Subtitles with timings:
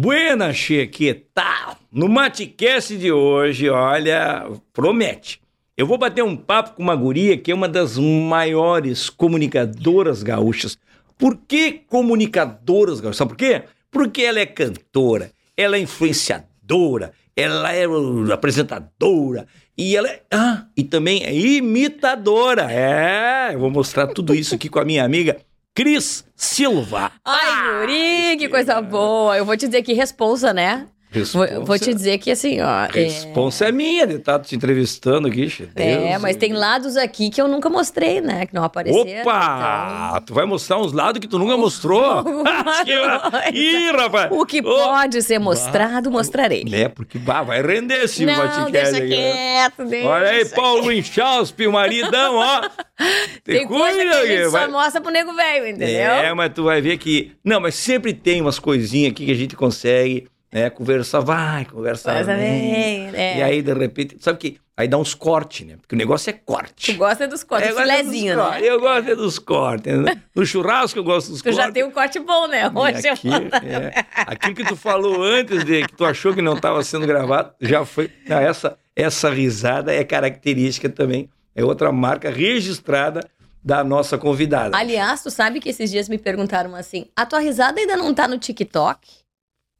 [0.00, 1.76] Buena, Che, que tal?
[1.92, 5.42] No Matecast de hoje, olha, promete.
[5.76, 10.78] Eu vou bater um papo com uma guria que é uma das maiores comunicadoras gaúchas.
[11.18, 13.18] Por que comunicadoras gaúchas?
[13.18, 13.64] Sabe por quê?
[13.90, 17.84] Porque ela é cantora, ela é influenciadora, ela é
[18.32, 22.72] apresentadora e ela é, ah, e também é imitadora.
[22.72, 25.36] É, eu vou mostrar tudo isso aqui com a minha amiga
[25.74, 27.12] Cris Silva.
[27.24, 29.36] Ai, Yuri, que coisa boa.
[29.36, 30.88] Eu vou te dizer que responsa, né?
[31.10, 31.60] Responsa.
[31.60, 32.84] Vou, te dizer que assim, ó.
[32.84, 35.52] é- Responsa é minha de estar te entrevistando aqui.
[35.74, 38.46] É, Deus mas tem lados aqui que eu nunca mostrei, né?
[38.46, 39.22] Que não apareceram.
[39.22, 40.22] Opa!
[40.24, 42.22] Tu vai mostrar uns lados que tu nunca mostrou?
[42.24, 43.50] Coisa.
[43.52, 44.26] Ih, rapaz!
[44.26, 46.64] Então, o que Ô, pode ser mostrado, mostrarei.
[46.72, 49.32] É, porque bah, vai render esse Não, podcast deixa aqui, né?
[49.32, 50.08] quieto, deixa.
[50.08, 52.68] Olha aí, Paulo Inchauspe, o maridão, ó.
[53.42, 55.88] Tem coisa que a gente vai- só mostra pro nego velho, entendeu?
[56.12, 57.32] É, mas tu vai ver que.
[57.44, 60.70] Não, mas sempre tem umas coisinhas aqui que a gente consegue, né?
[60.70, 62.14] Conversar, vai, conversar.
[62.14, 63.10] Mas vem.
[63.14, 63.38] é.
[63.38, 64.58] E aí, de repente, sabe que.
[64.76, 65.76] Aí dá uns cortes, né?
[65.78, 66.92] Porque o negócio é corte.
[66.94, 68.60] Tu gosta dos cortes, Eu é cortes, né?
[68.62, 69.98] Eu gosto é dos cortes.
[70.00, 70.22] né?
[70.34, 71.58] No churrasco eu gosto dos Tu cortes.
[71.58, 72.66] já tem um corte bom, né?
[72.74, 73.28] Hoje eu aqui,
[73.62, 77.52] é, aquilo que tu falou antes de que tu achou que não estava sendo gravado,
[77.60, 78.10] já foi.
[78.26, 81.28] Não, essa, essa risada é característica também.
[81.54, 83.20] É outra marca registrada
[83.62, 84.74] da nossa convidada.
[84.74, 88.26] Aliás, tu sabe que esses dias me perguntaram assim: a tua risada ainda não tá
[88.26, 88.98] no TikTok?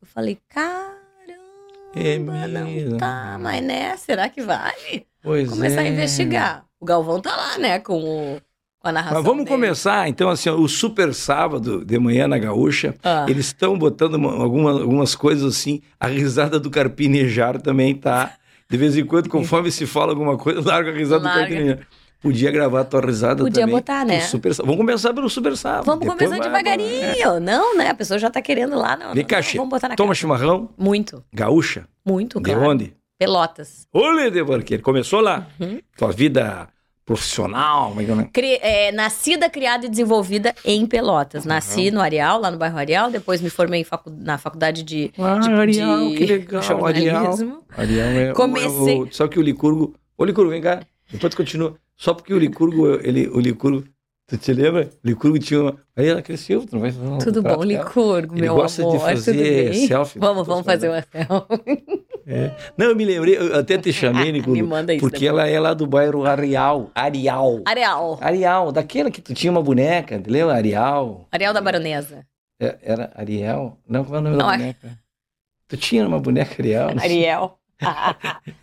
[0.01, 0.39] Eu falei,
[1.95, 2.97] É caramba, não mesmo.
[2.99, 3.97] tá, mas né?
[3.97, 5.07] Será que vale?
[5.23, 5.87] pois Começar é.
[5.87, 6.65] a investigar.
[6.79, 7.79] O Galvão tá lá, né?
[7.81, 7.99] Com,
[8.35, 8.41] o,
[8.79, 9.19] com a narração.
[9.19, 9.55] Mas vamos dele.
[9.57, 12.95] começar, então, assim, ó, o Super Sábado de manhã na Gaúcha.
[13.03, 13.27] Ah.
[13.29, 15.83] Eles estão botando uma- alguma- algumas coisas assim.
[15.99, 18.35] A risada do carpinejar também tá.
[18.71, 21.41] De vez em quando, conforme se fala alguma coisa, larga a risada Larga.
[21.43, 21.87] do carpinejar.
[22.21, 23.75] Podia gravar a tua risada Podia também.
[23.77, 24.21] botar, né?
[24.21, 24.53] Super.
[24.55, 25.87] Vamos começar pelo Super Sábado.
[25.87, 27.41] Vamos começar vai- devagarinho.
[27.41, 27.89] Não, né?
[27.89, 28.97] A pessoa já tá querendo lá.
[28.97, 29.47] Não, Vem cá, não.
[29.55, 30.15] Vamos botar na Toma cara.
[30.19, 31.87] chimarrão, Muito, gaúcha.
[32.05, 32.71] muito, De claro.
[32.71, 32.95] onde?
[33.19, 33.87] Pelotas.
[33.93, 34.83] Olê, de Barqueiro.
[34.83, 35.47] Começou lá.
[35.59, 35.79] Uhum.
[35.97, 36.69] Tua vida
[37.07, 38.25] profissional, é é?
[38.33, 41.45] Cri- é, nascida, criada e desenvolvida em Pelotas.
[41.45, 43.11] Nasci no Areal, lá no bairro Areal.
[43.11, 47.63] Depois me formei facu- na faculdade de, Ah, de, Arial, de que legal, jornalismo.
[47.77, 48.33] Ariel é.
[48.33, 49.95] Comecei- o- o- Só que o Licurgo.
[50.17, 50.81] Ô, Licurgo, vem cá.
[51.11, 51.75] Depois continua.
[52.01, 53.85] Só porque o Licurgo, ele, o Licurgo.
[54.27, 54.89] Tu te lembra?
[55.05, 55.77] O Licurgo tinha uma.
[55.95, 57.19] Aí ela cresceu, tu não vai falar.
[57.19, 57.63] Tudo bom?
[57.63, 59.01] Licurgo, meu gosta de amor.
[59.01, 59.87] fazer tudo bem?
[59.87, 60.19] selfie.
[60.19, 62.01] Vamos, vamos fazer uma selfie.
[62.27, 62.55] É.
[62.77, 64.53] Não, eu me lembrei, eu até te chamei, Licurgo.
[64.53, 65.41] Me manda isso Porque depois.
[65.41, 66.89] ela é lá do bairro Arial.
[66.95, 67.61] Arial.
[67.67, 68.19] Areal.
[68.21, 70.55] Arial, daquela que tu tinha uma boneca, lembra?
[70.55, 71.27] Arial.
[71.33, 72.25] Areal da Baronesa.
[72.61, 73.77] É- Era Ariel?
[73.89, 74.99] Não, como é o nome Não, da é- boneca?
[75.67, 76.89] Tu tinha uma boneca Ariel?
[77.01, 77.59] Ariel.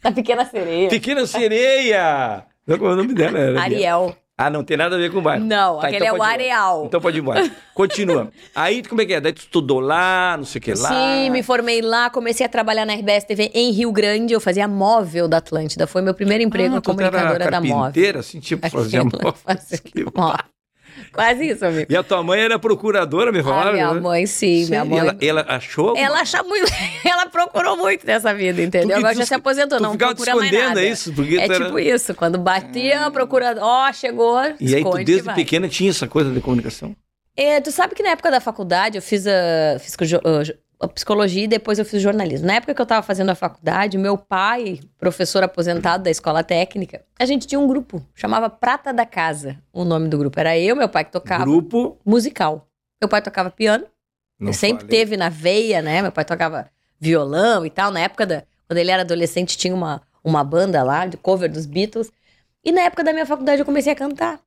[0.02, 0.90] da Pequena Sereia.
[0.90, 2.46] Pequena Sereia!
[2.68, 3.40] Não, o nome dela?
[3.40, 4.16] Era Ariel.
[4.40, 5.44] Ah, não tem nada a ver com o bairro.
[5.44, 6.22] Não, Tá, aquele então é o.
[6.22, 6.86] Areal.
[6.86, 7.50] Então pode ir embora.
[7.74, 8.30] Continua.
[8.54, 9.20] Aí, como é que é?
[9.20, 10.90] Daí tu estudou lá, não sei o que lá.
[10.90, 14.34] Sim, me formei lá, comecei a trabalhar na RBS TV em Rio Grande.
[14.34, 15.88] Eu fazia móvel da Atlântida.
[15.88, 17.78] Foi meu primeiro emprego ah, era comunicadora da móvel.
[17.80, 19.34] carpinteira, assim, tipo, fazia móvel.
[19.34, 19.80] fazia
[20.16, 20.46] móvel.
[21.18, 21.92] Quase isso, amigo.
[21.92, 23.74] E a tua mãe era procuradora, me Ah, falaram?
[23.74, 24.00] minha né?
[24.00, 24.86] mãe, sim, minha Sério?
[24.92, 25.00] mãe.
[25.00, 25.98] Ela, ela achou?
[25.98, 26.72] Ela acha muito.
[27.04, 28.98] Ela procurou muito nessa vida, entendeu?
[28.98, 30.86] Agora já se aposentou, não ficava procura mais escondendo, nada.
[30.86, 31.12] é isso?
[31.14, 33.56] Porque é era- tipo isso, quando batia, procura.
[33.60, 34.38] Ó, chegou.
[34.60, 36.96] E aí, tu desde pequena tinha essa coisa de comunicação?
[37.36, 40.22] É, tu sabe que na época da faculdade eu fiz a, fiz jo-
[40.80, 42.48] a psicologia e depois eu fiz jornalismo.
[42.48, 47.04] Na época que eu tava fazendo a faculdade, meu pai, professor aposentado da escola técnica,
[47.20, 49.58] a gente tinha um grupo, chamava Prata da Casa.
[49.74, 51.98] O nome do grupo era eu, meu pai que tocava Grupo.
[52.06, 52.68] musical.
[53.02, 53.86] Meu pai tocava piano,
[54.54, 56.02] sempre teve na veia, né?
[56.02, 57.92] Meu pai tocava violão e tal.
[57.92, 58.44] Na época da.
[58.68, 62.12] Quando ele era adolescente, tinha uma, uma banda lá de cover dos Beatles.
[62.64, 64.40] E na época da minha faculdade eu comecei a cantar.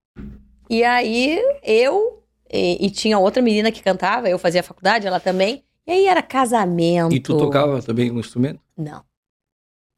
[0.68, 2.22] E aí eu.
[2.52, 5.64] E, e tinha outra menina que cantava, eu fazia faculdade, ela também.
[5.90, 7.12] E aí era casamento.
[7.14, 8.60] E tu tocava também um instrumento?
[8.78, 9.02] Não.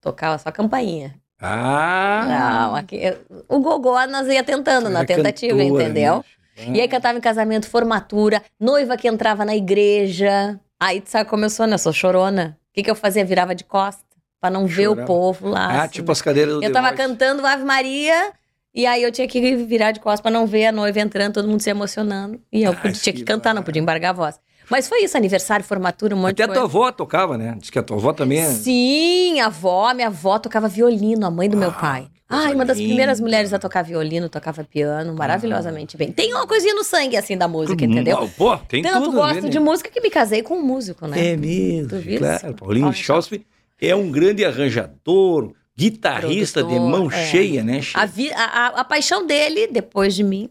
[0.00, 1.14] Tocava só campainha.
[1.40, 2.24] Ah!
[2.68, 3.00] Não, aqui,
[3.48, 6.16] o gogó nós ia tentando na tentativa, cantora, entendeu?
[6.56, 6.72] né?
[6.76, 10.58] E aí cantava em casamento, formatura, noiva que entrava na igreja.
[10.80, 11.74] Aí tu sabe como eu sou, né?
[11.74, 12.56] Eu sou chorona.
[12.70, 13.24] O que, que eu fazia?
[13.24, 14.02] Virava de costa,
[14.40, 15.06] pra não ver o Chorava.
[15.06, 15.66] povo lá.
[15.66, 15.92] Ah, assim.
[15.94, 17.02] tipo as cadeiras do Eu tava Voice.
[17.02, 18.32] cantando Ave Maria,
[18.74, 21.48] e aí eu tinha que virar de costas pra não ver a noiva entrando, todo
[21.48, 22.40] mundo se emocionando.
[22.50, 24.40] E eu Ah, podia- tinha que que cantar, não podia embargar a voz.
[24.72, 26.78] Mas foi isso, aniversário, formatura, um monte Até a de tua coisa.
[26.78, 27.54] avó tocava, né?
[27.60, 28.46] Diz que a tua avó também é...
[28.46, 32.02] Sim, a avó, minha avó tocava violino, a mãe do meu Ah, pai.
[32.04, 32.88] que coisa Ai, uma das linda.
[32.88, 36.10] primeiras mulheres a tocar violino, tocava piano, maravilhosamente bem.
[36.10, 38.18] Tem uma coisinha no sangue, assim, da música, entendeu?
[38.22, 39.16] Hum, Pô, tem Tanto tudo.
[39.18, 39.48] gosto né?
[39.50, 41.32] de música que me casei com um músico, né?
[41.32, 42.18] É mesmo, Tu viste?
[42.20, 42.54] claro.
[42.54, 42.92] Paulinho.
[42.94, 43.46] Schauspe
[43.78, 47.26] é um grande arranjador, guitarrista de Produtor, mão é.
[47.26, 47.82] cheia, né?
[47.82, 47.98] Che?
[47.98, 50.48] A, vi- a- a- a paixão dele, depois de mim,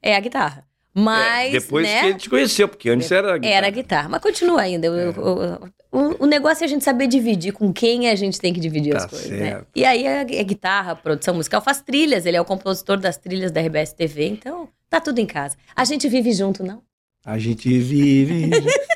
[0.00, 0.64] é a guitarra.
[1.00, 2.00] Mas, É, depois né?
[2.00, 3.54] que ele te conheceu, porque antes era guitarra.
[3.54, 4.86] Era guitarra, mas continua ainda.
[4.86, 8.40] Eu- eu- eu- o, o negócio é a gente saber dividir com quem a gente
[8.40, 9.38] tem que dividir as Tá coisas, né?
[9.50, 9.66] certo.
[9.74, 13.50] E aí é, é guitarra, produção musical, faz trilhas, ele é o compositor das trilhas
[13.50, 15.56] da RBS TV, então tá tudo em casa.
[15.74, 16.82] A gente vive junto, não?
[17.26, 18.50] A gente vive,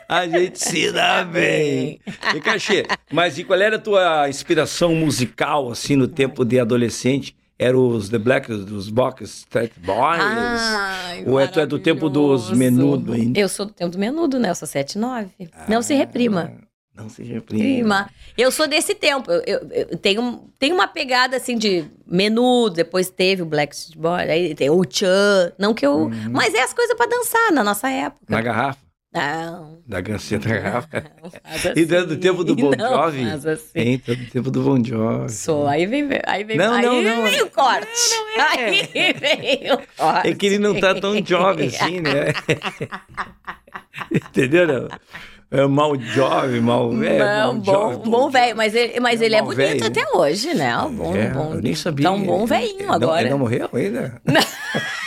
[0.08, 2.00] a gente se dá bem.
[2.34, 7.36] E Cachê, mas e qual era a tua inspiração musical, assim, no tempo de adolescente?
[7.64, 10.20] Era os The Black, os Box Street Boys?
[10.20, 13.38] Ai, Ou é tu é do tempo dos menudo ainda?
[13.38, 14.50] Eu sou do tempo do menudo, né?
[14.50, 15.28] Eu sou 7 9.
[15.68, 16.52] não se reprima.
[16.94, 17.62] Não se reprima.
[17.64, 18.10] Prima.
[18.38, 19.30] Eu sou desse tempo.
[19.30, 23.98] Eu, eu- eu tenho, tenho uma pegada assim de menudo, depois teve o Black Street
[23.98, 25.52] Boy, aí tem o Chan.
[25.58, 25.92] Não que eu.
[26.02, 26.30] Uhum.
[26.30, 28.24] Mas é as coisas pra dançar na nossa época.
[28.28, 28.78] Na garrafa?
[29.14, 29.78] Não.
[29.86, 31.04] Da ganceta garrafa?
[31.22, 32.16] não faz E é do assim.
[32.16, 33.24] tempo do Bon Não Jovi?
[33.24, 33.68] faz assim.
[33.78, 34.02] Hein?
[34.08, 35.30] É do tempo do Bon Jovi.
[35.32, 35.66] Sou.
[35.68, 37.22] Aí vem, aí vem, Não, aí não, não.
[37.22, 37.86] vem o corte.
[38.50, 40.28] Aí vem o corte.
[40.28, 42.32] É que ele não tá tão jovem assim, né?
[44.10, 44.66] Entendeu?
[44.66, 44.88] Não?
[45.50, 47.24] É mal jovem, mal velho.
[47.24, 50.52] Não, bom, jovem, bom velho, mas ele, mas É ele é bonito velho, até hoje,
[50.54, 50.74] né?
[50.90, 52.06] Bom, É, bom, eu nem sabia.
[52.06, 53.20] Tá um bom velhinho não- agora.
[53.20, 54.20] Ele não morreu ainda?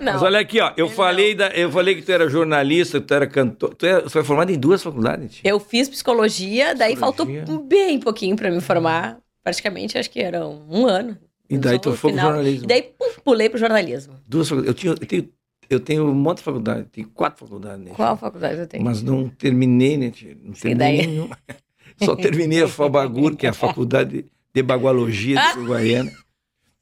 [0.00, 0.12] Não.
[0.14, 0.72] mas olha aqui, ó.
[0.76, 3.74] Eu falei, da, eu falei que tu era jornalista, que tu era cantor.
[3.74, 5.40] Tu, é, tu foi formado em duas faculdades.
[5.44, 7.44] Eu fiz psicologia, daí Psicologia.
[7.46, 9.18] faltou bem pouquinho pra me formar.
[9.42, 11.16] Praticamente, acho que era um ano.
[11.48, 12.26] E daí tu foi pro final.
[12.32, 12.64] jornalismo.
[12.64, 14.14] E daí pum, pulei pro jornalismo.
[14.26, 14.68] Duas faculdades.
[14.68, 15.28] Eu, tinha, eu, tenho,
[15.70, 16.86] eu tenho um monte de faculdade.
[16.92, 17.84] Tenho quatro faculdades.
[17.84, 18.84] Né, Qual faculdade eu tenho?
[18.84, 20.12] Mas não terminei, né?
[20.42, 21.38] Não terminei daí- nenhuma.
[22.04, 24.24] Só terminei a Fabagur, que é a Faculdade
[24.54, 26.10] de Bagualogia de Uruguaiana.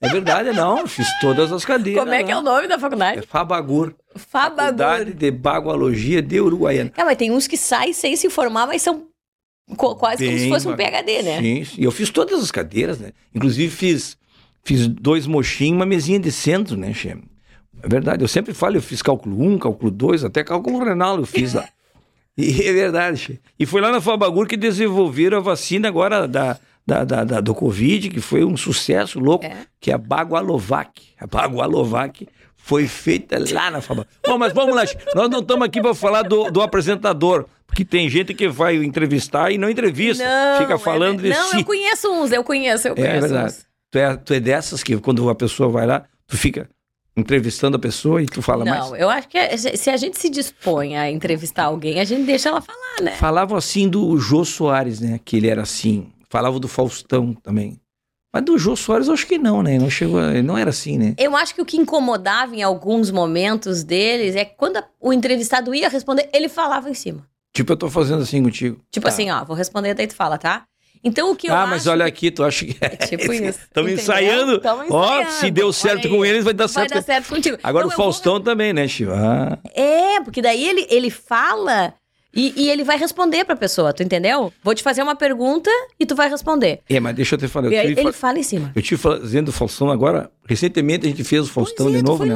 [0.01, 0.87] É verdade, não.
[0.87, 2.03] Fiz todas as cadeiras.
[2.03, 2.41] Como é que é lá.
[2.41, 3.23] o nome da É faculdade?
[3.27, 3.95] Fabagur.
[4.15, 5.15] Faculdade Fabagur.
[5.15, 6.91] de Bagualogia de Uruguaiana.
[6.91, 9.09] Cara, mas tem uns que saem sem se formar, mas são
[9.77, 11.41] quase como se Bem fosse um PHD, né?
[11.41, 11.83] Sim, sim.
[11.83, 13.13] Eu fiz todas as cadeiras, né?
[13.35, 14.17] Inclusive fiz,
[14.65, 17.17] fiz dois mochinhos e uma mesinha de centro, né, Che?
[17.83, 18.23] É verdade.
[18.23, 21.69] Eu sempre falo, eu fiz cálculo 1, cálculo 2, até cálculo renal eu fiz lá.
[22.41, 23.41] E é verdade.
[23.59, 26.57] E foi lá na Fabagur que desenvolveram a vacina agora da,
[26.89, 29.59] da, da- da- do Covid, que foi um sucesso louco, É.
[29.79, 31.03] que é a Bagualovac.
[31.21, 32.27] A Bagualovac
[32.57, 34.11] foi feita lá na Fabagur.
[34.27, 38.09] Bom, mas vamos lá, nós não estamos aqui para falar do, do apresentador, porque tem
[38.09, 40.25] gente que vai entrevistar e não entrevista,
[40.59, 41.59] fica é falando de Não, si.
[41.59, 43.47] eu conheço uns, eu conheço, eu conheço É verdade.
[43.55, 43.67] uns.
[43.91, 46.71] Tu é, tu é dessas que quando a pessoa vai lá, tu fica
[47.15, 49.01] entrevistando a pessoa e tu fala Não, mais.
[49.01, 52.49] eu acho que é- se a gente se dispõe a entrevistar alguém, a gente deixa
[52.49, 53.11] ela falar, né?
[53.13, 55.21] Falavam assim do Jô Soares, né?
[55.23, 56.09] Que ele era assim.
[56.31, 57.81] Falavam do Faustão também.
[58.33, 59.79] Mas do Jô Soares eu acho que não, né?
[59.79, 61.15] Não chegou, não era assim, né?
[61.19, 65.75] Eu acho que o que incomodava em alguns momentos deles é que quando o entrevistado
[65.75, 67.27] ia responder, ele falava em cima.
[67.55, 68.81] Tipo, eu tô fazendo assim contigo.
[68.91, 69.09] Tipo Tá.
[69.13, 70.65] assim, ó, vou responder, daí tu fala, tá?
[71.03, 72.77] Então o que eu ah, acho mas olha aqui, tu acha que.
[72.81, 73.61] É tipo isso.
[73.61, 74.59] Estamos ensaiando.
[74.61, 75.31] Tamo Ó, ensaiando.
[75.33, 76.95] se deu certo com eles, vai dar Vai certo.
[76.95, 77.57] dar certo contigo.
[77.63, 79.13] Agora Então o eu vou- Faustão também, né, Chico?
[79.13, 81.95] Ah, É, porque daí ele, ele fala
[82.35, 84.53] e, e ele vai responder pra pessoa, tu entendeu?
[84.63, 86.81] Vou te fazer uma pergunta e tu vai responder.
[86.89, 87.69] é, mas deixa eu te falar.
[87.73, 88.71] Eu ele fa- fala em cima.
[88.75, 90.31] eu tive fazendo do Faustão agora.
[90.47, 92.35] Recentemente a gente fez o Faustão é, de novo, né?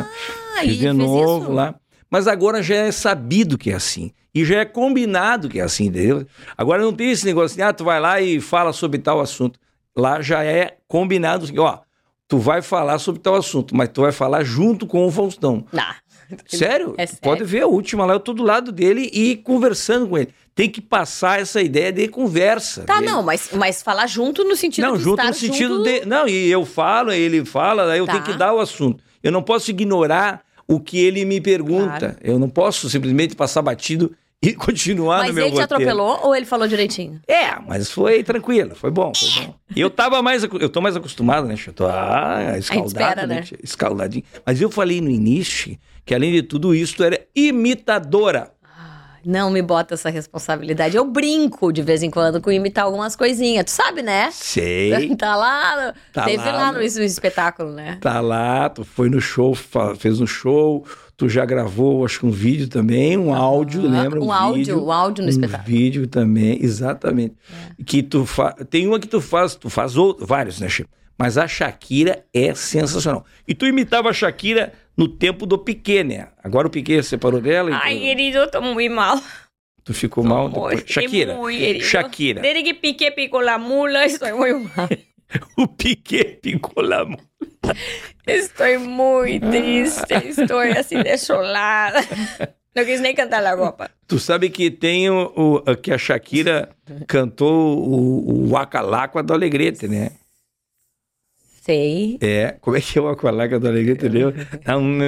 [0.56, 1.52] lá Fiz de novo isso.
[1.52, 1.74] lá.
[2.10, 4.12] Mas agora já é sabido que é assim.
[4.34, 6.26] E já é combinado que é assim, entendeu?
[6.56, 9.58] Agora não tem esse negócio assim, ah, tu vai lá e fala sobre tal assunto.
[9.96, 11.80] Lá já é combinado, ó,
[12.26, 15.66] tu vai falar sobre tal assunto, mas tu vai falar junto com o Faustão.
[15.70, 15.84] Não.
[16.46, 16.94] Sério?
[16.98, 17.20] É sério.
[17.22, 20.28] Pode ver a última lá, eu tô do lado dele e conversando com ele.
[20.54, 22.82] Tem que passar essa ideia de conversa.
[22.84, 23.06] Tá, dele.
[23.06, 25.84] não, mas, mas falar junto no sentido Não, de junto no sentido junto...
[25.84, 26.04] de.
[26.04, 28.12] Não, e eu falo, ele fala, daí eu Tá.
[28.12, 29.02] tenho que dar o assunto.
[29.22, 31.98] Eu não posso ignorar o que ele me pergunta.
[31.98, 32.16] Claro.
[32.22, 35.82] Eu não posso simplesmente passar batido e continuar Mas no meu ele te roteiro.
[35.90, 37.20] atropelou ou ele falou direitinho?
[37.28, 39.54] É, mas foi tranquilo, foi bom, foi bom.
[39.74, 43.34] E eu tava mais, eu tô mais acostumado, né, Eu tô ah, escaldado, espera, né?
[43.36, 43.44] né?
[43.62, 44.24] Escaldadinho.
[44.44, 48.50] Mas eu falei no início que além de tudo isso, tu era imitadora.
[49.24, 50.96] Não me bota essa responsabilidade.
[50.96, 53.64] Eu brinco de vez em quando com imitar algumas coisinhas.
[53.66, 54.28] Tu sabe, né?
[54.32, 54.90] Sei.
[55.16, 57.98] Tá lá, no- Tá teve lá, lá, no, es- espetáculo, né?
[58.00, 59.54] Tá lá, tu foi no show,
[59.96, 60.84] fez um show,
[61.16, 64.20] tu já gravou, acho que um vídeo também, um áudio, lembra?
[64.20, 65.64] Um, áudio, vídeo, um áudio no um espetáculo.
[65.68, 67.34] vídeo também, exatamente.
[67.86, 68.52] Que tu fa...
[68.52, 70.90] Tem uma que tu faz, tu faz outro, vários, né, Chico?
[71.18, 73.24] Mas a Shakira é sensacional.
[73.46, 76.28] E tu imitava a Shakira no tempo do Piquet, né?
[76.42, 79.20] Agora o Piquet separou dela e Ai, tu, querido, eu tô muito mal.
[79.84, 80.82] tu ficou mal depois.
[80.86, 81.34] Shakira.
[81.36, 81.84] muito.
[81.84, 82.40] Shakira.
[82.40, 84.88] Desde que piqué picou la mula, estou muito mal.
[85.56, 87.06] O Piquet picou lá.
[88.26, 92.00] Estou muito triste, estou assim desolada.
[92.74, 93.90] Não quis nem cantar la copa.
[94.06, 95.32] Tu sabe que tem o,
[95.66, 96.70] o- que a Shakira
[97.06, 100.10] cantou o, o Waka Lá com a do Alegrete, né?
[101.62, 102.18] Sei.
[102.20, 104.32] É, como é que é o Aqualaca do Alegria, entendeu?
[104.64, 104.98] Tá um-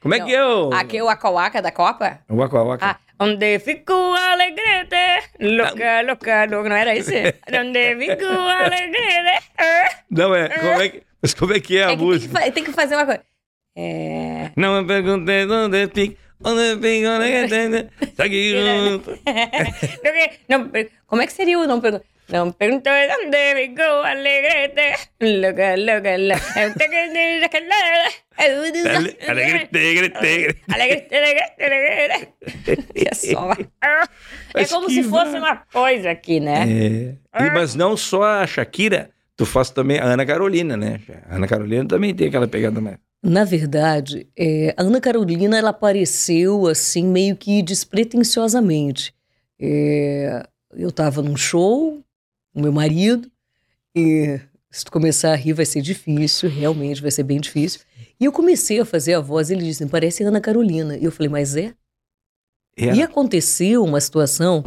[0.00, 0.72] Como é Não, que é o...
[0.72, 2.18] Aqui o Acauaca da Copa?
[2.28, 2.84] O Aqualaca.
[2.86, 5.28] Ah, onde ficou alegrete?
[5.40, 6.68] Louca, louca, louca.
[6.68, 7.14] Não era esse?
[7.60, 9.44] Onde ficou alegrete?
[10.10, 11.02] Não, é, como é que...
[11.22, 12.40] Mas como é que é a É que tem, que música?
[12.40, 13.22] fa- tem que fazer uma coisa.
[13.76, 14.50] É.
[14.56, 19.18] Não me perguntei onde fica, onde fica, tá aqui junto.
[21.06, 22.04] como é que seria o não pergunta?
[22.28, 25.08] Não perguntou onde ficou alegrete?
[25.20, 26.46] Louca, louca, louca.
[28.38, 30.56] Ale- Alegre, tigre, tigre.
[30.72, 32.28] Alegrete, alegrete, alegrete.
[32.94, 33.52] É só.
[34.54, 36.64] É como que se fosse uma coisa aqui, né?
[37.32, 37.44] É.
[37.46, 41.00] E- Mas não só a Shakira, tu faz também a Ana Carolina, né?
[41.28, 42.96] A Ana Carolina também tem aquela pegada mais.
[43.22, 49.14] Na verdade, é, a Ana Carolina ela apareceu assim meio que despretensiosamente.
[49.60, 52.02] É, eu estava num show,
[52.56, 53.30] o meu marido,
[53.94, 57.82] e se tu começar a rir vai ser difícil, realmente vai ser bem difícil.
[58.18, 60.96] E eu comecei a fazer a voz, e ele disse, parece a Ana Carolina.
[60.96, 61.74] E eu falei, mas é?
[62.74, 62.94] É.
[62.94, 64.64] E aconteceu uma situação,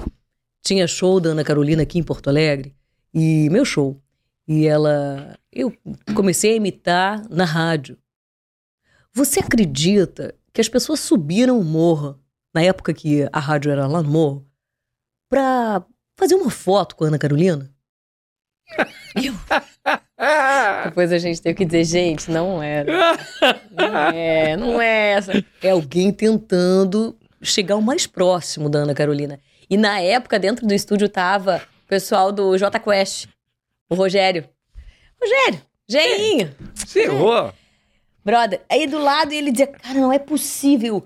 [0.62, 2.75] tinha show da Ana Carolina aqui em Porto Alegre,
[3.12, 4.00] e meu show.
[4.48, 5.75] E ela, eu
[6.15, 7.98] comecei a imitar na rádio.
[9.12, 12.19] Você acredita que as pessoas subiram o morro,
[12.53, 14.48] na época que a rádio era lá no morro,
[15.27, 15.84] pra
[16.15, 17.74] fazer uma foto com a Ana Carolina?
[19.16, 19.34] E eu-
[20.86, 22.92] Depois a gente teve que dizer, gente, não era.
[23.72, 25.46] Não é, não é essa.
[25.62, 29.40] É alguém tentando chegar o mais próximo da Ana Carolina.
[29.70, 33.28] E na época, dentro do estúdio, tava o pessoal do J Quest,
[33.90, 34.46] o Rogério.
[35.22, 37.54] Rogério, Geinho, Você errou.
[38.24, 38.62] brother.
[38.70, 41.06] Aí do lado ele dizia, cara, não é possível.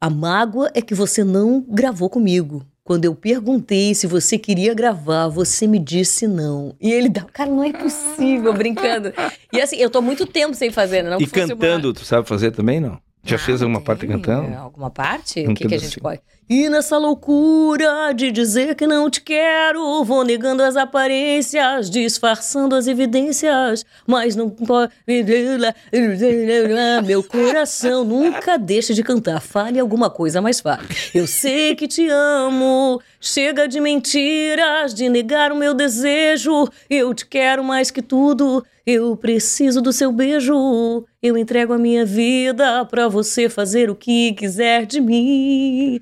[0.00, 2.64] A mágoa é que você não gravou comigo.
[2.90, 6.74] Quando eu perguntei se você queria gravar, você me disse não.
[6.80, 9.12] E ele dá, cara, não é possível, brincando.
[9.52, 11.10] E assim, eu tô muito tempo sem fazer, né?
[11.10, 12.98] Não E fosse uma- cantando, tu sabe fazer também, não?
[13.22, 14.52] Já ah, fez alguma parte cantando?
[14.56, 15.46] Alguma parte?
[15.46, 16.20] Um o que, que a gente pode?
[16.52, 22.88] E nessa loucura de dizer que não te quero, vou negando as aparências, disfarçando as
[22.88, 24.92] evidências, mas não pode.
[27.06, 29.40] Meu coração nunca deixa de cantar.
[29.40, 30.88] Fale alguma coisa, mas fale.
[31.14, 33.00] Eu sei que te amo.
[33.20, 36.68] Chega de mentiras, de negar o meu desejo.
[36.88, 38.66] Eu te quero mais que tudo.
[38.84, 41.06] Eu preciso do seu beijo.
[41.22, 46.00] Eu entrego a minha vida pra você fazer o que quiser de mim.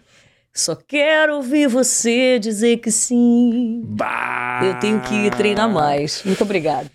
[0.52, 3.82] Só quero ouvir você dizer que sim.
[3.84, 4.60] Bah!
[4.64, 6.22] Eu tenho que treinar mais.
[6.24, 6.90] Muito obrigada.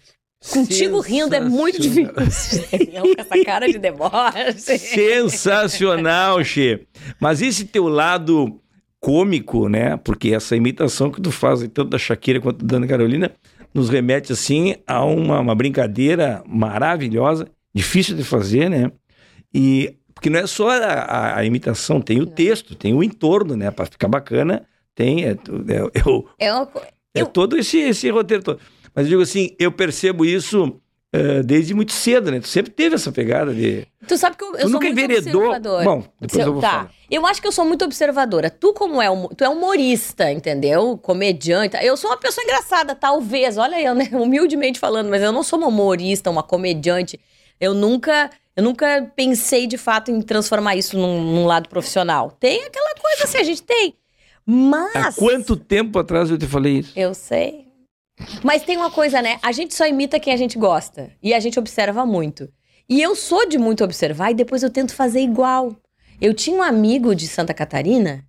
[0.51, 2.11] Contigo rindo é muito difícil.
[3.01, 4.77] com essa cara de deboche.
[4.77, 6.85] Sensacional, Che.
[7.19, 8.59] Mas esse teu lado
[8.99, 9.97] cômico, né?
[9.97, 13.31] Porque essa imitação que tu faz tanto da Shakira quanto da Ana Carolina
[13.73, 18.91] nos remete assim a uma, uma brincadeira maravilhosa, difícil de fazer, né?
[19.53, 23.57] E porque não é só a, a- a imitação, tem o texto, tem o entorno,
[23.57, 23.69] né?
[23.71, 24.65] Para ficar bacana,
[24.95, 26.69] tem é, é- o- É uma
[27.13, 28.57] é Eu- todo esse, esse roteiro todo.
[28.95, 30.79] Mas eu digo assim, eu percebo isso
[31.11, 32.39] eh, desde muito cedo, né?
[32.39, 33.85] Tu sempre teve essa pegada de.
[34.07, 35.35] Tu sabe que eu, eu sou nunca muito vereador.
[35.47, 35.83] observadora.
[35.83, 36.69] Bom, depois eu- eu vou tá.
[36.71, 36.91] falar.
[37.11, 38.49] Eu acho que eu sou muito observadora.
[38.49, 40.97] Tu, como é, tu é humorista, entendeu?
[40.97, 41.75] Comediante.
[41.81, 43.57] Eu sou uma pessoa engraçada, talvez.
[43.57, 44.09] Olha eu, né?
[44.13, 47.19] Humildemente falando, mas eu não sou uma humorista, uma comediante.
[47.59, 52.31] Eu nunca, eu nunca pensei de fato em transformar isso num, num lado profissional.
[52.31, 53.95] Tem aquela coisa assim, a gente tem.
[54.45, 54.95] Mas.
[54.95, 56.91] Há quanto tempo atrás eu te falei isso?
[56.95, 57.67] Eu sei.
[58.43, 59.39] Mas tem uma coisa, né?
[59.41, 61.11] A gente só imita quem a gente gosta.
[61.21, 62.47] E a gente observa muito.
[62.87, 65.75] E eu sou de muito observar e depois eu tento fazer igual.
[66.21, 68.25] Eu tinha um amigo de Santa Catarina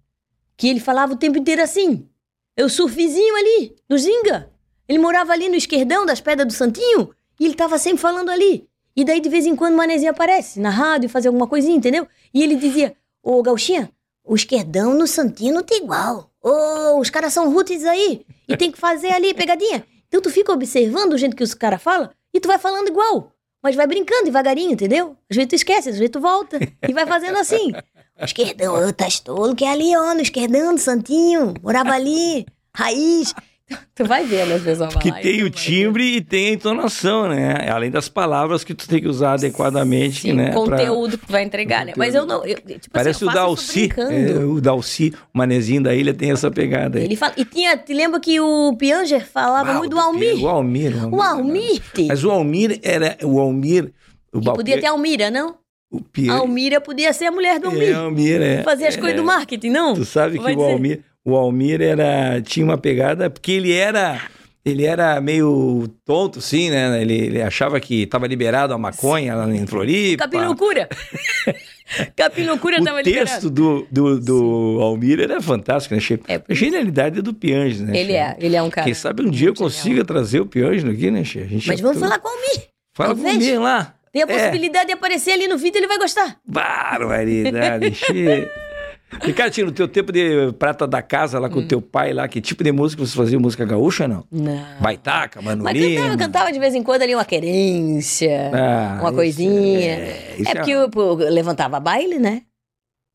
[0.57, 2.09] que ele falava o tempo inteiro assim.
[2.57, 4.51] Eu sou vizinho ali, no Zinga.
[4.89, 8.69] Ele morava ali no esquerdão das pedras do Santinho e ele tava sempre falando ali.
[8.97, 12.07] E daí de vez em quando o manezinho aparece na rádio fazer alguma coisinha, entendeu?
[12.33, 13.91] E ele dizia: Ô Gauchinha,
[14.25, 16.31] o esquerdão no Santinho não tem igual.
[16.43, 18.25] Ô, os caras são roots aí.
[18.49, 19.85] E tem que fazer ali pegadinha.
[20.09, 23.33] Então tu fica observando o jeito que os caras falam e tu vai falando igual.
[23.63, 25.17] Mas vai brincando devagarinho, entendeu?
[25.31, 26.59] Às vezes tu esquece, às vezes tu volta.
[26.87, 27.73] E vai fazendo assim.
[28.21, 31.55] O esquerdão, ô, tá tolo, que é ali, ó, no esquerdão do Santinho.
[31.63, 32.47] Morava ali,
[32.77, 33.35] raiz.
[33.95, 36.49] Tu vai vendo, às vezes, eu vou Que falar, tem o vai timbre e tem
[36.49, 37.69] a entonação, né?
[37.71, 40.47] Além das palavras que tu tem que usar adequadamente, Sim, né?
[40.51, 41.93] pra- conteúdo que tu vai entregar, né?
[41.97, 42.45] Mas eu não.
[42.45, 43.89] Eu, tipo Parece assim, o eu faço Dalci.
[43.97, 47.05] é, o Dalci, o manezinho da ilha tem essa pegada aí.
[47.05, 47.35] Ele fala.
[47.37, 50.43] E tinha, te lembra que o Pianger falava Ah, muito do o Almir?
[50.43, 51.15] O Almir.
[51.15, 51.83] O Almir.
[52.09, 53.17] Mas o Almir era.
[53.23, 53.93] O Almir.
[54.33, 55.55] O Balpe- podia ter Almira, não?
[55.91, 57.97] o Pi- A Almira podia ser a mulher do É, Almir.
[57.97, 58.63] Almir, é.
[58.65, 59.95] Fazer as coisas do marketing, não?
[59.95, 61.05] Tu sabe que o dizer.
[61.25, 64.21] O Almir era, tinha uma pegada, porque ele era
[64.65, 67.01] Ele era meio tonto, sim, né?
[67.03, 70.25] Ele, ele achava que estava liberado a maconha lá em Floripa.
[70.25, 70.89] Capim Loucura.
[72.17, 73.51] Capim Loucura O tava texto liberado.
[73.51, 76.01] do, do, do Almir era fantástico, né?
[76.29, 77.95] É, a genialidade do Pianges, né?
[77.97, 78.17] Ele Che?
[78.19, 78.85] é, ele é um cara.
[78.87, 79.71] Quem sabe um dia eu muito genial.
[79.71, 81.41] consiga trazer o Pianges aqui, né, Che?
[81.41, 82.69] A gente Mas vamos tô- falar com o Almir.
[82.95, 83.45] Fala com o talvez.
[83.49, 83.95] Almir lá.
[84.13, 84.29] Tem a É.
[84.39, 86.39] possibilidade de aparecer ali no vídeo, ele vai gostar.
[86.47, 88.49] Barbaridade, Che.
[89.23, 91.65] Ricardo, no teu tempo de prata da casa lá com Hum.
[91.65, 93.39] o teu pai lá, que tipo de música você fazia?
[93.39, 94.25] Música gaúcha não?
[94.31, 94.65] Não.
[94.81, 99.91] Baitaca, Mano Mas cantava, cantava de vez em quando ali uma querência, Ah, uma coisinha.
[99.93, 102.43] É, É, isso porque eu, pô, eu levantava baile, né?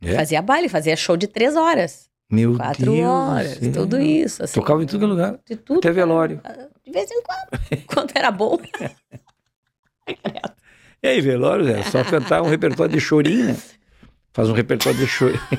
[0.02, 0.14] É?
[0.16, 3.72] Fazia baile, fazia show de três horas, Meu quatro Deus do horas, céu.
[3.74, 4.44] tudo isso.
[4.44, 5.38] Assim, Tocava em todo lugar.
[5.46, 5.80] De tudo.
[5.80, 6.42] Até velório.
[6.86, 7.86] De vez em quando.
[7.86, 8.58] Quando era bom.
[11.02, 13.56] E aí, velório, é só cantar um repertório de chorinho, né?
[14.34, 15.40] Faz um repertório de chorinho.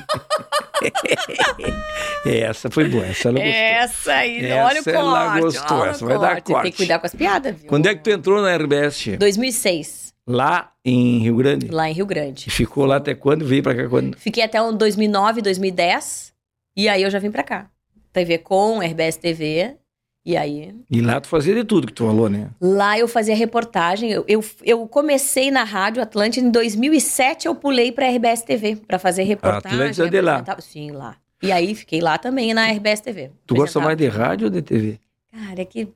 [2.25, 3.53] essa foi boa, essa ela gostou.
[3.53, 4.97] Essa aí, Essa olha o corte.
[4.97, 6.43] ela gostou, olha essa vai dar corte.
[6.45, 6.71] Tem corte.
[6.71, 7.67] que cuidar com as piadas, viu?
[7.69, 8.95] Quando é que tu entrou na RBS?
[8.97, 9.17] Che?
[9.17, 11.67] 2006, Lá em Rio Grande?
[11.69, 12.45] lá em Rio Grande.
[12.47, 13.45] E ficou lá até quando?
[13.45, 14.17] Veio pra cá quando?
[14.17, 16.31] Fiquei até o 2009, 2010.
[16.77, 17.67] E aí eu já vim pra cá.
[18.13, 19.75] TV Com, RBS TV.
[20.23, 20.75] E aí.
[20.89, 22.49] E lá tu fazia de tudo que tu falou, né?
[22.61, 24.11] Lá eu fazia reportagem.
[24.11, 27.47] Eu, eu, eu comecei na Rádio Atlântida em 2007.
[27.47, 29.79] Eu pulei pra RBS TV pra fazer reportagem.
[29.79, 30.43] Atlântida de lá.
[30.59, 31.15] Sim, lá.
[31.41, 33.31] E aí fiquei lá também na RBS TV.
[33.47, 34.99] Tu gosta mais de rádio ou de TV?
[35.31, 35.87] Cara, é que.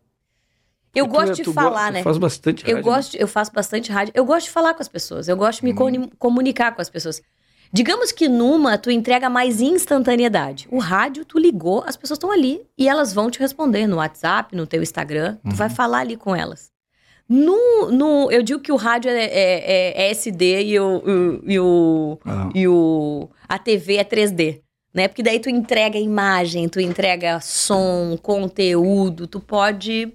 [0.95, 2.03] Eu Tu gosto é- de tu falar, go- né?
[2.03, 2.71] Faz bastante rádio.
[2.71, 2.81] Eu né?
[2.81, 4.11] gosto, eu faço bastante rádio.
[4.15, 5.27] Eu gosto de falar com as pessoas.
[5.27, 6.09] Eu gosto de me Hum.
[6.17, 7.21] comunicar com as pessoas.
[7.71, 10.67] Digamos que numa tu entrega mais instantaneidade.
[10.71, 14.55] O rádio, tu ligou, as pessoas estão ali e elas vão te responder no WhatsApp,
[14.55, 15.35] no teu Instagram.
[15.43, 15.55] Tu Uhum.
[15.55, 16.71] vai falar ali com elas.
[17.27, 21.59] No, no, eu digo que o rádio é, é- é SD e o, o- e,
[21.59, 22.49] o, Ah.
[22.53, 24.61] e o a TV é 3D.
[24.93, 25.07] Né?
[25.09, 30.13] Porque daí tu entrega imagem, tu entrega som, conteúdo, tu pode.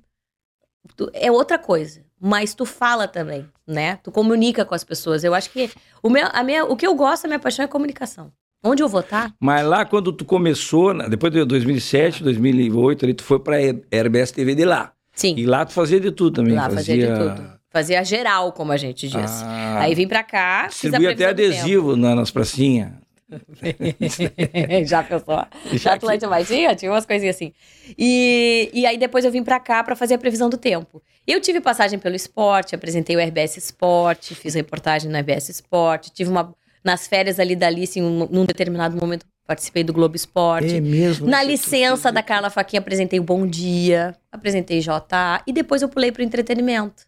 [0.96, 2.00] tu- é outra coisa.
[2.20, 3.98] Mas tu fala também, né?
[4.02, 5.24] Tu comunica com as pessoas.
[5.24, 5.70] Eu acho que
[6.02, 8.30] o, meu, a minha, o que eu gosto, a minha paixão é comunicação.
[8.62, 9.32] Onde eu vou estar?
[9.40, 14.54] Mas lá quando tu começou, depois de 2007, 2008, ali tu foi pra RBS TV
[14.54, 14.92] de lá.
[15.14, 16.54] Sim, E lá tu fazia de tudo também.
[16.54, 17.60] lá fazia de tudo.
[17.70, 19.42] Fazia geral, como a gente diz.
[19.44, 22.90] Ah, Aí vim pra cá, fiz a até adesivo na- nas pracinhas.
[24.86, 25.44] Já pensou?
[25.72, 26.76] Já Atlântica mais tinha?
[26.84, 27.52] Umas coisinhas assim.
[27.98, 31.02] E, e aí depois eu vim pra cá pra fazer a previsão do tempo.
[31.26, 36.30] Eu tive passagem pelo esporte, apresentei o RBS Esporte, fiz reportagem no RBS Esporte, tive
[36.30, 36.54] uma...
[36.82, 40.76] Nas férias ali da Alice, em um- num determinado momento, participei do Globo Esporte.
[40.76, 41.26] É mesmo.
[41.28, 45.90] Na Você- licença da Carla Faquinha, apresentei o Bom Dia, apresentei JA, e depois eu
[45.90, 47.04] pulei pro entretenimento.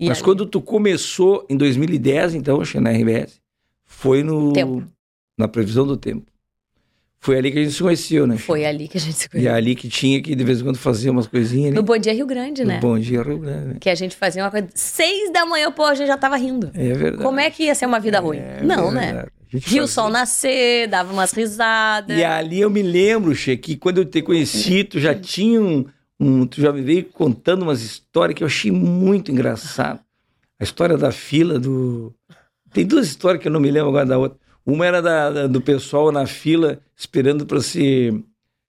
[0.00, 3.40] E Mas aí- quando tu começou em 2010, então, na RBS,
[3.84, 4.84] foi no Tempo.
[5.38, 6.26] Na previsão do tempo.
[7.20, 8.36] Foi ali que a gente se conheceu, né?
[8.36, 9.50] Foi ali que a gente se E conheceu.
[9.50, 11.86] é ali que tinha que de vez em quando fazer umas coisinhas No ali.
[11.86, 12.74] Bom Dia Rio Grande, né?
[12.76, 13.66] No Bom Dia Rio Grande.
[13.66, 13.76] né?
[13.80, 14.68] Que a gente fazia uma coisa.
[14.74, 16.70] Seis da manhã, pô, a gente já tava rindo.
[16.74, 17.22] É verdade.
[17.24, 18.38] Como é que ia ser uma vida ruim?
[18.38, 19.06] É Não, né?
[19.06, 19.28] verdade.
[19.50, 22.16] Gente Viu o sol nascer, dava umas risadas.
[22.16, 25.86] E ali eu me lembro, Che, que quando eu te conheci, tu já tinha um,
[26.20, 30.00] um- Tu já me veio contando umas histórias que eu achei muito engraçado.
[30.60, 32.14] A história da fila do.
[32.72, 34.38] Tem duas histórias que eu não me lembro agora da outra.
[34.70, 38.12] Uma era da, da- do pessoal na fila esperando para se,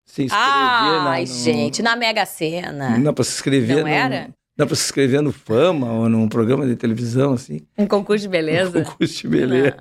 [0.06, 0.32] se inscrever.
[0.32, 2.98] Ai, na, no- gente, na Mega Sena.
[3.00, 3.78] Não, para se inscrever.
[3.78, 4.30] Não no- era?
[4.56, 7.60] Não, para se inscrever no Fama ou num programa de televisão, assim.
[7.78, 8.72] Um concurso de beleza.
[8.84, 9.76] Concurso de beleza.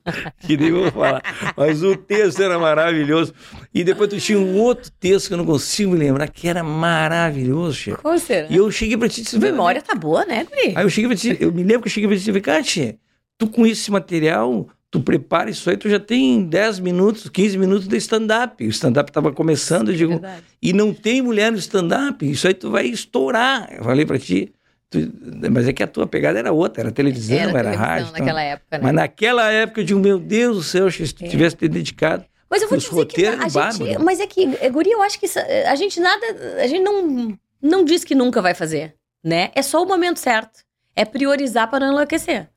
[0.40, 1.22] que nem vou falar.
[1.56, 3.34] Mas o texto era maravilhoso.
[3.72, 6.62] E depois tu tinha um outro texto que eu não consigo me lembrar, que era
[6.62, 8.00] maravilhoso, chefe.
[8.02, 8.48] Qual será?
[8.50, 10.72] E eu cheguei pra ti e disse, A memória tá boa, né, Guri?
[10.76, 12.40] Aí eu cheguei pra ti, eu me lembro que eu cheguei pra ti e falei,
[12.42, 12.96] Kátia,
[13.36, 17.88] tu com esse material, tu prepara isso aí, tu já tem 10 minutos, 15 minutos
[17.88, 18.64] de stand-up.
[18.64, 20.44] O stand-up tava começando, eu digo, Verdade.
[20.62, 23.68] e não tem mulher no stand-up, isso aí tu vai estourar.
[23.76, 24.52] Eu falei pra ti,
[24.88, 25.12] tu-
[25.50, 28.06] mas é que a tua pegada era outra, era televisão, era, televisão rádio.
[28.06, 28.20] então.
[28.20, 28.84] naquela época, né?
[28.84, 31.28] Mas naquela época eu digo, meu Deus do céu, se tu É.
[31.28, 32.24] tivesse te dedicado.
[32.48, 34.92] Mas eu vou Os te dizer que roteiros a gente, mas é que, é, Guri,
[34.92, 36.24] eu acho que isso- a gente nada,
[36.62, 39.50] a gente não, não diz que nunca vai fazer, né?
[39.56, 40.60] É só o momento certo.
[40.94, 42.48] É priorizar para não enlouquecer.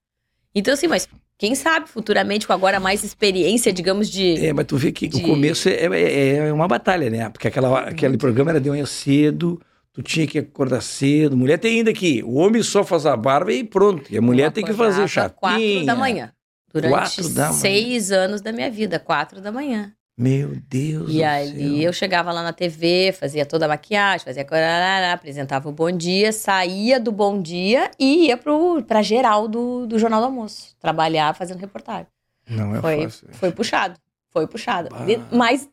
[0.54, 4.76] Então assim, mas quem sabe futuramente com agora mais experiência, digamos de É, mas tu
[4.78, 7.30] vê que De- o começo é, é- é uma batalha, né?
[7.30, 9.62] Porque aquela, hora- aquele programa era de manhã cedo,
[9.94, 11.38] tu tinha que acordar cedo.
[11.38, 14.04] Mulher tem ainda que o homem só faz a barba e pronto.
[14.12, 15.40] E a mulher tem que fazer chapinha.
[15.40, 16.32] quatro da manhã.
[16.74, 17.54] Durante Quatro da manhã.
[17.60, 19.94] seis anos da minha vida, quatro da manhã.
[20.18, 21.82] Meu Deus E do ali céu.
[21.84, 24.44] eu chegava lá na TV, fazia toda a maquiagem, fazia
[25.14, 30.00] apresentava o Bom Dia, saía do Bom Dia e ia pro, pra geral do, do
[30.00, 30.76] Jornal do Almoço.
[30.80, 32.08] Trabalhar fazendo reportagem.
[32.50, 33.28] Não é foi, fácil.
[33.34, 34.00] foi puxado.
[34.32, 34.90] Foi puxado.
[34.90, 35.06] Bah.
[35.32, 35.70] Mas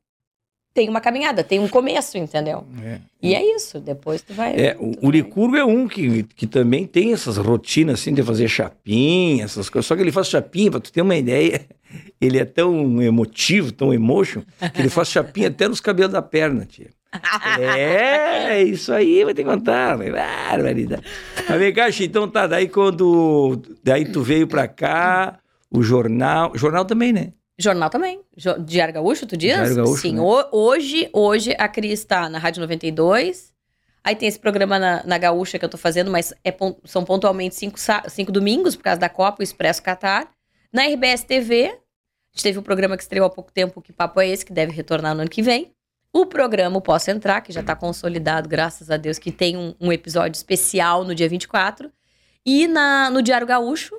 [0.74, 2.66] tem uma caminhada, tem um começo, entendeu?
[2.82, 2.98] É.
[3.22, 4.54] E é isso, depois tu vai...
[4.60, 8.12] É, tu o, vai- o Licurgo é um que, que também tem essas rotinas assim
[8.12, 9.86] de fazer chapinha, essas coisas.
[9.86, 11.64] Só que ele faz chapinha, pra tu ter uma ideia,
[12.20, 16.64] ele é tão emotivo, tão emotion, que ele faz chapinha até nos cabelos da perna,
[16.64, 16.88] tia.
[17.60, 19.96] É, isso aí, vai ter que contar.
[19.96, 21.02] Barbaridade.
[21.48, 23.62] Mas vem cá, então tá, daí quando.
[23.82, 25.38] Daí tu veio pra cá,
[25.70, 26.52] o jornal.
[26.56, 27.32] Jornal também, né?
[27.58, 28.20] Jornal também.
[28.64, 29.54] Diário Gaúcho, tu diz?
[29.54, 30.14] Diário Gaúcho, Sim.
[30.16, 30.20] né?
[30.20, 33.52] ho- hoje, hoje a Cris está na Rádio 92.
[34.02, 36.54] Aí tem esse programa na, na Gaúcha que eu tô fazendo, mas é
[36.84, 37.78] são pontualmente cinco,
[38.08, 40.28] cinco domingos, por causa da Copa, o Expresso Qatar.
[40.72, 41.76] Na RBS TV,
[42.34, 44.52] a gente teve um programa que estreou há pouco tempo, que papo é esse, que
[44.52, 45.70] deve retornar no ano que vem.
[46.12, 49.92] O programa Posso Entrar, que já está consolidado, graças a Deus, que tem um, um
[49.92, 51.90] episódio especial no dia 24.
[52.46, 53.96] E na, no Diário Gaúcho,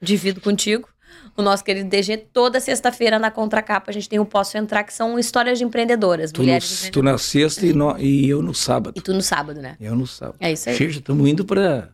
[0.00, 0.88] divido contigo,
[1.36, 4.92] o nosso querido DG, toda sexta-feira na contracapa a gente tem o Posso Entrar, que
[4.94, 7.12] são histórias de empreendedoras, Tu, no, mulheres tu empreendedoras.
[7.12, 8.94] na sexta e, no- e eu no sábado.
[8.96, 9.76] E tu no sábado, né?
[9.80, 10.36] Eu no sábado.
[10.40, 10.76] É isso aí.
[10.76, 11.90] Cheio, já estamos indo pra.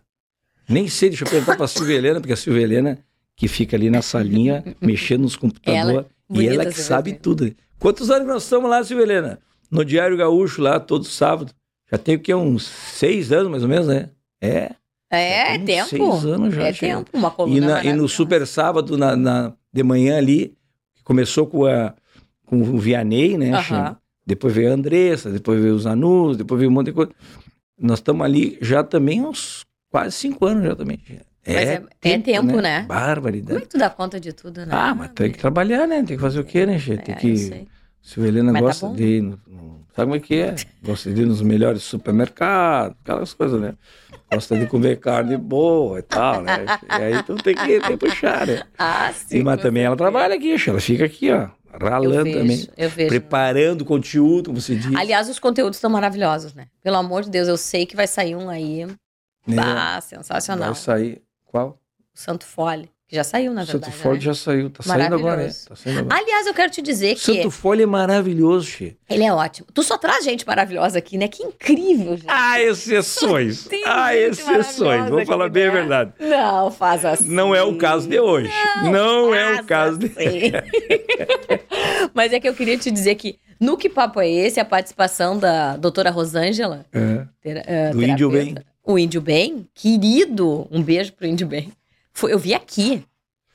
[0.68, 2.98] Nem sei, deixa eu perguntar pra Silvia Helena, porque a Silvia Helena,
[3.38, 7.22] que fica ali na salinha, mexendo nos computadores, e ela que sabe Helena.
[7.22, 7.54] tudo.
[7.78, 9.38] Quantos anos nós estamos lá, Silvia Helena?
[9.70, 11.52] No Diário Gaúcho, lá, todo sábado.
[11.90, 12.34] Já tem o quê?
[12.34, 14.10] Uns seis anos, mais ou menos, né?
[14.42, 14.72] É.
[15.10, 15.88] É, é tempo.
[15.88, 16.64] Seis anos já.
[16.64, 16.96] é chega.
[16.98, 17.10] tempo.
[17.16, 18.08] Uma coluna E, na- e no.
[18.08, 20.54] Super Sábado, na, na- de manhã ali,
[20.96, 21.94] que começou com, a,
[22.44, 23.52] com o Vianney, né?
[23.52, 23.62] Aham.
[23.62, 23.96] Chico?
[24.26, 27.12] Depois veio a Andressa, depois veio os Anus, depois veio um monte de coisa.
[27.80, 30.98] Nós estamos ali já também uns quase cinco anos já também.
[31.48, 32.80] É- é tempo, né?
[32.82, 33.58] Como Barbaridade.
[33.58, 34.68] é que tu dá conta de tudo, né?
[34.70, 35.96] Ah, mas tem que trabalhar, né?
[36.02, 36.96] Tem que fazer o quê, né, Che?
[36.98, 37.68] Tem É, que...
[38.02, 38.94] Se o Helena Mas tá gosta bom.
[38.94, 40.54] de ir no, no- Sabe como é que é?
[40.82, 43.74] Gosta de ir nos melhores supermercados, aquelas coisas, né?
[44.30, 46.64] Gosta de comer carne boa e tal, né?
[46.96, 48.62] E aí tu tem que, tem que puxar, né?
[48.78, 49.38] Ah, sim.
[49.38, 51.48] E, mas também ela trabalha aqui, ela fica aqui, ó,
[51.82, 52.68] ralando vejo, também.
[52.76, 53.08] eu vejo.
[53.08, 54.94] Preparando conteúdo, como se diz.
[54.96, 56.68] Aliás, os conteúdos estão maravilhosos, né?
[56.82, 58.86] Pelo amor de Deus, eu sei que vai sair um aí.
[58.86, 58.94] né?
[59.56, 60.72] Bah, sensacional.
[60.72, 61.22] Vai sair.
[61.48, 61.78] Qual?
[62.14, 63.96] O Santo Fole, que já saiu, na Santo verdade.
[63.96, 64.20] Folha né?
[64.20, 64.70] já saiu.
[64.70, 65.52] Tá saindo agora, né?
[65.68, 66.16] Tá saindo agora.
[66.20, 68.96] Aliás, eu quero te dizer que Santo Folha é maravilhoso, Che.
[69.08, 69.66] ele é ótimo.
[69.72, 71.26] Tu só traz gente maravilhosa aqui, né?
[71.28, 72.26] Que incrível, gente.
[72.28, 73.64] Há exceções.
[73.70, 75.08] Tem Há gente exceções.
[75.08, 75.72] Vou falar bem a né?
[75.80, 76.12] verdade.
[76.20, 77.28] Não, faz assim.
[77.32, 78.52] Não é o caso de hoje.
[78.90, 80.06] Não, é o caso de.
[80.06, 80.52] assim.
[82.14, 85.38] Mas é que eu queria te dizer que no Que Papo é Esse, a participação
[85.38, 87.26] da doutora Rosângela, É.
[87.44, 91.70] eh, Do Índio terapeuta, o Índio Bem, querido, um beijo pro Índio Bem.
[92.12, 93.04] Foi, eu vi aqui.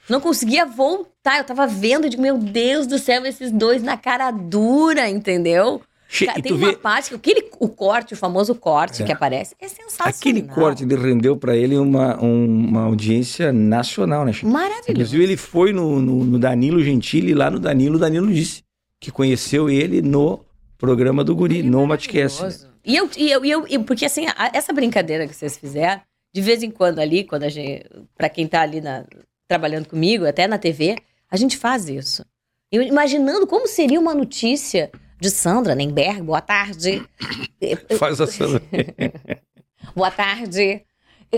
[0.10, 1.38] Não conseguia voltar.
[1.40, 5.82] Eu tava vendo, eu digo, meu Deus do céu, esses dois na cara dura, entendeu?
[6.08, 9.06] Che, Cara, tem uma vê, parte, que aquele, o corte, o famoso corte É.
[9.06, 10.14] que aparece, é sensacional.
[10.16, 14.46] aquele corte ele rendeu para ele uma, um- uma audiência nacional, né, Che?
[14.46, 14.92] Maravilhoso.
[14.92, 18.62] Inclusive, ele foi no, no- no Danilo Gentili, lá no Danilo, o Danilo disse
[19.00, 20.42] que conheceu ele no
[20.78, 22.44] programa do Guri, no Matcast.
[22.44, 22.54] né?
[22.86, 26.02] E eu, e eu, e eu, porque assim, a- essa brincadeira que vocês fizeram,
[26.34, 29.06] de vez em quando ali, quando a gente, pra quem tá ali na-
[29.48, 30.96] trabalhando comigo, até na TV,
[31.30, 32.26] a gente faz isso.
[32.72, 34.92] Eu imaginando como seria uma notícia
[35.22, 37.02] de Sandra Nemberg, boa tarde.
[37.98, 38.46] Faz essa.
[39.96, 40.84] Boa tarde.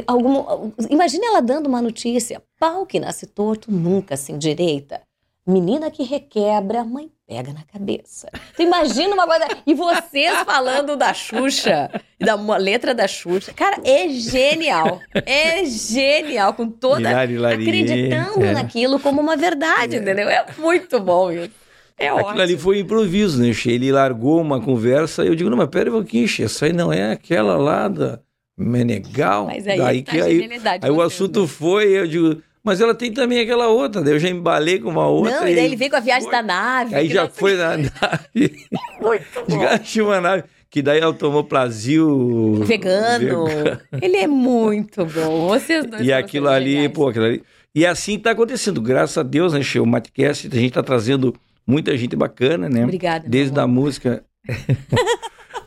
[0.08, 2.42] Algum, imagina ela dando uma notícia.
[2.60, 5.02] Pau que nasce torto nunca se endireita.
[5.48, 8.30] Menina que requebra, mãe pega na cabeça.
[8.56, 9.48] Tu imagina uma coisa.
[9.66, 13.54] E vocês falando da Xuxa, da uma letra da Xuxa.
[13.54, 15.00] Cara, é genial.
[15.26, 16.54] É genial.
[16.54, 17.10] Com toda.
[17.10, 17.64] Hilari, hilari.
[17.64, 18.54] acreditando É.
[18.54, 20.30] naquilo como uma verdade, entendeu?
[20.30, 21.52] É muito bom isso.
[21.98, 22.42] É Aquilo ótimo.
[22.42, 23.52] ali foi improviso, né?
[23.66, 26.92] Ele largou uma conversa e eu digo, não, mas pera um pouquinho, essa aí não
[26.92, 28.20] é aquela lá da
[28.58, 29.46] Menegal.
[29.46, 30.50] Mas aí, Daí tá que a aí,
[30.82, 31.48] aí o assunto né?
[31.48, 35.08] foi, eu digo, mas ela tem também aquela outra, daí eu já embalei com uma
[35.08, 35.42] outra.
[35.42, 36.32] Não, e daí ele veio com a viagem foi.
[36.32, 36.96] da nave.
[36.96, 37.88] Aí já foi na nave.
[39.00, 40.04] Muito bom.
[40.04, 42.64] Uma nave, que daí ela tomou Plasil.
[42.66, 43.46] Vegano.
[44.02, 45.48] Ele é muito bom.
[45.48, 46.92] Vocês dois E aquilo ali, geniais.
[46.92, 47.44] pô, aquilo ali.
[47.76, 49.80] E assim tá acontecendo, graças a Deus, né, Che?
[49.80, 51.36] O Matcast, a gente tá trazendo
[51.68, 52.84] muita gente bacana, né?
[52.84, 53.30] Obrigada.
[53.30, 54.24] Desde a música.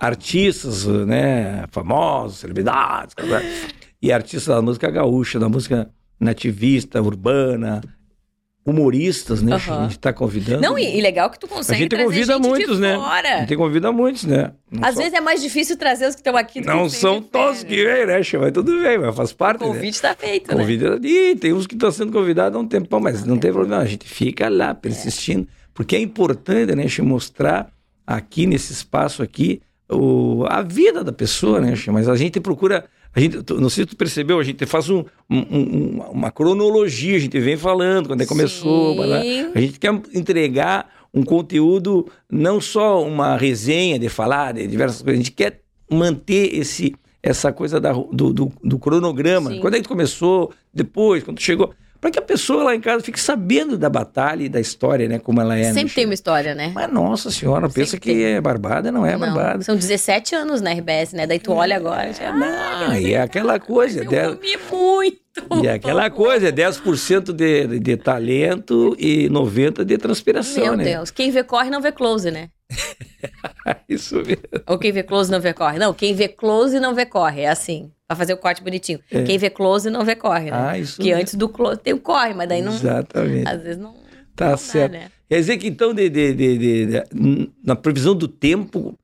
[0.01, 1.65] artistas, né?
[1.71, 3.15] Famosos, celebridades.
[4.03, 5.89] E artistas da música gaúcha, da música
[6.21, 7.81] nativista, urbana,
[8.65, 9.55] humoristas, né?
[9.55, 9.79] Aham.
[9.79, 10.61] A gente tá convidando.
[10.61, 12.95] Não, e, e legal que tu a consegue gente trazer convida gente muitos, né?
[12.95, 13.39] A fora.
[13.41, 14.53] gente convida muitos, né?
[14.71, 16.91] Não Às só- vezes é mais difícil trazer os que estão aqui do Não que
[16.91, 18.19] são todos que vêm, né?
[18.19, 19.75] Mas tudo bem, mas faz parte, O né?
[19.75, 20.61] convite está feito, né?
[20.61, 20.99] Convida.
[21.03, 23.83] Ih, tem uns que estão sendo convidados há um tempão, mas não tem problema.
[23.83, 25.49] A gente fica lá persistindo.
[25.73, 27.71] Porque é importante, né, Che, mostrar
[28.07, 31.73] aqui nesse espaço aqui o, a vida da pessoa, né?
[31.91, 32.85] Mas a gente procura.
[33.15, 36.31] A gente, tu- não sei se tu percebeu, a gente faz um, um- um- uma
[36.31, 38.95] cronologia, a gente vem falando quando é começou.
[39.55, 45.19] A gente quer entregar um conteúdo, não só uma resenha de falar de diversas coisas,
[45.21, 49.51] a gente quer manter esse, essa coisa da, do, do, do cronograma.
[49.51, 49.61] Sim.
[49.61, 50.53] Quando é que tu começou?
[50.73, 51.73] Depois, quando chegou.
[52.01, 55.19] Para que a pessoa lá em casa fique sabendo da batalha e da história, né?
[55.19, 55.73] Como ela é.
[55.73, 56.71] Sempre tem uma história, né?
[56.73, 58.25] Mas nossa senhora, pensa Sempre que tem.
[58.35, 59.65] é barbada, não é Não, barbada.
[59.65, 61.27] São 17 anos na RBS, né?
[61.27, 62.13] Daí tu olha agora.
[62.13, 64.05] Já, Não, e é aquela coisa.
[64.05, 65.19] eu dez- comi muito.
[65.63, 70.85] E é aquela coisa, é 10% de, de talento e 90% de transpiração, Meu né?
[70.85, 71.11] Deus.
[71.11, 72.51] Quem vê corre não vê close, né?
[73.89, 74.43] Isso mesmo.
[74.67, 75.79] Ou quem vê close não vê corre.
[75.79, 77.43] Não, quem vê close não vê corre.
[77.43, 77.91] É assim.
[78.07, 79.01] Pra fazer o corte bonitinho.
[79.11, 79.23] É.
[79.23, 80.57] Quem vê close não vê corre, né?
[80.71, 81.23] Ah, isso Porque mesmo.
[81.23, 82.73] antes do close tem o corre, mas daí não.
[82.73, 83.49] Exatamente.
[83.49, 83.95] Às vezes não.
[84.35, 84.93] Tá não dá, certo.
[84.93, 85.11] né?
[85.29, 88.95] Quer dizer que então, de, de- de- de- de- na previsão do tempo,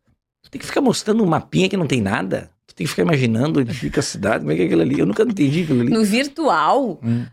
[0.50, 2.50] tem que ficar mostrando um mapinha que não tem nada.
[2.74, 4.98] Tu tem que ficar imaginando onde fica a cidade, como é que é aquilo ali.
[4.98, 5.90] Eu nunca entendi aquilo ali.
[5.90, 7.24] No virtual, Hum.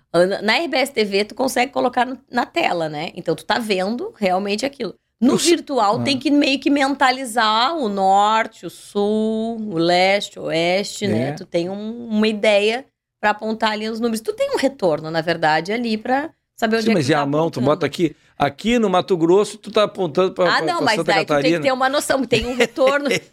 [0.44, 3.12] na RBS TV, tu consegue colocar na tela, né?
[3.16, 4.94] Então tu tá vendo realmente aquilo.
[5.20, 6.04] No Eu virtual Ah.
[6.04, 11.30] tem que meio que mentalizar o norte, o sul, o leste, o oeste, né?
[11.30, 11.32] É.
[11.34, 12.86] Tu tem um- uma ideia
[13.20, 14.22] pra apontar ali os números.
[14.22, 17.12] Tu tem um retorno, na verdade, ali pra saber onde Sim, é que mas tu
[17.12, 17.66] e tá a mão, tu apontando.
[17.66, 18.16] bota aqui.
[18.38, 21.28] Aqui no Mato Grosso, tu tá apontando pra, Ah, não, pra mas Santa daí tu
[21.28, 21.58] tem Catarina.
[21.60, 23.08] que ter uma noção, tem um retorno.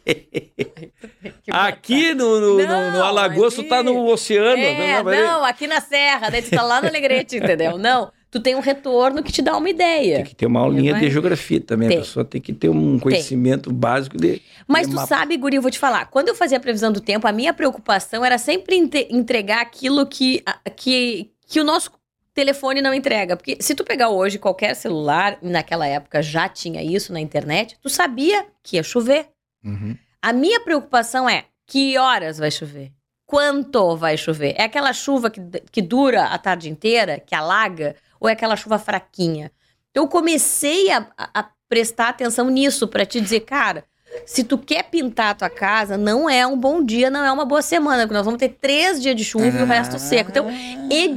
[1.50, 4.62] Aqui no, no, no- no Não, Alagoas, tu tá no oceano.
[4.62, 7.78] É, mas- não, aqui na Serra, daí tu tá lá no Alegrete, entendeu?
[7.78, 10.16] Não, tu tem um retorno que te dá uma ideia.
[10.16, 11.88] Tem que ter uma aulinha de geografia também.
[11.88, 11.98] Tem.
[11.98, 14.42] A pessoa tem que ter um conhecimento básico de.
[14.66, 15.08] Mas de tu mapa.
[15.08, 17.54] sabe, Guri, eu vou te falar, quando eu fazia a previsão do tempo, a minha
[17.54, 21.90] preocupação era sempre inte- entregar aquilo que, a- que, que o nosso
[22.38, 23.36] telefone não entrega.
[23.36, 27.88] Porque se tu pegar hoje qualquer celular, naquela época já tinha isso na internet, tu
[27.88, 29.28] sabia que ia chover.
[29.64, 29.96] Uhum.
[30.22, 32.92] A minha preocupação é que horas vai chover?
[33.26, 34.54] Quanto vai chover?
[34.56, 38.78] É aquela chuva que, que dura a tarde inteira, que alaga, ou é aquela chuva
[38.78, 39.50] fraquinha?
[39.90, 43.84] Então, eu comecei a, a- a prestar atenção nisso para te dizer, cara,
[44.26, 47.44] se tu quer pintar a tua casa, não é um bom dia, não é uma
[47.44, 50.30] boa semana, porque nós vamos ter três dias de chuva e o resto seco.
[50.30, 50.46] Então,
[50.90, 51.16] e-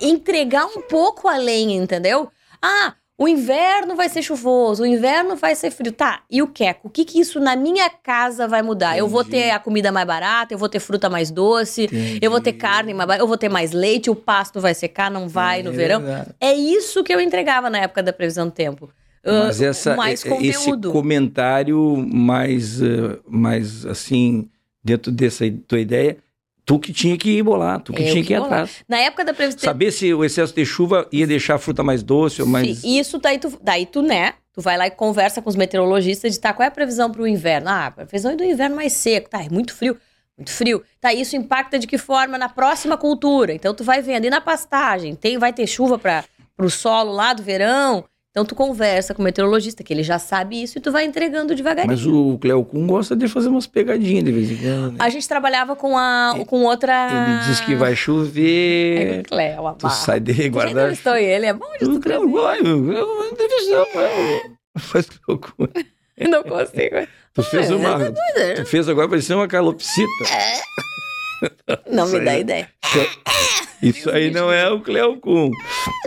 [0.00, 2.30] entregar um pouco além, entendeu?
[2.62, 5.92] Ah, o inverno vai ser chuvoso, o inverno vai ser frio.
[5.92, 6.88] Tá, e o queco?
[6.88, 8.96] O que que isso na minha casa vai mudar?
[8.96, 9.42] Eu vou Entendi.
[9.44, 11.86] ter a comida mais barata, eu vou ter fruta mais doce,
[12.20, 15.10] eu vou ter carne mais barata, eu vou ter mais leite, o pasto vai secar,
[15.10, 16.00] não vai no É verão.
[16.00, 16.30] verdade.
[16.40, 18.90] É isso que eu entregava na época da previsão do tempo.
[19.24, 20.92] Mas essa, mais e- esse conteúdo.
[20.92, 24.48] comentário mais, eh, mais assim,
[24.82, 26.16] dentro dessa tua ideia,
[26.64, 28.82] tu que tinha que ir bolar, tu que Eu tinha que que ir atrás.
[28.88, 32.02] Na época da previsão Saber se o excesso de chuva ia deixar a fruta mais
[32.02, 32.78] doce ou mais...
[32.78, 34.34] Sim, Isso daí tu, daí tu, né?
[34.52, 37.26] Tu vai lá e conversa com os meteorologistas de tá, qual é a previsão pro
[37.26, 37.68] inverno?
[37.68, 39.28] Ah, a previsão é do inverno mais seco.
[39.30, 39.96] Tá, é muito frio.
[40.36, 40.82] Muito frio.
[41.00, 43.52] Tá, isso impacta de que forma na próxima cultura?
[43.52, 44.24] Então tu vai vendo.
[44.24, 45.14] E na pastagem?
[45.14, 46.24] Tem, vai ter chuva para
[46.56, 48.04] pro solo lá do verão?
[48.30, 51.52] Então tu conversa com o meteorologista, que ele já sabe isso, e tu vai entregando
[51.52, 51.88] devagarinho.
[51.88, 54.92] Mas o Cleo Kuhn gosta de fazer umas pegadinhas de vez em quando.
[54.92, 54.98] né?
[55.00, 57.08] A gente trabalhava com, a, com outra...
[57.10, 59.94] Ele diz que vai É, chover, Cléo, a tu barra.
[59.96, 60.70] sai de guardar...
[60.84, 63.86] entrevistou ele, é bom de tu Eu não gosto, eu televisão,
[64.78, 65.72] faz loucura.
[66.16, 66.96] Eu não consigo.
[67.34, 67.90] Tu fez É, uma.
[67.98, 68.54] tá doido.
[68.56, 70.06] Tu fez agora parecer uma calopsita.
[71.90, 72.68] Não me dá ideia.
[73.82, 75.50] Isso aí não é o Cleo Kuhn.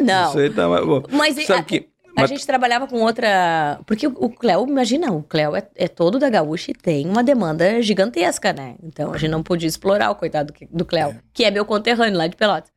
[0.02, 0.30] Não.
[0.30, 1.02] Isso aí tá mais bom.
[1.10, 1.88] Mas Sabe a, que.
[2.16, 3.80] A mas- gente trabalhava com outra.
[3.86, 7.82] Porque o, Cléo, imagina, o Cléo é, é todo da Gaúcha e tem uma demanda
[7.82, 8.76] gigantesca, né?
[8.84, 12.28] Então a gente não podia explorar o coitado do, Cléo, que é meu conterrâneo lá
[12.28, 12.72] de Pelotas.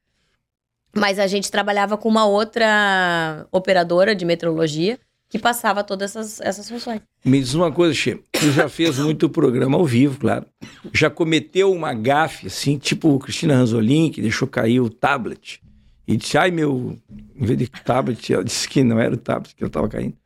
[0.95, 6.71] Mas a gente trabalhava com uma outra operadora de meteorologia que passava todas essas, essas
[6.71, 7.03] funções.
[7.25, 8.19] Me diz uma coisa, Che.
[8.33, 10.47] Tu já fez muito programa ao vivo, claro.
[10.95, 15.61] Já cometeu uma gafe, assim, tipo o Cristina Ranzolin, que deixou cair o tablet.
[16.07, 16.97] E disse, ai meu.
[17.35, 20.17] Em vez de tablet, ela disse que não era o tablet, que eu tava caindo.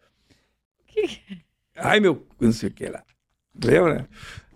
[1.76, 2.26] Ai meu.
[2.40, 3.02] Não sei o que lá.
[3.62, 4.08] Lembra?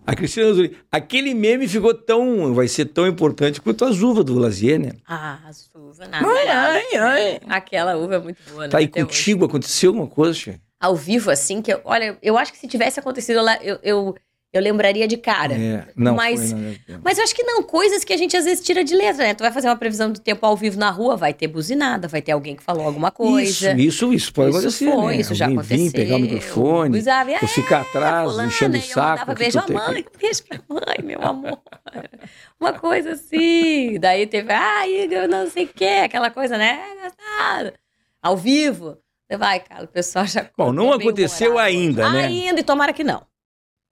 [0.05, 0.75] A Cristina Ranzolin.
[0.91, 2.53] Aquele meme ficou tão.
[2.53, 4.91] Vai ser tão importante quanto as uvas do Lazier, né?
[5.07, 6.27] Ah, as uvas, nada.
[6.27, 7.41] Ai, ai, ai.
[7.49, 8.69] Aquela uva é muito boa, né?
[8.69, 9.07] Tá aí Até hoje.
[9.07, 10.59] contigo, aconteceu alguma coisa, Che?
[10.79, 14.15] Ao vivo, assim, que eu, olha, eu acho que se tivesse acontecido lá, eu, eu,
[14.57, 15.53] eu lembraria de cara.
[15.53, 16.99] É, não mas- foi, não.
[17.03, 19.33] Mas eu acho que não, coisas que a gente às vezes tira de letra, né?
[19.33, 22.21] Tu vai fazer uma previsão do tempo ao vivo na rua, vai ter buzinada, vai
[22.21, 23.71] ter alguém que falou alguma coisa.
[23.71, 25.21] Isso, isso, isso pode Isso acontecer, foi, né?
[25.21, 25.85] isso já Alguém aconteceu.
[25.85, 29.01] vir, pegar o microfone, Buzava, ou ficar atrás, fulana, enchendo o eu saco.
[29.09, 31.59] mandava que beijo a mãe, beijo pra mãe, meu amor.
[32.59, 33.99] Uma coisa assim.
[33.99, 36.79] Daí teve, ai, eu não sei o que, aquela coisa, né?
[38.21, 38.97] Ao vivo.
[39.27, 40.47] Você vai, cara, o pessoal já.
[40.55, 42.25] Bom, não bem aconteceu ainda, né?
[42.25, 43.23] Ainda, e tomara que não.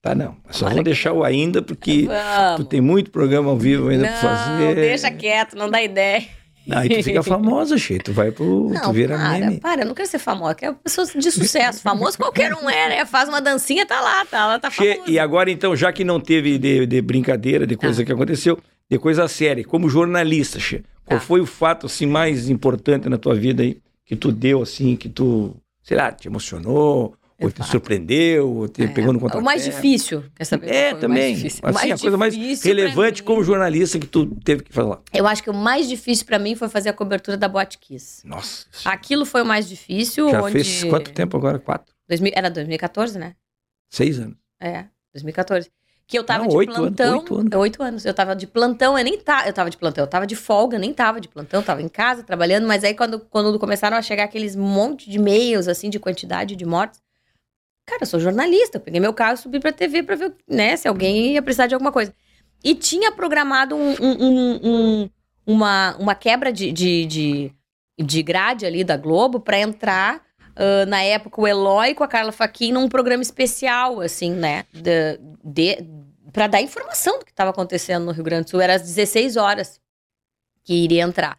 [0.04, 0.36] Tá, não.
[0.50, 2.68] Só Tomara vou que deixar o ainda, porque tu Vamos.
[2.68, 4.76] tem muito programa ao vivo ainda não, pra fazer.
[4.76, 6.26] deixa quieto, não dá ideia.
[6.72, 8.00] Aí tu fica famosa, Che.
[8.00, 8.68] Tu vai pro.
[8.68, 9.60] tu Não, vira para, meme.
[9.62, 11.82] para, eu não quero ser famosa, quero pessoas de sucesso.
[11.82, 13.06] Famoso qualquer um é, né?
[13.06, 14.98] Faz uma dancinha, tá lá, tá, ela tá famosa.
[15.08, 18.06] e agora então, já que não teve de, de brincadeira, de coisa Ah.
[18.06, 18.60] que aconteceu,
[18.92, 20.60] de coisa séria, como jornalista,
[21.06, 21.26] qual Tá.
[21.26, 25.08] foi o fato assim mais importante na tua vida aí que tu deu assim, que
[25.08, 29.44] tu, sei lá, te emocionou, ou te surpreendeu, ou te É, pegou no O contrapé?
[29.44, 30.68] mais difícil, quer saber?
[30.68, 31.24] qual É, o também.
[31.32, 31.62] Mais difícil?
[31.64, 35.02] O Assim, a coisa mais relevante como jornalista que tu teve que falar.
[35.14, 38.26] Eu acho que o mais difícil pra mim foi fazer a cobertura da Boate Kiss.
[38.28, 38.66] Nossa.
[38.86, 40.30] Aquilo foi o mais difícil.
[40.30, 40.52] Já onde...
[40.54, 41.60] fez quanto tempo agora?
[41.60, 41.94] Quatro?
[42.08, 43.36] 2000 Era 2014, né?
[43.90, 44.38] Seis anos.
[44.60, 45.70] É, 2014.
[46.06, 47.14] Que eu tava Não, de oito anos, plantão.
[47.20, 47.56] oito anos.
[47.56, 48.06] Oito anos.
[48.06, 50.76] Eu tava de plantão, eu nem tá, eu tava de plantão, eu tava de folga,
[50.76, 54.02] eu nem tava de plantão, tava em casa trabalhando, mas aí quando, quando começaram a
[54.02, 57.02] chegar aqueles monte de e-mails, assim, de quantidade de mortes,
[57.86, 60.76] cara, eu sou jornalista, eu peguei meu carro e subi pra TV pra ver, né,
[60.78, 62.14] se alguém ia precisar de alguma coisa.
[62.64, 65.10] E tinha programado um- um- um- um-
[65.46, 67.52] uma, uma quebra de, de, de,
[68.00, 70.22] de grade ali da Globo pra entrar
[70.56, 74.66] ah, na época, o Eloy com a Carla Faquin num programa especial, assim, né?
[74.72, 75.84] De, de,
[76.32, 78.62] pra dar informação do que estava acontecendo no Rio Grande do Sul.
[78.62, 79.80] Era às 16 horas
[80.64, 81.38] que iria entrar.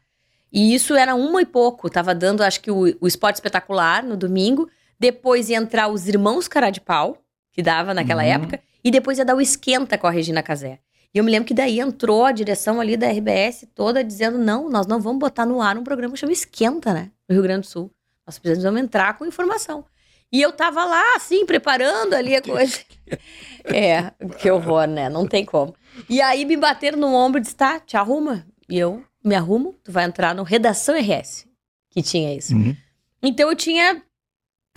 [0.53, 1.89] E isso era uma e pouco.
[1.91, 4.69] Tava dando, acho que, o, o Esporte Espetacular no domingo.
[4.99, 7.19] Depois ia entrar os Irmãos Cara de Pau,
[7.53, 8.29] que dava naquela Uhum.
[8.29, 8.61] época.
[8.83, 10.79] E depois ia dar o Esquenta com a Regina Casé.
[11.15, 14.69] E eu me lembro que daí entrou a direção ali da RBS toda dizendo: não,
[14.69, 17.11] nós não vamos botar no ar um programa que chama Esquenta, né?
[17.29, 17.91] No Rio Grande do Sul.
[18.27, 19.85] Nós precisamos entrar com informação.
[20.33, 22.79] E eu tava lá, assim, preparando ali a coisa.
[23.67, 25.09] É, que horror, né?
[25.09, 25.75] Não tem como.
[26.09, 28.47] E aí me bateram no ombro e disse: tá, te arruma.
[28.69, 31.47] E eu me arrumo, tu vai entrar no Redação RS,
[31.91, 32.55] que tinha isso.
[32.55, 32.77] Uhum.
[33.23, 34.03] Então eu tinha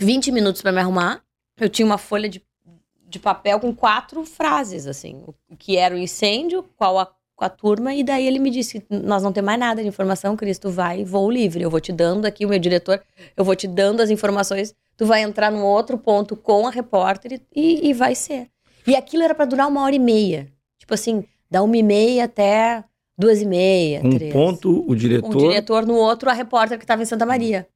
[0.00, 1.22] 20 minutos pra me arrumar.
[1.60, 2.42] Eu tinha uma folha de,
[3.08, 5.22] de papel com quatro frases, assim.
[5.48, 9.22] O que era o incêndio, qual a, a turma, e daí ele me disse: Nós
[9.22, 11.62] não temos mais nada de informação, Cristo, vai, voo livre.
[11.62, 13.02] Eu vou te dando aqui, o meu diretor,
[13.36, 14.74] eu vou te dando as informações.
[14.96, 18.48] Tu vai entrar num outro ponto com a repórter e, e vai ser.
[18.86, 20.48] E aquilo era pra durar uma hora e meia.
[20.78, 22.84] Tipo assim, da uma e meia até
[23.16, 24.00] duas e meia.
[24.02, 25.28] Um três ponto, o diretor.
[25.28, 27.68] um diretor no outro, a repórter que estava em Santa Maria.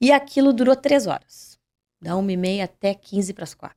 [0.00, 1.58] E aquilo durou três horas.
[2.00, 3.76] Da uma e meia até 15 para as quatro.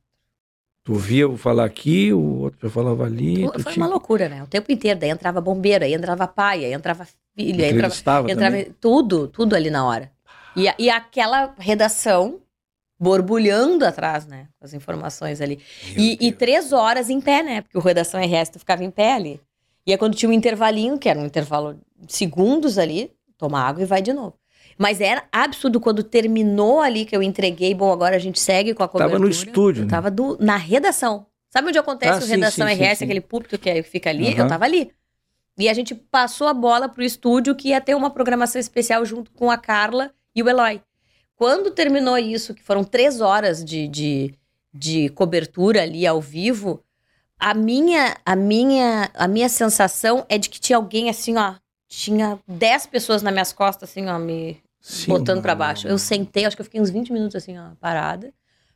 [0.84, 3.46] Tu via eu falar aqui, o outro já falava ali.
[3.50, 4.42] tu Foi tinha- uma loucura, né?
[4.42, 4.98] O tempo inteiro.
[4.98, 7.06] Daí entrava bombeiro, aí entrava pai, aí entrava
[7.36, 7.94] filho, aí entrava,
[8.30, 10.10] entrava tudo, tudo ali na hora.
[10.56, 12.40] E, e aquela redação
[12.98, 14.48] borbulhando atrás, né?
[14.58, 15.58] Com as informações ali.
[15.96, 17.62] E, e três horas em pé, né?
[17.62, 19.40] Porque o Redação RS tu ficava em pé ali.
[19.86, 23.82] E aí quando tinha um intervalinho, que era um intervalo de segundos ali, toma água
[23.82, 24.34] e vai de novo.
[24.80, 28.82] Mas era absurdo quando terminou ali que eu entreguei, bom, agora a gente segue com
[28.82, 29.18] a cobertura.
[29.18, 29.90] Tava no estúdio, Eu né?
[29.90, 31.26] tava do- na redação.
[31.50, 33.04] Sabe onde acontece Ah, o sim, Redação sim, RS, sim.
[33.04, 34.28] aquele púlpito que fica ali?
[34.28, 34.38] Aham.
[34.44, 34.90] Eu tava ali.
[35.58, 39.30] E a gente passou a bola pro estúdio que ia ter uma programação especial junto
[39.32, 40.80] com a Carla e o Eloy.
[41.36, 44.34] Quando terminou isso, que foram três horas de, de,
[44.72, 46.82] de cobertura ali ao vivo,
[47.38, 51.54] a minha, a, minha, a minha sensação é de que tinha alguém assim, ó.
[51.88, 55.58] Tinha dez pessoas nas minhas costas, assim, ó, me Sim, botando pra mano.
[55.58, 55.86] baixo.
[55.88, 58.32] Eu sentei, acho que eu fiquei uns 20 minutos assim, ó, parada,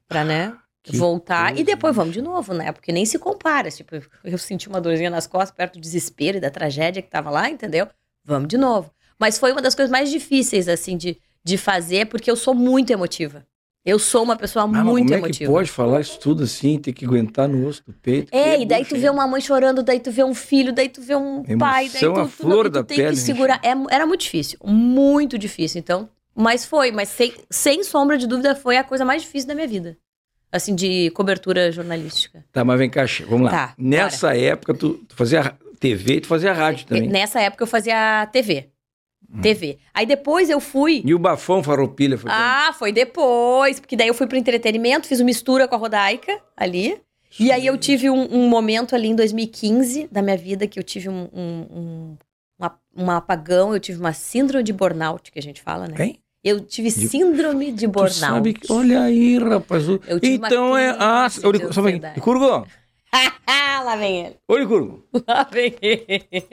[0.06, 1.48] pra, né, Que voltar.
[1.48, 2.70] coisa, E depois vamos de novo, né?
[2.72, 3.70] Porque nem se compara.
[3.70, 7.30] Tipo, eu senti uma dorzinha nas costas, perto do desespero e da tragédia que tava
[7.30, 7.88] lá, entendeu?
[8.24, 8.92] Vamos de novo.
[9.18, 12.90] Mas foi uma das coisas mais difíceis, assim, de, de fazer, porque eu sou muito
[12.92, 13.46] emotiva.
[13.84, 15.52] Eu sou uma pessoa Ah, mas muito como é que emotiva.
[15.52, 18.34] pode falar isso tudo assim, ter que aguentar no osso do peito?
[18.34, 20.88] É, Que e daí tu vê uma mãe chorando, daí tu vê um filho, daí
[20.88, 23.10] tu vê um Emoção pai, daí tu, à tu, flor e tu da tem pele,
[23.10, 23.60] que segurar.
[23.62, 25.78] É, era muito difícil, muito difícil.
[25.80, 29.54] Então, mas foi, mas sem, sem sombra de dúvida foi a coisa mais difícil da
[29.54, 29.98] minha vida.
[30.50, 32.44] Assim, de cobertura jornalística.
[32.52, 33.50] Tá, mas vem cá, vamos lá.
[33.50, 37.08] Tá, Nessa época, tu, tu fazia TV e tu fazia rádio também.
[37.08, 38.68] Nessa época eu fazia TV.
[39.42, 39.78] TV.
[39.92, 41.02] Aí depois eu fui.
[41.04, 45.20] E o Bafão Farroupilha foi Ah, foi depois, porque daí eu fui pro entretenimento, fiz
[45.20, 46.96] uma mistura com a Rodaica ali.
[47.38, 50.82] E aí eu tive um, um momento ali em 2015 da minha vida que eu
[50.84, 52.16] tive um, um, um,
[52.58, 55.96] uma- um apagão, eu tive uma síndrome de burnout, que a gente fala, né?
[55.96, 56.18] Quem?
[56.44, 58.14] Eu tive De- síndrome de Tu burnout.
[58.14, 59.88] sabe que, olha aí, rapaz.
[59.88, 60.90] Eu tive uma então é.
[60.98, 61.66] Ah, pouquinho.
[61.68, 62.20] ansiedade.
[62.20, 62.66] Curgo,
[63.84, 64.36] lá vem ele.
[64.48, 65.04] olha, Curgo.
[65.26, 66.08] Lá vem ele.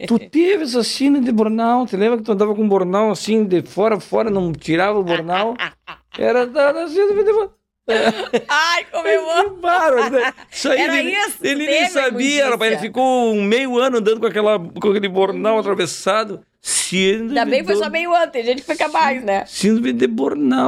[0.07, 1.95] Tu teve essa síndrome de burnout.
[1.95, 5.57] Lembra que tu andava com burnout assim, de fora, fora, não tirava o burnout?
[6.17, 7.53] Era da, síndrome de burnout.
[8.47, 8.85] Ai.
[8.85, 10.33] Que bárbaro, né?
[10.51, 12.71] Isso aí Era ele, isso, ele nem sabia, rapaz.
[12.73, 16.41] Ele ficou um meio ano andando com, aquela, com aquele bornal atravessado.
[16.61, 19.45] Síndrome Ainda bem que foi do- só meio antes, a gente fica mais, né?
[19.47, 20.07] Síndrome de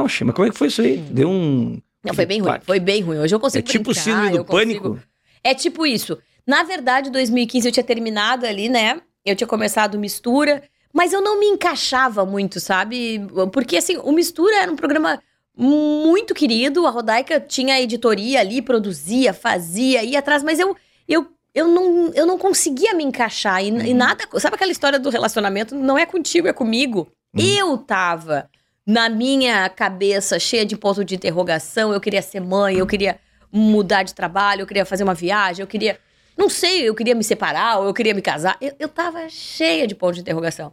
[0.08, 0.24] che.
[0.24, 0.96] Mas como é que foi isso aí?
[0.96, 1.80] Deu um...
[2.04, 2.58] Não, foi bem ruim.
[2.62, 3.18] Foi bem ruim.
[3.18, 4.98] Hoje eu É consigo tipo brincar, síndrome do eu consigo- pânico?
[5.44, 6.18] É tipo isso.
[6.46, 9.00] Na verdade, 2015 eu tinha terminado ali, né?
[9.24, 13.20] Eu tinha começado mistura, Mas eu não me encaixava muito, sabe?
[13.52, 15.20] Porque, assim, o Mistura era um programa
[15.56, 16.86] muito querido.
[16.86, 20.76] A Rodaica tinha editoria ali, produzia, fazia, ia atrás, mas eu,
[21.08, 23.60] eu, eu, não, eu não conseguia me encaixar.
[23.64, 24.24] E, e nada.
[24.38, 25.74] Sabe aquela história do relacionamento?
[25.74, 27.08] Não é contigo, é comigo.
[27.36, 28.48] Eu tava
[28.86, 31.92] na minha cabeça cheia de ponto de interrogação.
[31.92, 33.18] Eu queria ser mãe, eu queria
[33.54, 35.98] mudar de trabalho, eu queria fazer uma viagem, eu queria.
[36.36, 38.56] Não sei, eu queria me separar ou eu queria me casar.
[38.60, 40.72] Eu, eu tava cheia de ponto de interrogação.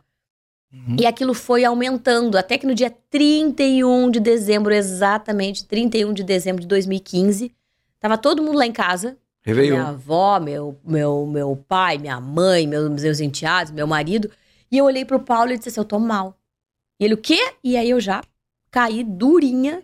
[0.74, 0.96] Uhum.
[1.00, 6.62] E aquilo foi aumentando, até que no dia 31 de dezembro, exatamente 31 de dezembro
[6.62, 7.54] de 2015,
[8.00, 9.18] tava todo mundo lá em casa.
[9.44, 9.76] Réveillon.
[9.76, 14.32] Minha avó, meu, meu, meu pai, minha mãe, meus, meus enteados, meu marido.
[14.72, 16.38] E eu olhei pro Paulo e disse assim: Eu tô mal.
[17.00, 17.54] E ele, o quê?
[17.64, 18.24] E aí eu já
[18.72, 19.84] caí durinha.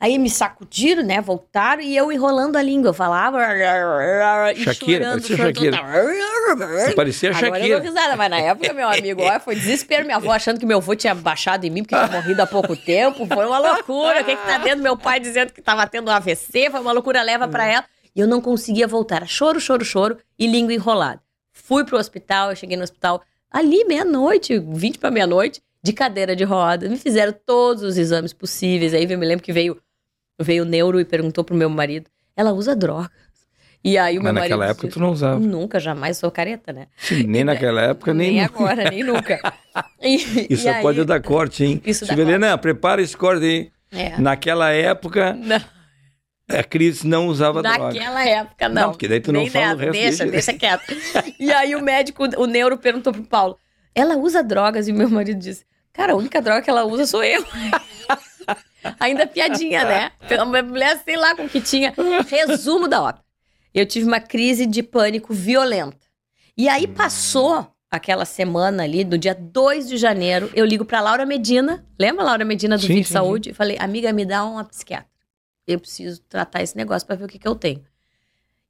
[0.00, 1.20] Aí me sacudiram, né?
[1.20, 2.90] Voltaram e eu enrolando a língua.
[2.90, 3.38] Eu falava.
[4.54, 6.66] Shakira, chorando, parecia chorando.
[6.66, 7.80] Você parecia a Agora eu Shakira.
[7.80, 10.04] risada, mas na época, meu amigo, olha, foi desespero.
[10.04, 12.76] Minha avó achando que meu avô tinha baixado em mim porque tinha morrido há pouco
[12.76, 13.26] tempo.
[13.26, 14.20] Foi uma loucura.
[14.22, 14.82] O que que tá dentro?
[14.82, 16.70] Meu pai dizendo que tava tendo um AVC.
[16.70, 17.84] Foi uma loucura, leva pra ela.
[18.14, 19.26] E eu não conseguia voltar.
[19.26, 21.20] Choro, choro, choro e língua enrolada.
[21.52, 23.20] Fui pro hospital, eu cheguei no hospital
[23.50, 26.88] ali meia-noite, 20 pra meia-noite, de cadeira de roda.
[26.88, 28.94] Me fizeram todos os exames possíveis.
[28.94, 29.76] Aí eu me lembro que veio,
[30.38, 33.10] veio o neuro e perguntou pro meu marido: ela usa drogas?
[33.84, 35.38] E aí o meu Mas naquela marido época disse, tu não usava.
[35.38, 36.88] Nunca, jamais sou careta, né?
[36.96, 38.32] Sim, nem naquela época, nem.
[38.32, 39.38] Nem agora, nem nunca.
[40.02, 40.16] E-
[40.52, 41.80] Isso e aí- pode dar corte, hein?
[41.86, 43.70] Isso dá Silvelena, prepara esse corte aí.
[43.92, 44.18] É.
[44.20, 45.60] Naquela época, Não,
[46.58, 47.78] a Cris não usava droga.
[47.78, 48.82] naquela época, não.
[48.82, 50.52] Não, porque daí tu não Nem fala o resto, Deixa, deixa.
[50.52, 50.82] deixa quieto.
[51.38, 53.56] E aí o médico, o neuro, perguntou pro Paulo:
[53.94, 54.88] ela usa drogas?
[54.88, 57.44] E meu marido disse: cara, a única droga que ela usa sou eu.
[58.98, 60.12] Ainda piadinha, né?
[60.28, 61.94] Pela mulher, sei lá com o que tinha.
[62.28, 63.24] Resumo da ópera.
[63.74, 66.06] Eu tive uma crise de pânico violenta.
[66.56, 71.24] E aí passou aquela semana ali, do dia 2 de janeiro, eu ligo pra Laura
[71.24, 71.86] Medina.
[71.98, 73.50] Lembra a Laura Medina do Sim, Saúde?
[73.50, 75.08] E falei, amiga, me dá uma psiquiatra.
[75.66, 77.84] Eu preciso tratar esse negócio pra ver o que, que eu tenho.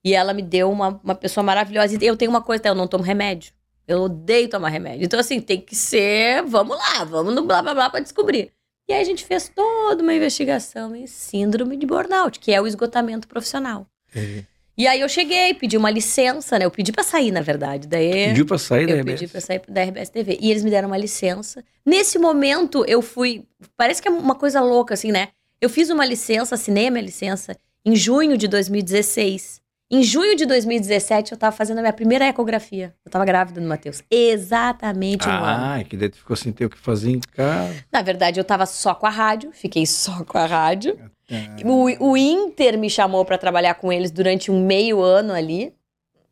[0.04, 1.96] E ela me deu uma, uma pessoa maravilhosa.
[2.00, 2.68] E eu tenho uma coisa, tá?
[2.68, 3.52] eu não tomo remédio.
[3.86, 5.04] Eu odeio tomar remédio.
[5.04, 6.42] Então, assim, tem que ser.
[6.42, 8.52] Vamos lá, vamos no blá blá blá pra descobrir.
[8.88, 12.66] E aí a gente fez toda uma investigação em síndrome de burnout, que é o
[12.66, 13.86] esgotamento profissional.
[14.16, 14.42] É.
[14.78, 16.64] E aí eu cheguei, pedi uma licença, né?
[16.64, 17.86] Eu pedi pra sair, na verdade.
[17.88, 19.20] Daí Pediu pra sair da eu RBS.
[19.20, 20.38] pedi pra sair da RBS TV.
[20.40, 21.64] E eles me deram uma licença.
[21.84, 23.44] Nesse momento, eu fui.
[23.76, 25.28] Parece que é uma coisa louca, assim, né?
[25.60, 29.60] Eu fiz uma licença, assinei a minha licença em junho de 2016.
[29.90, 32.94] Em junho de 2017, eu tava fazendo a minha primeira ecografia.
[33.04, 34.02] Eu tava grávida do Matheus.
[34.10, 35.44] Exatamente um ano.
[35.46, 37.84] Ah, é que daí tu ficou sem ter o que fazer em casa.
[37.90, 40.98] Na verdade, eu tava só com a rádio, fiquei só com a rádio.
[41.30, 45.72] Ah, O, o Inter me chamou pra trabalhar com eles durante um meio ano ali.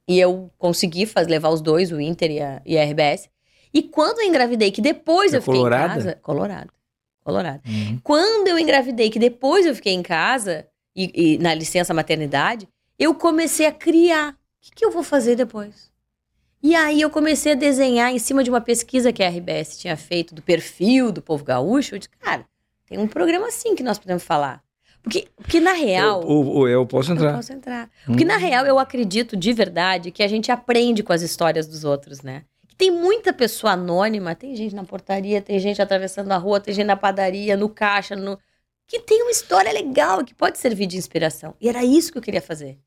[0.06, 3.28] E eu consegui faz, levar os dois, o Inter e a, e a RBS.
[3.72, 5.92] E quando eu engravidei, que depois eu fiquei colorada?
[5.92, 6.18] em casa.
[6.22, 6.70] Colorado.
[7.24, 7.60] Colorado.
[7.66, 8.00] Uhum.
[8.04, 12.68] Quando eu engravidei, que depois eu fiquei em casa, e, e na licença maternidade,
[12.98, 14.32] eu comecei a criar.
[14.32, 15.90] O que, que eu vou fazer depois?
[16.62, 19.96] E aí eu comecei a desenhar em cima de uma pesquisa que a RBS tinha
[19.96, 21.94] feito do perfil do povo gaúcho.
[21.94, 22.44] Eu disse, cara,
[22.86, 24.62] tem um programa assim que nós podemos falar.
[25.02, 26.22] Porque, porque na real.
[26.22, 27.34] Eu, eu, eu posso Eu entrar.
[27.36, 27.88] posso entrar.
[28.04, 31.84] Porque, na real, eu acredito de verdade que a gente aprende com as histórias dos
[31.84, 32.42] outros, né?
[32.66, 36.74] Que tem muita pessoa anônima, tem gente na portaria, tem gente atravessando a rua, tem
[36.74, 38.36] gente na padaria, no caixa, no...
[38.86, 41.54] que tem uma história legal que pode servir de inspiração.
[41.60, 42.78] E era isso que eu queria fazer.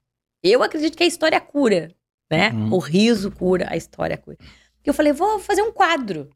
[0.41, 1.93] Eu acredito que a história cura,
[2.31, 2.51] né?
[2.51, 2.73] Uhum.
[2.73, 4.37] O riso cura, a história cura.
[4.85, 6.29] Eu falei, vou fazer um quadro.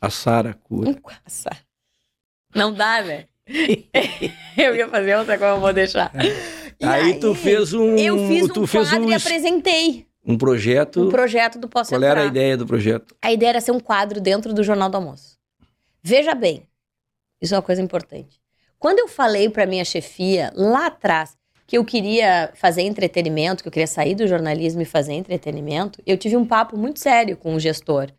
[0.00, 0.90] A Sara cura.
[0.90, 1.22] Um quadro.
[2.54, 3.26] Não dá, né?
[4.56, 6.12] eu ia fazer outra coisa, eu vou deixar.
[6.80, 7.96] E Aí, tu fez um.
[7.96, 11.02] eu fiz um tu fez quadro um, e es- apresentei um projeto.
[11.02, 12.10] um projeto do Posso Qual Entrar.
[12.12, 13.14] era a ideia do projeto?
[13.22, 15.38] A ideia era ser um quadro dentro do Jornal do Almoço.
[16.02, 16.66] Veja bem,
[17.40, 18.40] isso é uma coisa importante.
[18.84, 23.72] Quando eu falei para minha chefia lá atrás que eu queria fazer entretenimento, que eu
[23.72, 27.58] queria sair do jornalismo e fazer entretenimento, eu tive um papo muito sério com o
[27.58, 28.12] gestor.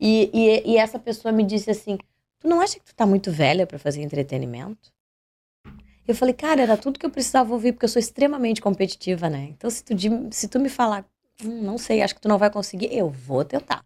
[0.00, 1.98] E, e, e essa pessoa me disse assim:
[2.40, 4.90] Tu não acha que tu tá muito velha para fazer entretenimento?
[6.08, 9.48] Eu falei, cara, era tudo que eu precisava ouvir, porque eu sou extremamente competitiva, né?
[9.50, 9.92] Então, se tu,
[10.30, 11.04] se tu me falar,
[11.44, 13.84] "Hum, não sei, acho que tu não vai conseguir, eu vou tentar.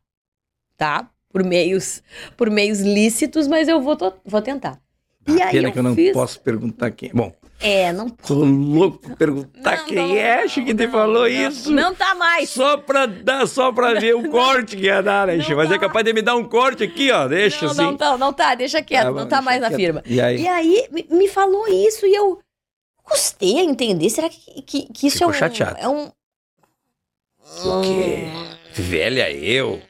[0.77, 1.11] Tá?
[1.29, 2.05] Por meios,
[2.37, 4.81] por meios lícitos, mas eu vou, vou tentar.
[5.29, 6.13] E Ah, aí Pena eu que eu não fiz...
[6.13, 7.11] posso perguntar quem.
[7.13, 10.37] Bom, É, não tô louco pra perguntar Não, quem não, é.
[10.39, 11.27] não, Acho que te não, falou não.
[11.29, 11.71] isso.
[11.71, 12.49] Não tá mais.
[12.49, 15.37] Só pra dar, só pra ver o corte que ia dar, né?
[15.37, 15.57] Não?
[15.57, 15.79] Mas é dá.
[15.79, 17.29] capaz de me dar um corte aqui, ó.
[17.29, 17.83] Deixa não, assim.
[17.83, 19.79] não tá, não tá, deixa quieto, Tá, não tá mais na quieto.
[19.79, 20.03] firma.
[20.07, 20.41] E aí?
[20.41, 22.41] E aí me- me falou isso e eu
[23.05, 24.09] custei a entender.
[24.09, 25.39] Será que, que, que isso Ficou é um.
[25.39, 25.77] chateado.
[25.79, 26.11] É um.
[27.65, 28.27] O quê?
[28.75, 29.83] Velha eu.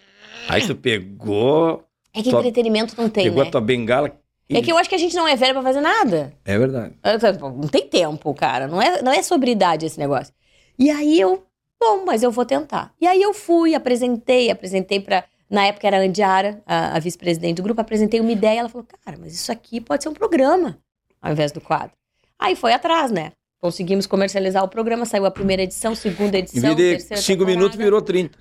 [0.48, 1.84] Aí tu pegou.
[2.12, 3.48] É que Tua- entretenimento não tem, Pegou né?
[3.48, 4.18] a tua bengala.
[4.50, 6.32] E- É que eu acho que a gente não é velho pra fazer nada.
[6.44, 6.94] É verdade.
[7.40, 8.66] Não tem tempo, cara.
[8.66, 10.32] Não é, não é sobre idade esse negócio.
[10.78, 11.44] E aí eu,
[11.80, 12.92] bom, mas eu vou tentar.
[13.00, 15.24] E aí eu fui, apresentei, apresentei pra.
[15.48, 18.60] Na época era a Andiara, a, a vice-presidente do grupo, apresentei uma ideia.
[18.60, 20.78] Ela falou, cara, mas isso aqui pode ser um programa,
[21.20, 21.90] ao invés do quadro.
[22.38, 23.32] Aí foi atrás, né?
[23.60, 26.74] Conseguimos comercializar o programa, saiu a primeira edição, segunda edição.
[26.74, 27.56] vez de terceira 5 temporada.
[27.58, 28.38] minutos, virou 30.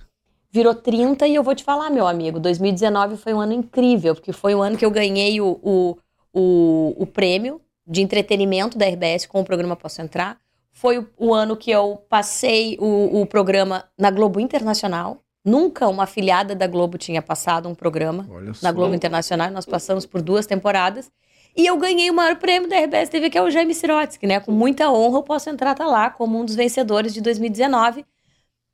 [0.51, 4.33] Virou 30 e eu vou te falar, meu amigo, 2019 foi um ano incrível, porque
[4.33, 5.97] foi o ano que eu ganhei o, o,
[6.33, 10.37] o, o prêmio de entretenimento da RBS com o programa Posso Entrar.
[10.71, 15.17] Foi o, o ano que eu passei o, o programa na Globo Internacional.
[15.45, 19.51] Nunca uma afiliada da Globo tinha passado um programa Olha na Globo Internacional.
[19.51, 21.11] Nós passamos por duas temporadas.
[21.55, 24.39] E eu ganhei o maior prêmio da RBS TV, que é o Jaime Sirotsky, né?
[24.39, 28.05] Com muita honra eu posso entrar tá lá como um dos vencedores de 2019.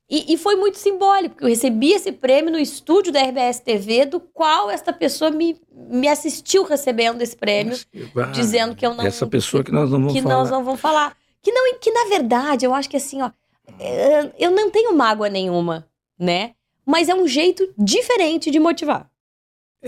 [0.10, 4.06] E, e foi muito simbólico, porque eu recebi esse prêmio no estúdio da RBS TV,
[4.06, 7.76] do qual esta pessoa me, me assistiu recebendo esse prêmio,
[8.16, 9.04] Ah, dizendo que eu não.
[9.04, 10.36] Essa pessoa que nós não vamos que falar.
[10.36, 11.18] nós não vamos falar.
[11.42, 13.32] Que, não, que na verdade, eu acho que assim, ó,
[13.80, 15.88] é, eu não tenho mágoa nenhuma,
[16.20, 16.54] né?
[16.86, 19.10] Mas é um jeito diferente de motivar.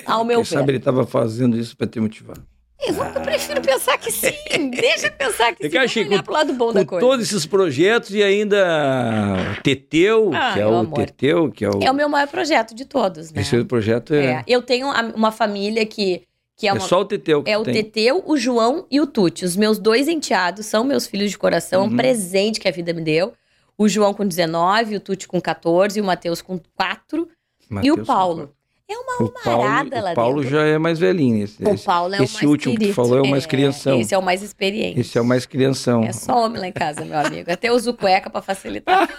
[0.05, 0.57] Ao meu Quem ver.
[0.57, 2.37] sabe ele estava fazendo isso para te motivar.
[2.79, 4.31] Eu, eu prefiro pensar que sim.
[4.69, 5.73] Deixa eu pensar que É sim.
[5.75, 7.05] Vamos achei olhar pro lado bom da coisa.
[7.05, 10.97] todos esses projetos e ainda Teteu, Ah, que é o amor.
[10.99, 13.35] Teteu, que é o É o meu maior projeto de todos, né?
[13.35, 16.23] terceiro projeto é, É, Eu tenho uma família que,
[16.55, 16.79] que é é uma.
[16.81, 17.73] só o Teteu É o tem.
[17.73, 19.43] Teteu, o João e o Tuti.
[19.43, 21.93] Os meus dois enteados são meus filhos de coração, Uhum.
[21.93, 23.33] um presente que a vida me deu.
[23.77, 27.27] O João com 19, o Tuti com 14 e o Matheus com 4.
[27.69, 28.53] e Mateus o Paulo.
[28.89, 30.57] É uma O Paulo, almarada lá o Paulo dentro.
[30.57, 31.43] já é mais velhinho.
[31.43, 32.95] Esse, O Paulo é o esse mais último que querido.
[32.95, 33.99] falou é o mais crianção.
[33.99, 34.99] Esse é o mais experiente.
[34.99, 36.03] esse é o mais crianção.
[36.03, 37.51] É só homem lá em casa, meu amigo.
[37.51, 39.09] Até uso cueca pra facilitar.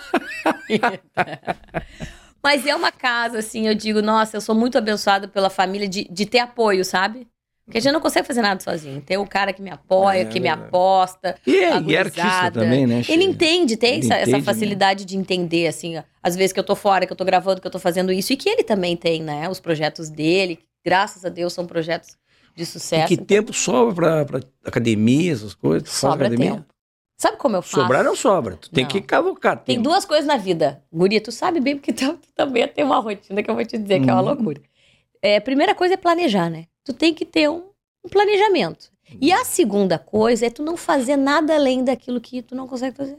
[2.43, 6.07] Mas é uma casa, assim, eu digo, nossa, eu sou muito abençoada pela família de,
[6.11, 7.27] de ter apoio, sabe?
[7.69, 8.99] Porque a gente não consegue fazer nada sozinho.
[9.03, 11.37] Tem o cara que me apoia, É, que me aposta.
[11.47, 13.03] E é, e é artista também, né?
[13.07, 14.43] Ele entende, tem Ele essa, essa entende, né?
[14.43, 17.67] facilidade de entender, assim, às vezes que eu tô fora, que eu tô gravando, que
[17.67, 18.33] eu tô fazendo isso.
[18.33, 19.51] E que ele também tem, né?
[19.51, 22.17] Os projetos dele, que, graças a Deus, são projetos
[22.57, 23.07] de E sucesso.
[23.07, 25.91] que tempo sobra pra, pra academia, essas coisas?
[25.91, 26.53] Sobra academia?
[26.53, 26.65] tempo.
[27.21, 27.81] Sabe como eu faço?
[27.83, 28.57] Sobrar não sobra.
[28.57, 28.91] Tu tem Não.
[28.91, 29.67] que cavocar tempo.
[29.67, 30.83] Tem duas coisas na vida.
[30.91, 33.77] Guria, tu sabe bem, porque tu, tu também tem uma rotina que eu vou te
[33.77, 34.29] dizer que é uma Uhum.
[34.29, 34.61] loucura.
[35.21, 36.65] É, primeira coisa é planejar, né?
[36.89, 37.69] Tu tem que ter um,
[38.03, 38.91] um planejamento.
[39.21, 42.97] E a segunda coisa é tu não fazer nada além daquilo que tu não consegue
[42.97, 43.19] fazer.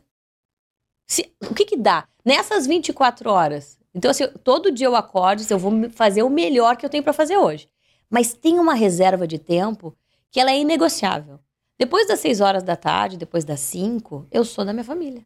[1.07, 2.07] Se- o que que dá?
[2.25, 3.77] Nessas 24 horas.
[3.93, 7.13] Então, assim, todo dia eu acordo, eu vou fazer o melhor que eu tenho pra
[7.13, 7.69] fazer hoje.
[8.09, 9.95] Mas tem uma reserva de tempo
[10.31, 11.39] que ela é inegociável.
[11.77, 15.23] Depois das 6 horas da tarde, depois das 5, eu sou da minha família.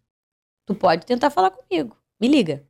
[0.65, 1.95] Tu pode tentar falar comigo.
[2.19, 2.67] Me liga.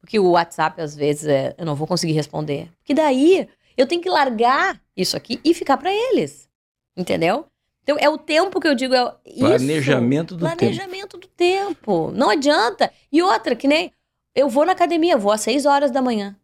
[0.00, 2.72] Porque o WhatsApp, às vezes, é, eu não vou conseguir responder.
[2.78, 6.48] Porque daí eu tenho que largar isso aqui e ficar pra eles.
[6.96, 7.46] Entendeu?
[7.82, 8.94] Então, é o tempo que eu digo.
[8.94, 9.38] É isso.
[9.38, 10.56] Planejamento do tempo.
[10.56, 12.10] Planejamento do tempo.
[12.12, 12.92] Não adianta.
[13.12, 13.92] E outra, que nem
[14.34, 16.36] eu vou na academia, vou às 6 horas da manhã.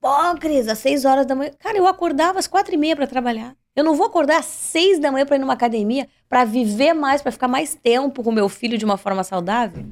[0.00, 0.08] Pô,
[0.38, 1.50] Cris, às 6 horas da manhã.
[1.58, 3.56] Cara, eu acordava às quatro e meia pra trabalhar.
[3.74, 7.22] Eu não vou acordar às 6 da manhã pra ir numa academia pra viver mais,
[7.22, 9.84] pra ficar mais tempo com meu filho de uma forma saudável.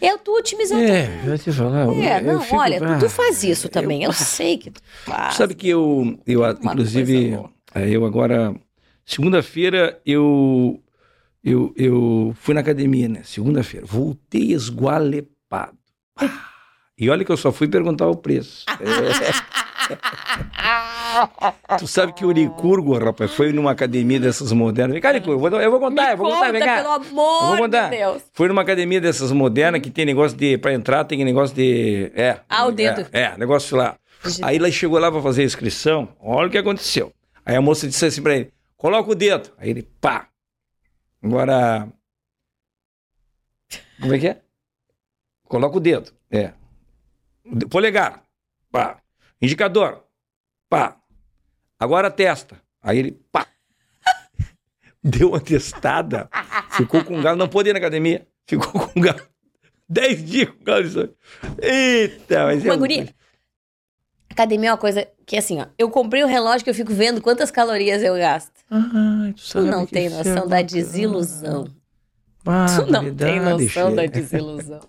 [0.00, 0.82] Eu tô otimizando.
[0.82, 1.88] É, eu vou te falar.
[1.94, 4.04] É, eu não, fico- olha, ah, tu, faz isso também.
[4.04, 5.34] Eu, sei que tu faz.
[5.34, 7.32] Sabe que eu, eu Uma inclusive,
[7.74, 8.54] eh, eu agora,
[9.04, 10.80] segunda-feira, eu,
[11.42, 13.22] eu, eu fui na academia, né?
[13.24, 13.84] Segunda-feira.
[13.86, 15.76] Voltei esgualepado.
[16.20, 16.48] Ah,
[16.98, 18.64] E olha que eu só fui perguntar o preço.
[18.80, 19.58] É.
[21.78, 24.92] Tu sabe que o Licurgo, rapaz, foi numa academia dessas modernas.
[24.92, 26.82] Vem cá, Licurgo, eu vou, eu vou contar, eu vou contar, vem conta, cá.
[26.82, 27.90] pelo Eu vou amor contar.
[27.90, 28.22] de Deus.
[28.32, 30.58] Foi numa academia dessas modernas que tem negócio de.
[30.58, 32.10] Pra entrar, tem negócio de.
[32.14, 32.40] É.
[32.48, 33.06] Ah, o dedo.
[33.12, 33.96] É, é, negócio lá.
[34.42, 37.12] Aí ela chegou lá pra fazer a inscrição, olha o que aconteceu.
[37.46, 39.50] Aí a moça disse assim pra ele: coloca o dedo.
[39.58, 40.28] Aí ele, pá.
[41.22, 41.88] Agora.
[44.00, 44.38] Como é que é?
[45.44, 46.12] Coloca o dedo.
[46.30, 46.52] É.
[47.70, 48.22] Polegar.
[48.70, 48.98] Pá.
[49.40, 50.04] Indicador.
[50.68, 50.96] Pá.
[51.78, 52.60] Agora testa.
[52.82, 53.46] Aí ele, pá.
[55.02, 56.28] Deu uma testada.
[56.72, 57.38] Ficou com galo.
[57.38, 58.26] Não pôde ir na academia.
[58.46, 59.20] Ficou com galo.
[59.88, 60.82] Dez dias com galo.
[60.82, 61.08] disso.
[61.62, 62.76] Eita, mas é.
[62.76, 63.08] Guria,
[64.30, 67.20] academia é uma coisa que, assim, ó, eu comprei um relógio que eu fico vendo
[67.20, 68.52] quantas calorias eu gasto.
[68.70, 70.62] Ai, tu Tu sabe não tem isso é noção da bacana.
[70.64, 71.68] desilusão.
[72.46, 74.80] Ah, Tu não tem noção da desilusão.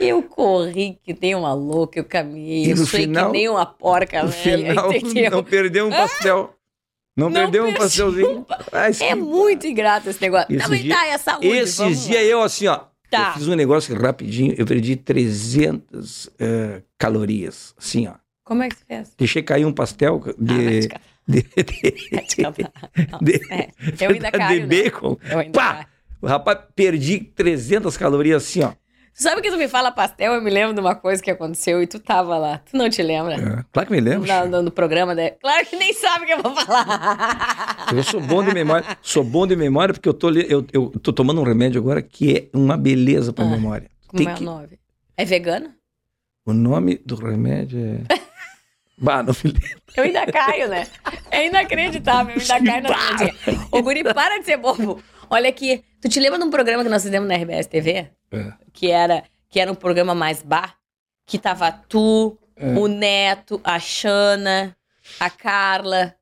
[0.00, 3.66] Eu corri que nem uma louca, eu caminhei, eu no suei final- que nem uma
[3.66, 5.30] porca No velha, final, entendeu?
[5.30, 6.54] não perdeu um pastel.
[7.16, 8.46] Não, Não perdeu um pastelzinho.
[8.70, 10.54] Ai, É muito ingrato esse negócio.
[10.54, 12.80] Esse Também dia- tá, é saúde, Esses dias eu, assim, ó.
[13.10, 13.30] Tá.
[13.30, 17.74] Eu fiz um negócio rapidinho, eu perdi 300 eh, calorias.
[17.76, 18.12] Assim, ó.
[18.44, 19.12] Como é que você fez?
[19.18, 20.88] Deixei cair um pastel Ah, de.
[20.88, 22.42] catar, de, de.
[23.10, 23.68] Não, de- é,
[24.00, 24.66] eu ainda de caio, né?
[24.82, 25.18] bacon.
[25.30, 25.74] Eu ainda Pá!
[25.74, 25.86] caio.
[26.20, 28.72] O rapaz, perdi 300 calorias assim, ó.
[29.18, 30.34] Sabe que tu me fala pastel?
[30.34, 32.58] Eu me lembro de uma coisa que aconteceu e tu tava lá.
[32.70, 33.34] Tu não te lembra?
[33.34, 34.28] É, claro que me lembro.
[34.32, 35.30] No, no- no programa, né?
[35.30, 37.88] Claro que nem sabe o que eu vou falar.
[37.92, 38.86] Eu sou bom de memória.
[39.02, 42.36] Sou bom de memória porque eu tô, eu, eu tô tomando um remédio agora que
[42.52, 43.90] é uma beleza pra Ah, memória.
[44.06, 44.78] Como Tem é que- o nome?
[45.16, 45.70] É vegano?
[46.46, 48.14] O nome do remédio é.
[48.96, 49.82] bah, não me lembro.
[49.96, 50.86] Eu ainda caio, né?
[51.32, 53.66] É inacreditável, eu ainda caio na.
[53.72, 55.02] Ô, Guri, para de ser bobo.
[55.30, 58.10] Olha aqui, tu te lembra de um programa que nós fizemos na RBS TV?
[58.30, 58.52] É.
[58.72, 60.78] Que era, que era um programa mais bar?
[61.26, 62.66] Que tava tu, É.
[62.74, 64.76] o Neto, a Xana,
[65.20, 66.14] a Carla.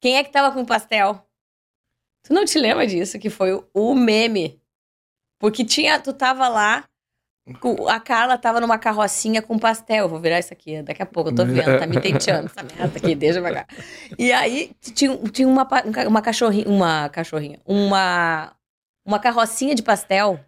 [0.00, 1.22] Quem é que tava com o pastel?
[2.22, 3.18] Tu não te lembra disso?
[3.18, 4.60] Que foi o, meme.
[5.38, 6.88] Porque tinha, tu tava lá,
[7.88, 10.08] a Carla tava numa carrocinha com pastel.
[10.08, 12.98] Vou virar isso aqui daqui a pouco, eu tô vendo, tá me tenteando essa merda
[12.98, 13.66] aqui, deixa pra cá.
[14.18, 18.52] E aí tinha, tinha uma, um uma cachorrinha, uma cachorrinha, uma,
[19.04, 20.40] uma carrocinha de pastel.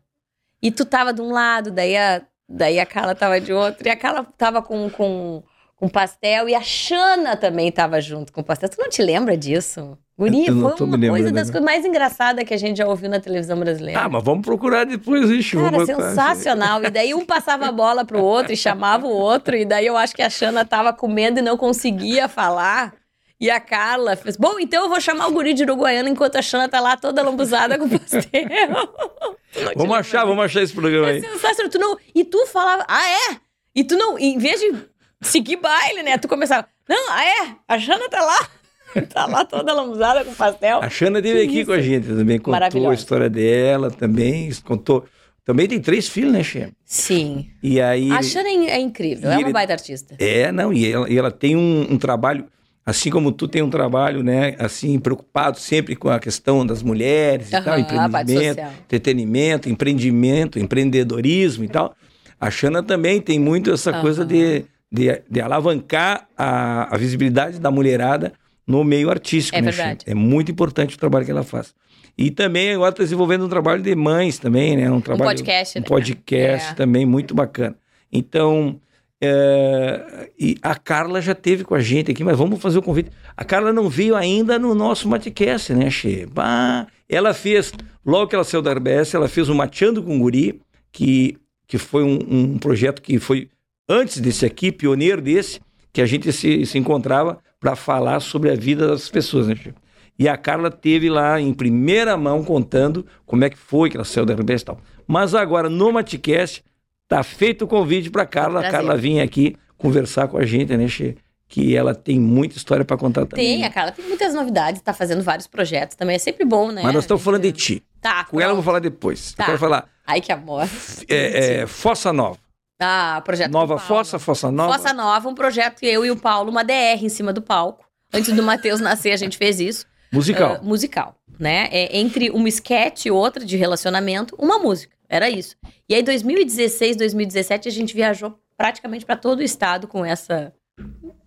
[0.61, 3.91] E tu tava de um lado, daí a, daí a Carla tava de outro, e
[3.91, 5.43] a Carla tava com, com,
[5.77, 8.69] com pastel, e a Xana também tava junto com pastel.
[8.69, 9.97] Tu não te lembra disso?
[10.19, 13.57] Guri, foi uma coisa das coisas mais engraçadas que a gente já ouviu na televisão
[13.57, 14.01] brasileira.
[14.01, 16.83] Ah, mas vamos procurar depois, vou Cara, sensacional.
[16.83, 19.55] E daí um passava a bola pro outro e chamava o outro.
[19.55, 22.95] E daí eu acho que a Xana tava comendo e não conseguia falar.
[23.41, 26.43] E a Carla fez, bom, então eu vou chamar o guri de Uruguaiana enquanto a
[26.43, 28.27] Xana tá lá toda lambuzada com pastel.
[29.77, 31.19] Vamos achar, vamos achar esse programa aí.
[31.19, 31.71] é sensacional.
[31.71, 33.37] Tu não, e tu falava, ah, é?
[33.75, 34.75] E tu não, em vez de
[35.23, 36.19] seguir baile, né?
[36.19, 37.57] Tu começava, não, ah, é?
[37.67, 38.58] A Xana tá lá.
[39.07, 40.81] tá lá toda lambuzada com pastel.
[40.83, 41.67] A Xana esteve Que aqui isso?
[41.67, 45.05] com a gente também, contou a história dela também, contou.
[45.45, 46.69] Também tem três filhos, né, Xê?
[46.85, 47.47] Sim.
[47.63, 48.11] E aí.
[48.13, 50.15] A Xana é é incrível, e é uma ele- baita artista.
[50.19, 52.45] É, não, e ela, e ela tem um, um trabalho,
[52.85, 57.51] assim como tu tem um trabalho, né, assim, preocupado sempre com a questão das mulheres
[57.51, 61.95] e Aham, tal, empreendimento, entretenimento, empreendimento, empreendedorismo e tal.
[62.41, 64.01] A Xana também tem muito essa Aham.
[64.03, 68.33] coisa de, de, de alavancar a, a visibilidade da mulherada
[68.69, 70.05] no meio artístico, É né, verdade.
[70.07, 71.75] É muito importante o trabalho que ela faz.
[72.17, 74.91] E também agora está desenvolvendo um trabalho de mães também, né?
[74.91, 75.87] Um, trabalho, podcast, Um né?
[75.89, 76.75] podcast É.
[76.75, 77.77] também muito bacana.
[78.13, 78.81] Então,
[79.21, 83.11] é, e a Carla já teve com a gente aqui, mas vamos fazer o convite.
[83.37, 86.27] A Carla não veio ainda no nosso Matcast, né, Che?
[86.27, 87.73] Bah, ela fez,
[88.05, 90.61] logo que ela saiu da RBS, ela fez o Mateando com Guri,
[90.93, 93.49] que, que foi um, um projeto que foi
[93.89, 95.61] antes desse aqui, pioneiro desse,
[95.93, 99.75] que a gente se, se encontrava para falar sobre a vida das pessoas, né, Che?
[100.19, 104.05] E a Carla teve lá em primeira mão contando como é que foi que ela
[104.05, 104.81] saiu da RBS e tal.
[105.07, 106.65] Mas agora no Matcast
[107.07, 108.71] tá feito o convite para Carla, a Prazer.
[108.81, 111.17] Carla vir aqui conversar com a gente, né, Che?
[111.47, 113.59] Que ela tem muita história para contar também.
[113.61, 116.83] Tem, a Carla tem muitas novidades, tá fazendo vários projetos também, é sempre bom, né?
[116.83, 117.83] Mas nós estamos A falando de gente- ti.
[118.01, 118.65] Tá, Com ela eu vou pronto.
[118.67, 119.33] falar depois.
[119.35, 119.45] Tá.
[119.45, 120.69] Eu quero falar Ai, que amor.
[121.09, 122.39] é, é, Fossa Nova.
[122.81, 123.89] Ah, projeto Nova do Paulo.
[123.89, 124.73] Fossa, Fossa Nova.
[124.73, 127.85] Fossa Nova, um projeto que eu e o Paulo, uma DR em cima do palco.
[128.13, 129.87] Antes do Matheus nascer, a gente fez isso.
[130.13, 130.59] Musical.
[130.61, 131.69] Ah, musical, né?
[131.71, 134.97] É, entre uma sketch e outra de relacionamento, uma música.
[135.09, 135.57] Era isso.
[135.89, 140.53] E aí, 2016, 2017, a gente viajou praticamente para todo o estado com essa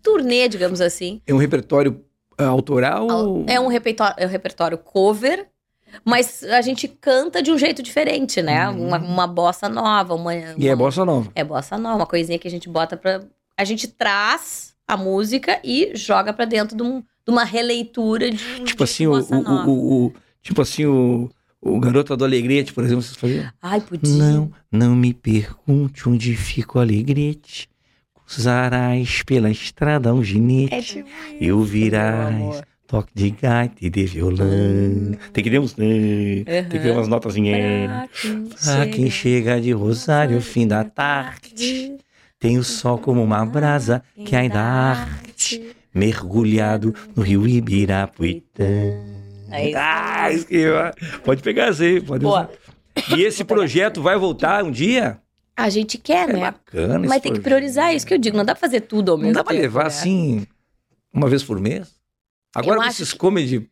[0.02, 1.22] turnê, digamos assim.
[1.26, 2.04] É um repertório
[2.38, 3.08] ah, autoral?
[3.48, 5.48] É um repertório, é um repertório cover,
[6.06, 8.68] mas a gente canta de um jeito diferente, né?
[8.70, 10.56] Uma, uma bossa nova, uma, Uhum.
[10.58, 11.32] E é uma- bossa nova.
[11.36, 13.22] é bossa nova, uma coisinha que a gente bota pra.
[13.58, 18.44] A gente traz a música e joga pra dentro de, um- de uma releitura de
[18.60, 21.30] um Tipo de assim, o, o, o, o- tipo assim, o,
[21.62, 23.52] o Garota do Alegrete, por exemplo, vocês faziam?
[23.62, 24.12] Ai, podia.
[24.16, 27.70] Não, não me pergunte onde fica o Alegrete.
[28.26, 30.74] Cruzarás pela estrada um ginete.
[30.74, 32.66] É tipo E ouvirás amor.
[32.92, 34.48] Toque de gaita e de violão.
[35.32, 35.72] Tem que ter uns...
[35.74, 38.10] Tem que ter umas notazinhas.
[38.64, 41.96] Pra Ah, quem chega de Rosário, fim da tarde.
[42.38, 48.66] Tem o sol como uma brasa que ainda arde, mergulhado no rio Ibirapuitã.
[49.52, 49.78] É isso.
[49.78, 52.50] Ah, que pode pegar aí, pode Boa.
[52.98, 53.18] usar.
[53.18, 55.18] E esse projeto vai voltar um dia?
[55.56, 56.40] A gente quer, É né?
[56.40, 57.44] bacana Mas tem que projeto.
[57.44, 58.36] priorizar isso que eu digo.
[58.36, 59.46] Não dá pra fazer tudo ao mesmo Não tempo.
[59.50, 59.88] dá pra levar né?
[59.88, 60.48] assim,
[61.14, 62.01] uma vez por mês?
[62.54, 63.70] Agora esses comedy...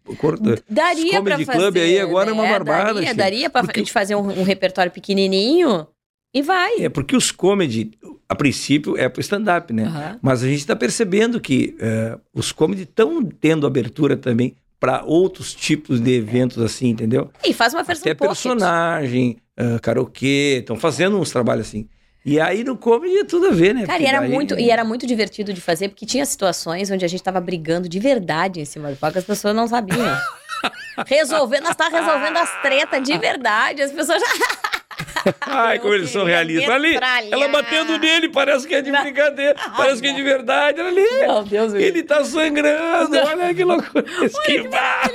[0.69, 1.57] Daria comedy fazer.
[1.59, 2.49] club aí agora é uma né?
[2.49, 5.86] barbada, Daria, daria pra Porque- gente fazer um, um repertório pequenininho
[6.34, 6.77] e vai.
[6.80, 7.91] É porque os comedy,
[8.27, 9.84] a princípio, é pro stand-up, né?
[9.84, 10.19] Aham.
[10.21, 15.53] Mas a gente está percebendo que eh, os comedy estão tendo abertura também para outros
[15.53, 17.30] tipos de eventos assim, entendeu?
[17.45, 18.30] E faz uma versão Até pocket.
[18.34, 21.89] personagem, uh, karaokê, estão fazendo uns trabalhos assim.
[22.26, 23.82] E aí no comedy tudo a ver, né?
[23.86, 26.91] Cara, Porque e era, daí- muito, e era muito divertido de fazer, porque tinha situações
[26.91, 29.97] onde a gente tava brigando de verdade em cima do palco, as pessoas não sabiam.
[31.07, 34.28] Resolvendo, nós tava resolvendo as tretas de verdade, as pessoas já.
[35.41, 36.69] Ai, como eles são queria realistas.
[36.69, 36.99] Ali,
[37.31, 40.79] ela batendo nele, parece que é de brincadeira, parece que é de verdade.
[40.81, 44.05] Olha ali, Meu Deus, ele tá sangrando, olha que loucura.
[44.23, 45.11] Esquivar.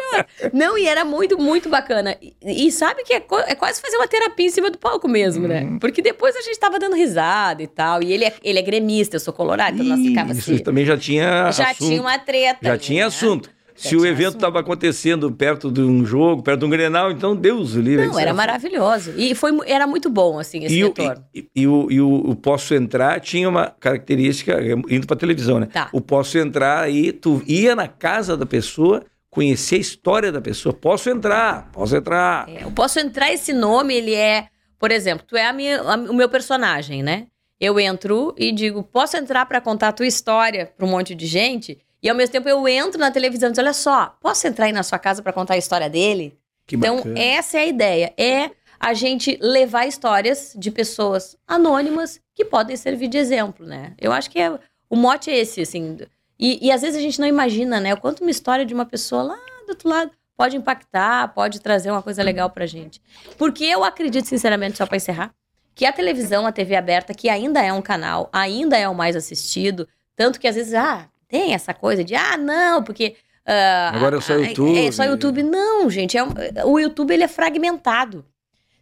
[0.52, 2.16] Não, e era muito, muito bacana.
[2.20, 2.34] E,
[2.66, 5.62] e sabe que é, é quase fazer uma terapia em cima do palco mesmo, né?
[5.62, 5.78] Uhum.
[5.78, 8.02] Porque depois a gente tava dando risada e tal.
[8.02, 10.62] E ele é, ele é gremista, eu sou colorado, então nós ficava Isso assim.
[10.62, 11.88] também já tinha Já assunto.
[11.88, 12.58] tinha uma treta.
[12.62, 13.06] Já ali, tinha né?
[13.06, 13.53] assunto.
[13.74, 17.74] Se o evento estava acontecendo perto de um jogo, perto de um Grenal, então Deus
[17.74, 18.06] o livre.
[18.06, 19.12] Não, era é- maravilhoso.
[19.16, 21.24] E foi, era muito bom, assim, esse E, o, retorno.
[21.34, 24.58] e, e o, e o- o Posso Entrar tinha uma característica,
[24.88, 25.66] indo para televisão, né?
[25.72, 25.88] Tá.
[25.92, 30.72] O Posso Entrar aí, tu ia na casa da pessoa, conhecer a história da pessoa.
[30.72, 32.48] Posso entrar, posso entrar.
[32.48, 34.46] É, eu posso entrar esse nome, ele é,
[34.78, 37.26] por exemplo, tu é a minha, a- o meu personagem, né?
[37.60, 41.26] Eu entro e digo, posso entrar pra contar a tua história pra um monte de
[41.26, 41.78] gente?
[42.04, 44.72] E ao mesmo tempo eu entro na televisão e digo, olha só, posso entrar aí
[44.72, 46.38] na sua casa pra contar a história dele?
[46.66, 47.18] Que então, bacana.
[47.18, 48.12] essa é a ideia.
[48.18, 53.94] É a gente levar histórias de pessoas anônimas que podem servir de exemplo, né?
[53.98, 54.50] Eu acho que é,
[54.90, 55.96] o mote é esse, assim.
[56.38, 57.94] E, e às vezes a gente não imagina, né?
[57.94, 61.90] O quanto uma história de uma pessoa lá do outro lado pode impactar, pode trazer
[61.90, 63.00] uma coisa legal pra gente.
[63.38, 65.32] Porque eu acredito, sinceramente, só pra encerrar,
[65.74, 69.16] que a televisão, a TV aberta, que ainda é um canal, ainda é o mais
[69.16, 73.16] assistido, tanto que às vezes, ah, tem essa coisa de, ah, não, porque.
[73.44, 74.86] ah, Agora é só ah, YouTube.
[74.86, 75.42] É, só YouTube.
[75.42, 76.22] Não, gente, é
[76.64, 78.24] o YouTube ele é fragmentado.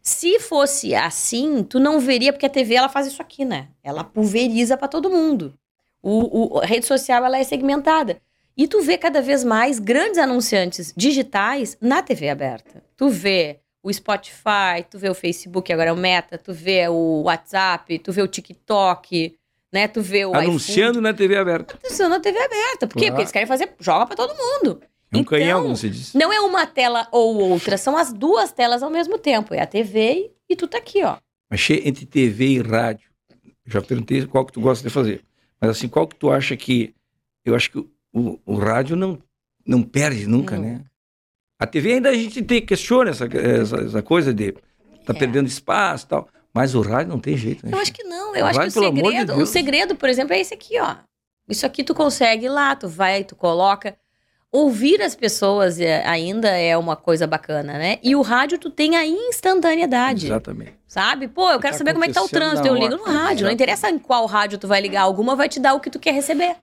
[0.03, 3.69] Se fosse assim, tu não veria, porque a TV ela faz isso aqui, né?
[3.83, 5.53] Ela pulveriza pra todo mundo.
[6.01, 8.17] O, o- a rede social ela é segmentada.
[8.55, 12.83] E tu vê cada vez mais grandes anunciantes digitais na TV aberta.
[12.95, 17.23] Tu vê o Spotify, tu vê o Facebook, agora é o Meta, tu vê o
[17.23, 19.35] WhatsApp, tu vê o TikTok,
[19.73, 19.87] né?
[19.87, 21.73] Tu vê o Anunciando na TV aberta.
[21.73, 21.85] iFood.
[21.87, 22.87] Anunciando na TV aberta.
[22.87, 22.99] Por quê?
[22.99, 23.11] Claro.
[23.11, 24.79] Porque eles querem fazer, joga pra todo mundo.
[24.81, 26.13] É um Então, canhão, como se diz.
[26.13, 29.53] Não é uma tela ou outra, são as duas telas ao mesmo tempo.
[29.53, 31.17] É a TV e tu tá aqui, ó.
[31.49, 33.09] Mas entre TV e rádio,
[33.65, 35.23] já perguntei qual que tu gosta de fazer.
[35.61, 36.93] Mas assim, qual que tu acha que...
[37.45, 39.21] Eu acho que o, o- o rádio não,
[39.65, 40.63] não perde nunca, Não.
[40.63, 40.81] né?
[41.59, 44.51] A TV ainda a gente tem, questiona essa, essa, essa coisa de
[45.05, 45.13] tá É.
[45.13, 46.27] perdendo espaço e tal.
[46.53, 47.71] Mas o rádio não tem jeito, né?
[47.73, 48.35] Eu acho que não.
[48.35, 50.79] Eu Vai, acho que o amor de segredo, o segredo, por exemplo, é esse aqui,
[50.79, 50.95] ó.
[51.49, 53.95] Isso aqui tu consegue ir lá, tu vai, tu coloca.
[54.51, 57.97] Ouvir as pessoas é- ainda é uma coisa bacana, né?
[58.03, 60.75] E o rádio tu tem a instantaneidade, Exatamente.
[60.87, 61.27] sabe?
[61.27, 63.03] Pô, eu Que quero tá saber como é que tá o trânsito, eu ligo no
[63.03, 63.45] rádio.
[63.47, 65.99] Não interessa em qual rádio tu vai ligar, alguma vai te dar o que tu
[65.99, 66.55] quer receber,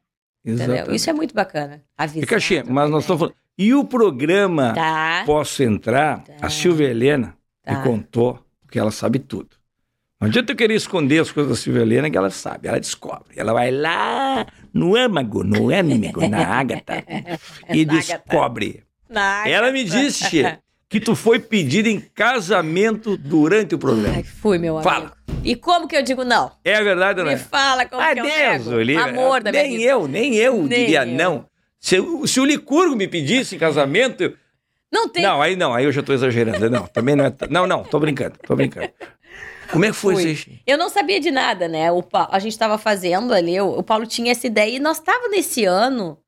[0.45, 0.67] entendeu?
[0.77, 0.95] Exatamente.
[0.97, 1.83] Isso é muito bacana.
[1.99, 2.23] Avisar,
[2.53, 3.35] E mas nós estamos falando...
[3.59, 6.23] E o programa Tá, Posso Entrar?
[6.23, 6.33] Tá.
[6.43, 7.75] A Silvia Helena Tá.
[7.75, 9.49] me contou, porque ela sabe tudo.
[10.21, 13.33] Não adianta eu querer esconder as coisas da Silvia Helena, que ela sabe, ela descobre.
[13.37, 17.03] Ela vai lá no âmago, no âmago, na ágata,
[17.73, 18.83] e Na descobre.
[19.09, 20.45] Na Ela me disse,
[20.91, 24.15] que tu foi pedida em casamento durante o programa.
[24.17, 24.91] Ai, fui, meu amigo.
[24.91, 25.13] Fala.
[25.43, 26.53] E como que eu digo não?
[26.65, 27.39] É verdade, não Me é?
[27.39, 28.67] fala como Ah, que eu Deus.
[28.67, 29.05] Olivia.
[29.05, 29.91] Amor da minha Nem vida.
[29.91, 31.15] eu, nem eu Nem diria eu.
[31.17, 31.47] não.
[31.81, 34.35] Se, o- se o Licurgo me pedisse em casamento, eu-
[34.93, 35.23] Não tem.
[35.23, 36.69] Não, aí não, aí eu já tô exagerando.
[36.69, 37.33] Não, também não é.
[37.49, 38.91] Não, não, tô brincando, tô brincando.
[39.73, 40.51] Como é que foi isso?
[40.67, 41.91] Eu não sabia de nada, né?
[41.93, 45.29] O a gente tava fazendo ali, o, o Paulo tinha essa ideia e nós tava
[45.29, 46.19] nesse ano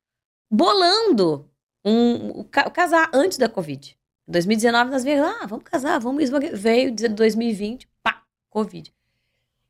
[0.49, 1.49] bolando
[1.83, 3.97] um, casar antes da Covid.
[4.27, 6.33] Em 2019 nós veio, ah, vamos casar, vamos isso.
[6.53, 8.93] Veio dizer 2020, pá, Covid.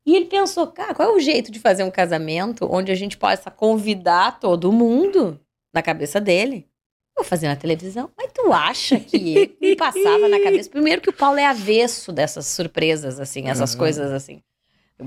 [0.06, 3.16] E ele pensou, cara, qual é o jeito de fazer um casamento onde a gente
[3.16, 5.40] possa convidar todo mundo
[5.72, 6.68] na cabeça dele?
[7.16, 8.10] Vou fazer na televisão.
[8.16, 10.68] Mas tu acha que me passava na cabeça?
[10.68, 13.78] Primeiro que o Paulo é avesso dessas surpresas, assim, essas Aham.
[13.78, 14.42] coisas assim,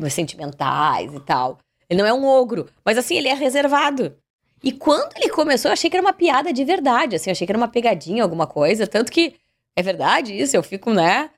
[0.09, 1.59] sentimentais e tal.
[1.89, 4.15] Ele não é um ogro, mas assim, ele é reservado.
[4.63, 7.45] E quando ele começou, eu achei que era uma piada de verdade, assim, eu achei
[7.45, 9.35] que era uma pegadinha, alguma coisa, tanto que
[9.75, 11.29] é verdade isso, eu fico, né?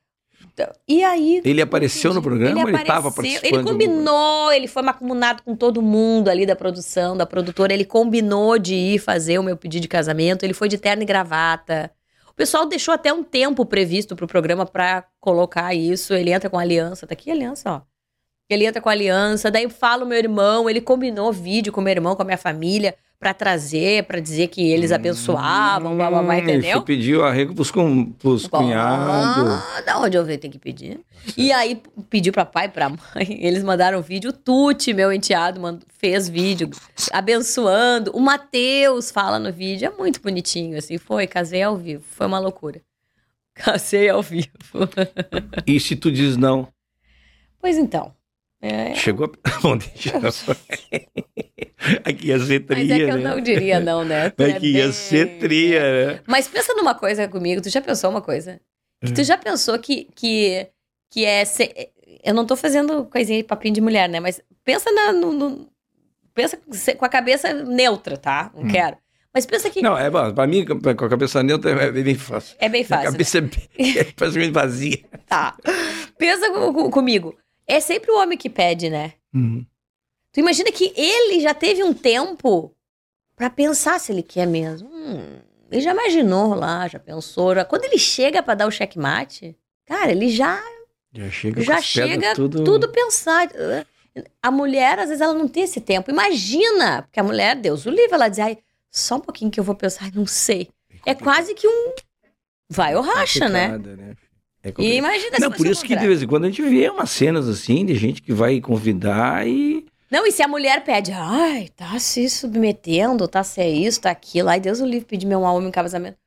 [0.88, 3.54] E aí Ele apareceu no programa ele estava participando?
[3.54, 7.74] Ele combinou, ele foi macumunado com todo mundo ali da produção, da produtora.
[7.74, 10.44] Ele combinou de ir fazer o meu pedido de casamento.
[10.44, 11.92] Ele foi de terno e gravata.
[12.30, 16.14] O pessoal deixou até um tempo previsto pro programa pra colocar isso.
[16.14, 17.08] Ele entra com aliança.
[17.08, 17.82] Tá aqui a aliança, ó.
[18.50, 19.52] Ele entra com aliança.
[19.52, 20.70] Daí fala o meu irmão.
[20.70, 24.48] Ele combinou vídeo com o meu irmão, com a minha família, pra trazer, pra dizer
[24.48, 26.78] que eles abençoavam, blá, blá, blá, Hum, entendeu?
[26.78, 29.62] Ele pediu arrego pros, com, pros cunhados.
[29.76, 31.02] Ah, da onde eu vejo tem que pedir.
[31.36, 32.98] E aí pediu pra pai e pra mãe.
[33.44, 34.30] Eles mandaram vídeo.
[34.30, 36.70] O Tuti, meu enteado, mand- fez vídeo
[37.12, 38.12] abençoando.
[38.16, 39.92] O Matheus fala no vídeo.
[39.94, 40.98] É muito bonitinho, assim.
[40.98, 42.04] Foi, casei ao vivo.
[42.10, 42.82] Foi uma loucura.
[43.54, 44.48] Casei ao vivo.
[45.68, 46.70] E se tu diz não?
[47.60, 48.14] Pois então.
[48.62, 48.94] É.
[48.96, 49.50] Chegou a...
[49.62, 50.12] Bom, deixa
[52.04, 53.24] Aqui ia ser tria, Mas é que eu né?
[53.30, 54.30] não diria não, né?
[54.32, 55.82] Tu é Aqui ia bem- ser tria,
[56.16, 56.20] né?
[56.28, 58.60] Mas pensa numa coisa comigo, tu já pensou uma coisa?
[59.04, 60.68] Que tu já pensou que, que,
[61.10, 61.46] que é.
[61.46, 61.92] ser-
[62.24, 64.20] eu não tô fazendo coisinha de papinho de mulher, né?
[64.20, 65.70] Mas pensa na, no, no-
[66.34, 66.58] Pensa
[66.98, 68.52] com a cabeça neutra, tá?
[68.54, 68.68] Não Hum.
[68.70, 68.98] quero.
[69.34, 70.34] Mas pensa que Não, é bom.
[70.34, 72.56] Pra mim, com a cabeça neutra, é bem fácil.
[72.60, 73.06] é bem A fácil.
[73.06, 73.12] né?
[73.12, 75.00] cabeça é, bem- é praticamente vazia.
[75.28, 75.56] Tá.
[76.18, 77.38] Pensa com- com- comigo.
[77.70, 79.14] É sempre o homem que pede, né?
[79.34, 79.64] Uhum.
[80.34, 82.76] Tu imagina que ele já teve um tempo
[83.36, 84.90] pra pensar se ele quer mesmo.
[84.92, 85.40] Hum,
[85.72, 87.54] ele já imaginou lá, já pensou.
[87.54, 87.64] Já...
[87.64, 89.56] Quando ele chega pra dar o checkmate,
[89.86, 90.60] cara, ele já,
[91.14, 92.64] Já chega, já chega tudo...
[92.64, 92.90] tudo...
[92.90, 93.54] pensado.
[94.42, 96.10] A mulher, às vezes, ela não tem esse tempo.
[96.10, 98.58] Imagina, porque a mulher, Deus o livre, ela diz, ai,
[98.90, 100.70] só um pouquinho que eu vou pensar, ai, não sei.
[101.06, 101.94] É quase que um
[102.68, 103.78] vai ou racha, né?
[103.78, 104.16] né?
[104.64, 107.10] É E imagina Não, por isso que de vez em quando a gente vê umas
[107.10, 109.86] cenas assim de gente que vai convidar e.
[110.12, 114.10] Não, e se a mulher pede, ai, tá se submetendo, tá se é isso, tá
[114.10, 116.18] aquilo, ai, Deus o livre pedir meu homem em casamento.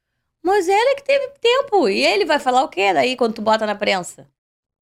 [0.43, 3.43] Mas ela é que teve tempo, e ele vai falar o quê daí quando tu
[3.43, 4.27] bota na prensa?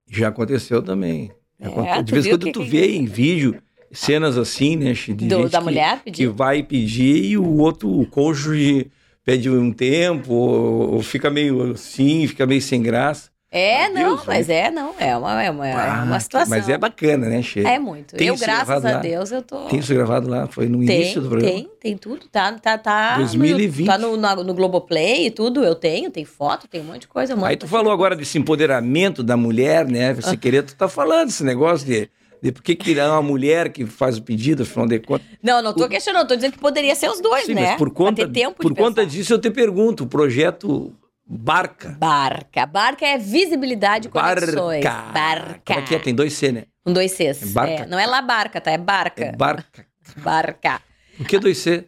[0.08, 1.30] Já aconteceu também.
[1.58, 4.92] É, Aconte- de vez em quando que- tu que- vê em vídeo cenas assim, né?
[4.92, 8.90] De Do- gente da que, mulher que vai pedir e o outro, o cônjuge,
[9.24, 13.30] pede um tempo, ou, ou fica meio assim, fica meio sem graça.
[13.52, 16.50] É, Meu não, Deus, mas é, não, é uma, é uma, é Ah, uma situação.
[16.50, 17.66] Mas é bacana, né, Che?
[17.66, 18.14] É muito.
[18.14, 18.98] Tem eu, graças a lá?
[18.98, 19.64] Deus, eu tô...
[19.64, 20.46] Tem isso gravado lá?
[20.46, 21.52] Foi no Tem, início do programa?
[21.52, 23.16] tem, tem tudo, tá, tá, tá.
[23.16, 23.80] 2020.
[23.80, 27.00] No, tá no, no, no Globoplay e tudo, eu tenho, tem foto, tem um monte
[27.00, 27.34] de coisa.
[27.44, 30.10] Aí tu falou agora desse empoderamento da mulher, né?
[30.10, 30.14] Ah.
[30.14, 32.08] Você querer, tu tá falando esse negócio de,
[32.40, 35.26] de por que é uma mulher que faz o pedido, afinal de contas.
[35.42, 37.70] Não, não tô questionando, tô dizendo que poderia ser os dois, Sim, né?
[37.70, 38.30] mas por conta,
[38.60, 40.94] por conta disso eu te pergunto, o projeto
[41.32, 41.90] Barca.
[41.90, 42.66] Barca.
[42.66, 44.82] Barca é visibilidade e conexões.
[44.82, 45.12] Barca.
[45.12, 45.60] Barca.
[45.64, 45.98] Como é que é?
[46.00, 46.64] Tem dois C, né?
[46.84, 47.42] Com dois Cs.
[47.42, 47.82] É barca.
[47.84, 48.72] É, não é lá barca, tá?
[48.72, 49.26] É barca.
[49.26, 49.86] É barca.
[50.16, 50.82] Barca.
[51.20, 51.84] O que dois C?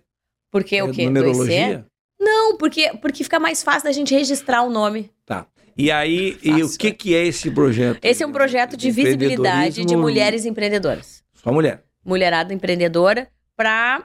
[0.49, 0.93] Porque é o quê?
[0.93, 1.07] Dois C?
[1.07, 1.86] numerologia?
[2.20, 5.11] Não, porque, porque fica mais fácil da gente registrar o nome.
[5.26, 5.45] Tá.
[5.76, 7.99] E aí, e o que que é esse projeto?
[8.05, 11.24] Esse é um projeto de visibilidade de mulheres empreendedoras.
[11.34, 11.82] Só mulher.
[12.05, 14.05] Mulherada empreendedora para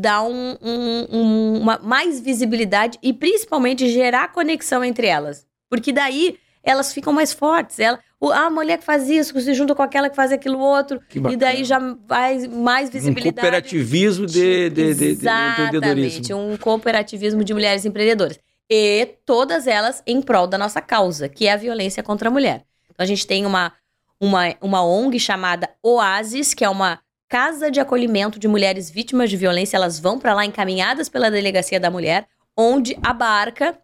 [0.00, 5.46] dar um, um- um- uma mais visibilidade e principalmente gerar conexão entre elas.
[5.68, 7.78] Porque daí elas ficam mais fortes.
[7.78, 11.00] Ela, o- a mulher que faz isso se junta com aquela que faz aquilo outro.
[11.30, 13.34] E daí já vai mais Um visibilidade.
[13.34, 18.38] cooperativismo de, de, de, de Exatamente, um cooperativismo de mulheres empreendedoras.
[18.70, 22.64] E todas elas em prol da nossa causa, que é a violência contra a mulher.
[22.90, 23.72] Então a gente tem uma,
[24.20, 26.98] uma, uma ONG chamada Oasis, que é uma
[27.28, 29.76] casa de acolhimento de mulheres vítimas de violência.
[29.76, 32.26] Elas vão para lá encaminhadas pela delegacia da mulher,
[32.56, 33.78] onde a barca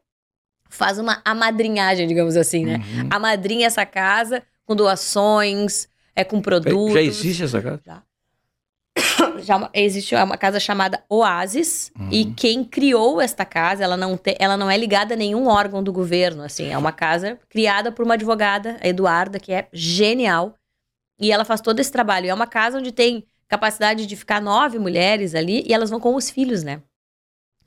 [0.68, 2.76] faz uma amadrinhagem, digamos assim, né?
[2.78, 3.08] Uhum.
[3.10, 5.86] Amadrinha essa casa com doações,
[6.16, 6.94] é com produtos.
[6.94, 8.02] Já existe essa casa?
[9.42, 12.08] Já uma- existe uma casa chamada Oasis Uhum.
[12.10, 15.82] e quem criou esta casa, ela não, te, ela não é ligada a nenhum órgão
[15.82, 20.54] do governo, assim, é uma casa criada por uma advogada, a Eduarda, que é genial,
[21.20, 22.26] e ela faz todo esse trabalho.
[22.26, 23.24] E é uma casa onde tem
[23.54, 26.80] capacidade de ficar nove mulheres ali e elas vão com os filhos, né?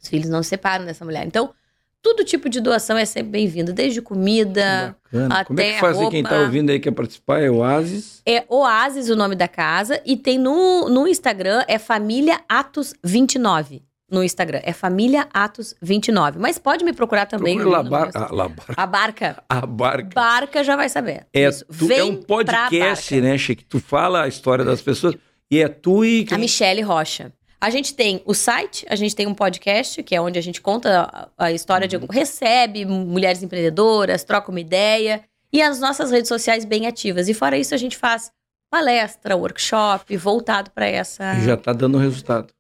[0.01, 1.25] Os filhos não se separam dessa mulher.
[1.25, 1.53] Então,
[2.01, 5.45] todo tipo de doação é sempre bem-vindo, desde comida, Bacana.
[5.45, 6.43] Como é que até faz quem tá roupa.
[6.45, 7.41] ouvindo aí quer participar?
[7.41, 8.21] É Oasis.
[8.25, 13.81] É Oasis o nome da casa e tem no, no Instagram é Família Atos 29.
[14.09, 16.39] No Instagram é Família Atos 29.
[16.39, 17.57] Mas pode me procurar também.
[17.57, 18.09] Procura no- bar...
[18.13, 18.65] ah, lá, bar...
[18.77, 19.43] A barca.
[19.49, 20.09] a barca.
[20.13, 21.25] Barca já vai saber.
[21.33, 23.27] É, tu- é um podcast, barca.
[23.27, 23.38] né?
[23.38, 25.15] Que tu fala a história das pessoas
[25.51, 26.37] e é tu e A quem?
[26.39, 27.31] Michele Rocha.
[27.59, 30.61] A gente tem o site, a gente tem um podcast, que é onde a gente
[30.61, 31.97] conta a, a história de.
[32.09, 35.23] recebe mulheres empreendedoras, troca uma ideia.
[35.51, 37.27] E as nossas redes sociais bem ativas.
[37.27, 38.31] E fora isso, a gente faz
[38.69, 41.39] palestra, workshop voltado para essa.
[41.39, 42.53] Já tá dando resultado.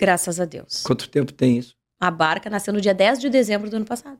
[0.00, 0.82] Graças a Deus.
[0.82, 1.74] Quanto tempo tem isso?
[2.00, 4.18] A barca nasceu no dia 10 de dezembro do ano passado.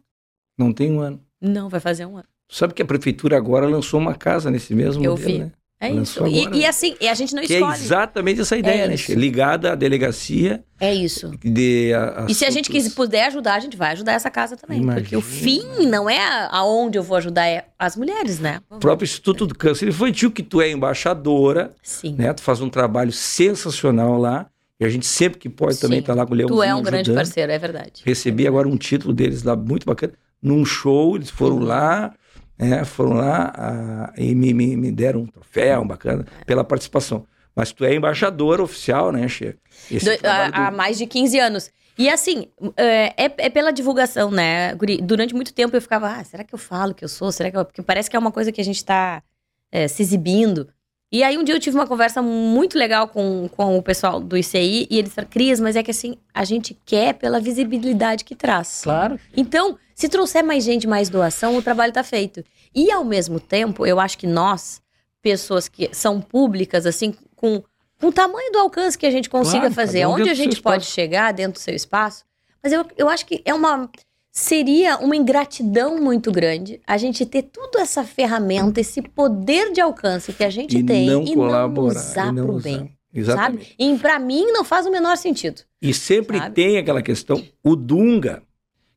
[0.59, 1.25] Não tem um ano.
[1.41, 2.29] Não, vai fazer um ano.
[2.51, 5.39] Sabe que a prefeitura agora lançou uma casa nesse mesmo Eu modelo, vi.
[5.39, 5.53] né?
[5.85, 6.37] É Lançou isso.
[6.37, 7.73] E, agora, e assim, e a gente não é escolhe.
[7.75, 8.95] exatamente essa ideia, É né?
[9.09, 11.33] Ligada à delegacia É isso.
[11.43, 14.57] de a- E se a gente quiser, puder ajudar, a gente vai ajudar essa casa
[14.57, 14.81] também.
[14.81, 15.23] Porque o Imagina.
[15.23, 18.61] fim não é a- aonde eu vou ajudar, é as mulheres, né?
[18.71, 22.15] O próprio Instituto do Câncer Infantil, que tu é embaixadora, Sim.
[22.17, 22.33] né?
[22.33, 24.47] Tu faz um trabalho sensacional lá.
[24.79, 26.07] E a gente sempre que pode também Sim.
[26.07, 27.17] tá lá com o Leãozinho Tu é um grande ajudando.
[27.25, 28.03] parceiro, é verdade.
[28.05, 30.13] Recebi agora um título deles lá muito bacana.
[30.41, 32.13] Num show, eles foram lá,
[32.59, 32.85] né?
[32.85, 37.27] Foram lá ah, e me, me, me deram um troféu bacana pela participação.
[37.55, 39.57] Mas tu é embaixadora oficial, né, Che?
[39.91, 41.71] Do- há, do- mais de 15 anos.
[41.99, 42.47] E assim,
[42.77, 45.03] é, é- é pela divulgação, né, Guri?
[45.03, 47.31] Durante muito tempo eu ficava, ah, será que eu falo que eu sou?
[47.31, 47.65] Será que eu...
[47.65, 49.23] Porque parece que é uma coisa que a gente tá
[49.71, 50.69] é, se exibindo.
[51.13, 54.35] E aí um dia eu tive uma conversa muito legal com, com o pessoal do
[54.35, 58.35] ICI e eles disseram, Cris, mas é que assim, a gente quer pela visibilidade que
[58.35, 58.81] traz.
[58.83, 59.21] Claro.
[59.37, 62.43] Então, se trouxer mais gente, mais doação, o trabalho tá feito.
[62.75, 64.81] E ao mesmo tempo, eu acho que nós,
[65.21, 67.63] pessoas que são públicas, assim, com,
[68.01, 70.87] com o tamanho do alcance que a gente consiga Claro, fazer, onde a gente pode
[70.87, 72.25] chegar dentro do seu espaço,
[72.63, 73.91] mas eu, eu acho que é uma.
[74.35, 80.33] Seria uma ingratidão muito grande a gente ter tudo essa ferramenta, esse poder de alcance
[80.33, 81.69] que a gente E tem não e colaborar.
[81.69, 82.69] não usar e não pro usar.
[82.71, 82.97] bem.
[83.15, 83.65] Exatamente.
[83.65, 83.75] Sabe?
[83.79, 85.61] E pra mim não faz o menor sentido.
[85.83, 86.55] E sempre Sabe?
[86.55, 88.43] tem aquela questão, o Dunga,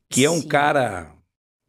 [0.09, 0.47] que é um Sim.
[0.47, 1.11] cara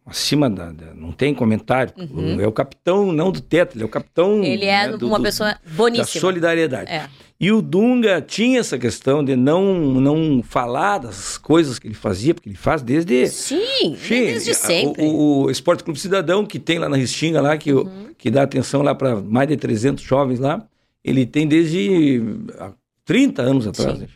[0.05, 2.41] acima da, da- não tem comentário, Uhum.
[2.41, 5.19] é o capitão não do teto, ele é o capitão Ele é né, do- uma
[5.19, 6.21] do- pessoa da boníssima.
[6.21, 6.89] solidariedade.
[6.89, 7.09] É.
[7.39, 12.34] E o Dunga tinha essa questão de não não falar das coisas que ele fazia,
[12.34, 15.05] porque ele faz desde Sim, desde sempre.
[15.05, 18.09] O, o Esporte Clube Cidadão, que tem lá na Restinga, lá, que, Uhum.
[18.16, 20.66] que dá atenção lá para mais de 300 jovens lá,
[21.05, 22.22] ele tem desde
[22.59, 22.72] há
[23.05, 23.99] 30 anos atrás.
[23.99, 24.09] Né?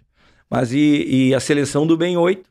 [0.49, 2.43] Mas e, e a seleção do Bem 8,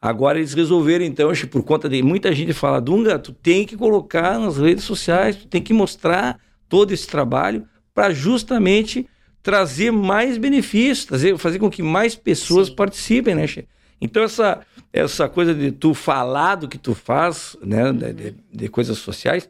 [0.00, 4.38] agora eles resolveram, então, por conta de muita gente fala, Dunga, tu tem que colocar
[4.38, 7.64] nas redes sociais, tu tem que mostrar todo esse trabalho
[7.94, 9.06] para justamente
[9.42, 12.74] trazer mais benefícios, trazer, fazer com que mais pessoas Sim.
[12.74, 13.66] participem, né, Che?
[14.00, 14.60] Então, essa,
[14.92, 19.48] essa coisa de tu falar do que tu faz, né, de, de- de coisas sociais,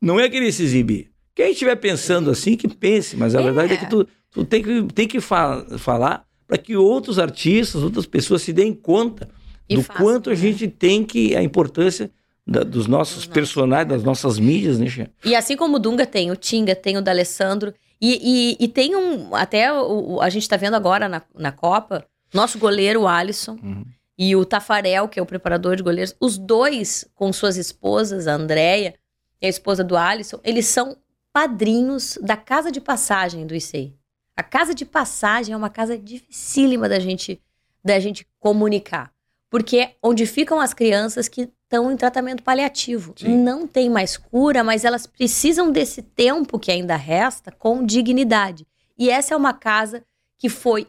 [0.00, 1.10] não é querer se exibir.
[1.34, 3.42] Quem estiver pensando assim, que pense, mas a É.
[3.44, 7.82] verdade é que tu, tu tem que, tem que fa- falar para que outros artistas,
[7.82, 9.28] outras pessoas se deem conta
[9.68, 10.38] E do façam, quanto a né?
[10.38, 12.10] gente tem que, a importância
[12.46, 15.08] da- dos nossos nossos, personagens, das nossas mídias, né?
[15.24, 17.72] E assim como o Dunga tem, o Tinga tem o D'Alessandro.
[18.00, 19.34] E, e, e tem um.
[19.34, 23.84] Até o, a gente tá vendo agora na, na Copa, nosso goleiro, Alisson, Uhum.
[24.16, 28.34] e o Tafarel, que é o preparador de goleiros, os dois, com suas esposas, a
[28.34, 28.94] Andrea
[29.40, 30.96] e a esposa do Alisson, eles são
[31.32, 33.94] padrinhos da casa de passagem do ICEI.
[34.36, 37.40] A casa de passagem é uma casa dificílima da gente,
[37.84, 39.12] da gente comunicar.
[39.50, 43.12] Porque é onde ficam as crianças que estão em tratamento paliativo.
[43.14, 43.36] Sim.
[43.36, 48.66] Não tem mais cura, mas elas precisam desse tempo que ainda resta com dignidade.
[48.98, 50.02] E essa é uma casa
[50.38, 50.88] que foi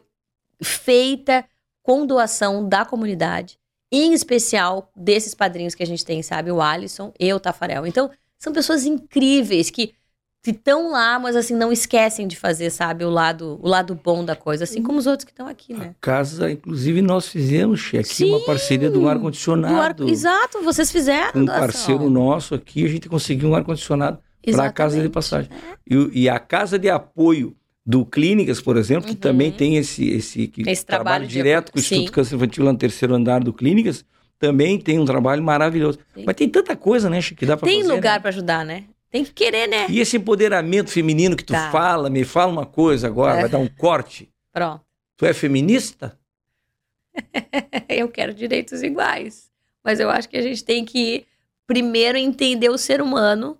[0.62, 1.44] feita
[1.82, 3.58] com doação da comunidade,
[3.92, 6.50] em especial desses padrinhos que a gente tem, sabe?
[6.50, 7.86] O Alisson e o Tafarel.
[7.86, 9.92] Então, são pessoas incríveis que
[10.48, 14.34] estão lá, mas assim, não esquecem de fazer, sabe, o lado, o lado bom da
[14.34, 15.90] coisa, assim como os outros que estão aqui, né?
[15.90, 18.46] A casa, inclusive, nós fizemos, aqui uma Sim.
[18.46, 20.08] parceria do Do ar- ar-condicionado.
[20.08, 21.42] Exato, vocês fizeram.
[21.42, 24.18] Um parceiro nosso aqui, a gente conseguiu um ar-condicionado
[24.50, 25.50] para a casa de passagem.
[25.86, 29.16] E, o- e a casa de apoio do Clínicas, por exemplo, que Uhum.
[29.20, 31.96] também tem esse, esse, que Esse trabalho de- direto com o sim.
[31.96, 34.04] Instituto Câncer Infantil lá no terceiro andar do Clínicas,
[34.38, 35.98] também tem um trabalho maravilhoso.
[36.14, 36.24] Sim.
[36.26, 37.92] Mas tem tanta coisa, né, que dá para Tem fazer.
[37.92, 38.20] lugar né?
[38.20, 38.84] pra ajudar, né?
[39.10, 39.86] Tem que querer, né?
[39.88, 41.70] E esse empoderamento feminino que tu Tá.
[41.70, 43.40] fala, me fala uma coisa agora, É.
[43.42, 44.30] vai dar um corte.
[44.52, 44.84] Pronto.
[45.16, 46.16] Tu é feminista?
[47.88, 49.50] eu quero direitos iguais.
[49.84, 51.26] Mas eu acho que a gente tem que
[51.66, 53.58] primeiro entender o ser humano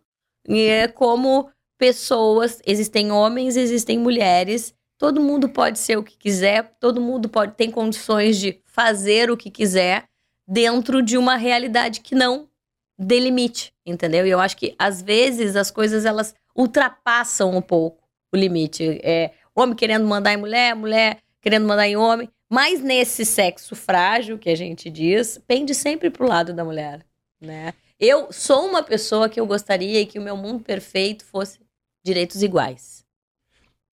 [0.48, 6.74] e é como pessoas, existem homens, existem mulheres, todo mundo pode ser o que quiser,
[6.78, 10.04] todo mundo pode tem condições de fazer o que quiser
[10.46, 12.48] dentro de uma realidade que não
[12.98, 14.26] delimite, entendeu?
[14.26, 19.00] E eu acho que às vezes as coisas elas ultrapassam um pouco o limite.
[19.02, 22.28] É, homem querendo mandar em mulher, mulher querendo mandar em homem.
[22.48, 27.04] Mas nesse sexo frágil que a gente diz, pende sempre pro lado da mulher,
[27.40, 27.72] né?
[27.98, 31.58] Eu sou uma pessoa que eu gostaria que o meu mundo perfeito fosse
[32.04, 33.04] direitos iguais.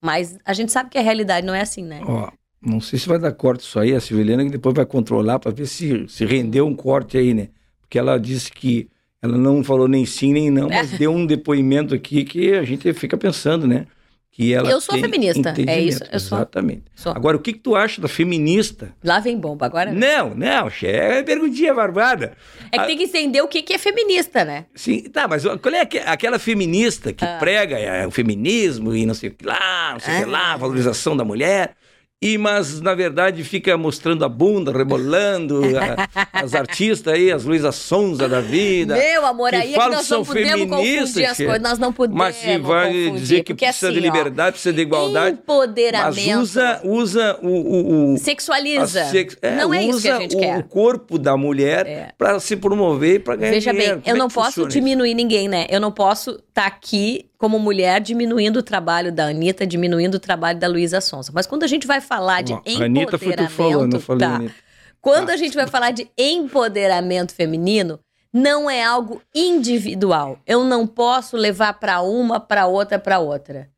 [0.02, 2.02] Mas a gente sabe que a realidade não é assim, né?
[2.04, 2.32] Ó,
[2.62, 5.52] não sei se vai dar corte isso aí, a Silvelena que depois vai controlar para
[5.52, 7.50] ver se, se rendeu um corte aí, né?
[7.82, 8.90] Porque ela disse que
[9.22, 12.92] ela não falou nem sim nem não, mas deu um depoimento aqui que a gente
[12.94, 13.88] fica pensando, né?
[14.32, 16.38] Que ela Eu sou feminista, é isso, eu sou.
[16.38, 16.84] Exatamente.
[16.94, 17.12] Sou.
[17.12, 18.94] Agora, o que, que tu acha da feminista?
[19.04, 19.92] Lá vem bomba agora.
[19.92, 22.34] Não, não, é perguntinha barbada.
[22.72, 24.66] É que tem que entender o que que é feminista, né?
[24.76, 27.38] Sim, tá, mas qual é aque- aquela feminista que Ah.
[27.40, 30.54] prega é, o feminismo e não sei o que lá, não sei o que lá,
[30.54, 31.76] a valorização da mulher,
[32.20, 37.72] e mas na verdade fica mostrando a bunda, rebolando, a- as artistas aí, as Luísa
[37.72, 38.96] Sonza da vida.
[38.96, 41.62] Meu amor, aí é que nós não podemos confundir as coisas.
[41.62, 44.82] Nós não podemos Mas se vai dizer que precisa de assim, ó, liberdade, precisa de
[44.82, 46.40] igualdade, mas Empoderamento.
[46.40, 49.06] usa, usa o, o, o- Sexualiza.
[49.06, 50.58] sex- é, não é isso que a gente o, quer.
[50.58, 52.10] o corpo da mulher É.
[52.18, 53.94] para se promover e para ganhar Veja dinheiro.
[53.96, 54.78] bem, Como eu é não posso funciona isso?
[54.80, 55.68] diminuir ninguém, né?
[55.70, 60.60] Eu não posso estar aqui como mulher diminuindo o trabalho da Anitta, diminuindo o trabalho
[60.60, 61.32] da Luísa Sonza.
[61.34, 64.00] Mas quando a gente vai falar de Ó, a Anitta foi tu empoderamento, falou, eu
[64.00, 64.36] falei tá.
[64.36, 64.56] Anitta.
[65.02, 65.34] Quando Tá.
[65.34, 68.00] a gente vai falar de empoderamento feminino,
[68.34, 70.40] não é algo individual.
[70.46, 73.70] Eu não posso levar para uma, para outra, para outra.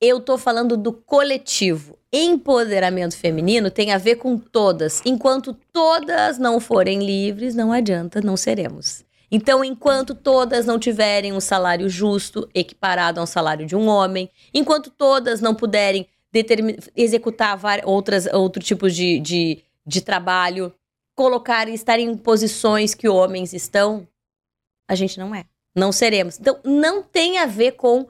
[0.00, 1.98] Eu tô falando do coletivo.
[2.12, 5.02] Empoderamento feminino tem a ver com todas.
[5.04, 9.04] Enquanto todas não forem livres, não adianta, não seremos.
[9.30, 14.90] Então, enquanto todas não tiverem um salário justo, equiparado ao salário de um homem, enquanto
[14.90, 16.06] todas não puderem
[16.96, 20.72] executar outras, outro tipo de, de, de trabalho,
[21.14, 24.06] colocar e estar em posições que homens estão,
[24.88, 25.44] a gente não é.
[25.74, 26.38] Não seremos.
[26.38, 28.08] Então, não tem a ver com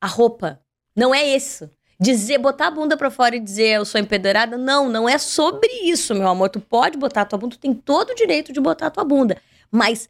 [0.00, 0.60] a roupa.
[0.96, 1.70] Não é isso.
[2.00, 5.68] Dizer, botar a bunda pra fora e dizer eu sou empoderada, não, não é sobre
[5.84, 6.48] isso, meu amor.
[6.48, 9.04] Tu pode botar a tua bunda, tu tem todo o direito de botar a tua
[9.04, 9.36] bunda.
[9.70, 10.08] Mas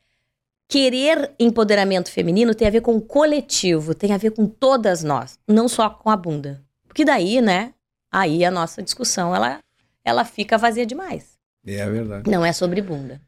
[0.68, 5.38] querer empoderamento feminino tem a ver com o coletivo, tem a ver com todas nós,
[5.46, 6.62] não só com a bunda.
[6.86, 7.72] Porque daí, né,
[8.12, 9.58] aí a nossa discussão, ela,
[10.04, 11.34] ela fica vazia demais.
[11.66, 12.30] É verdade.
[12.30, 13.20] Não é sobre bunda.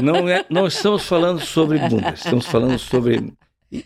[0.00, 3.32] Não, é, não estamos falando sobre bunda, estamos falando sobre...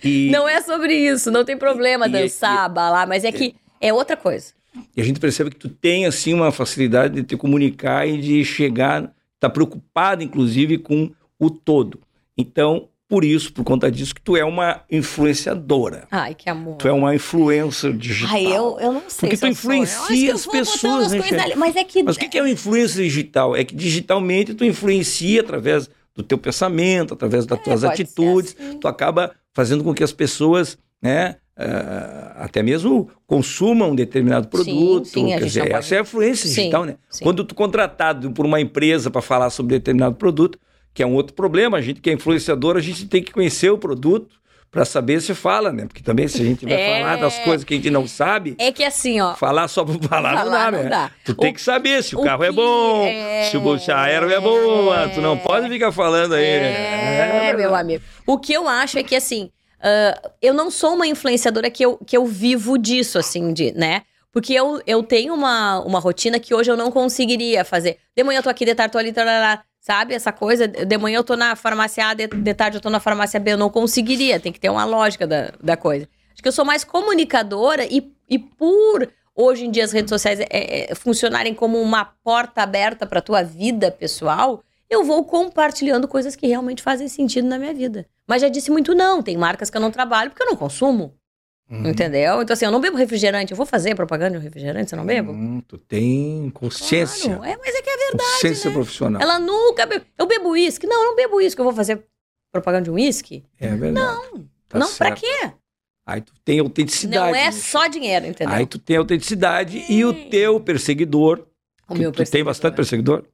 [0.05, 3.55] E, não é sobre isso, não tem problema e, dançar, e, balar, mas é que
[3.81, 4.53] é outra coisa.
[4.95, 8.45] E a gente percebe que tu tem, assim, uma facilidade de te comunicar e de
[8.45, 9.11] chegar,
[9.41, 12.01] tá preocupado, inclusive, com o todo.
[12.39, 16.07] Então, por isso, por conta disso, que tu é uma influenciadora.
[16.11, 16.77] Ai, que amor.
[16.77, 18.37] Tu é uma influencer digital.
[18.37, 19.31] Ai, eu, eu não sei.
[19.31, 21.23] Porque tu influencia as pessoas, né?
[21.41, 22.03] Ali, mas é que.
[22.03, 23.57] Mas o que é uma influência digital?
[23.57, 28.55] É que digitalmente tu influencia através do teu pensamento, através das é, tuas atitudes.
[28.59, 28.79] Assim.
[28.79, 31.37] Tu acaba fazendo com que as pessoas, né?
[31.59, 35.07] Uh, até mesmo consumam um determinado produto.
[35.07, 35.73] Sim, sim, quer dizer, pode...
[35.73, 36.97] essa é a influência digital, sim, né?
[37.11, 37.25] Sim.
[37.25, 40.57] Quando tu contratado por uma empresa para falar sobre determinado produto,
[40.99, 41.79] que é um outro problema.
[41.79, 44.35] A gente que é influenciador, a gente tem que conhecer o produto
[44.69, 45.87] para saber se fala, né?
[45.87, 46.99] Porque também se a gente vai é...
[46.99, 48.57] falar das coisas que a gente não sabe.
[48.59, 49.37] É que assim, ó.
[49.37, 50.91] Falar só por falar, falar não dá, não né?
[50.91, 51.11] Dá.
[51.25, 51.35] Tu o...
[51.37, 53.45] tem que saber se o, o carro é bom, é...
[53.45, 55.09] se o aéreo é boa.
[55.11, 56.45] Tu não pode ficar falando aí.
[56.45, 58.03] É, é meu amigo.
[58.27, 59.53] O que eu acho é que assim.
[59.79, 64.03] Uh, eu não sou uma influenciadora que eu, que eu vivo disso, assim, de, né?
[64.33, 67.99] Porque eu, eu tenho uma, uma rotina que hoje eu não conseguiria fazer.
[68.17, 69.65] De manhã eu tô aqui, de tarde tô ali, tarará.
[69.81, 70.15] Sabe?
[70.15, 73.01] Essa coisa, de manhã eu tô na farmácia A, de, de tarde eu tô na
[73.01, 76.07] farmácia B, eu não conseguiria, tem que ter uma lógica da, da coisa.
[76.33, 80.41] Acho que eu sou mais comunicadora e, e por hoje em dia as redes sociais
[80.41, 80.47] é,
[80.91, 86.47] é, funcionarem como uma porta aberta para tua vida pessoal, eu vou compartilhando coisas que
[86.47, 88.07] realmente fazem sentido na minha vida.
[88.27, 91.15] Mas já disse muito não, tem marcas que eu não trabalho porque eu não consumo.
[91.71, 91.89] Uhum.
[91.89, 92.41] Entendeu?
[92.41, 93.53] Então, assim, eu não bebo refrigerante.
[93.53, 95.33] Eu vou fazer propaganda de um refrigerante, você não bebo?
[95.33, 97.37] Hum, tu tem consciência.
[97.37, 97.45] Claro.
[97.45, 98.31] É, mas é que é verdade.
[98.33, 98.75] Consciência né?
[98.75, 99.23] profissional.
[99.23, 100.07] Ela nunca bebe.
[100.17, 100.87] Eu bebo uísque.
[100.87, 101.61] Não, eu não bebo uísque.
[101.61, 102.03] Eu vou fazer
[102.51, 103.45] propaganda de um uísque?
[103.61, 103.93] É verdade.
[103.93, 104.49] Não.
[104.67, 105.21] Tá não, certo.
[105.21, 105.53] pra quê?
[106.07, 107.33] Aí tu tem autenticidade.
[107.33, 108.55] Não é só dinheiro, entendeu?
[108.55, 111.47] Aí tu tem autenticidade e o teu perseguidor.
[111.87, 112.27] O meu tu, perseguidor.
[112.27, 113.25] Tu tem bastante perseguidor?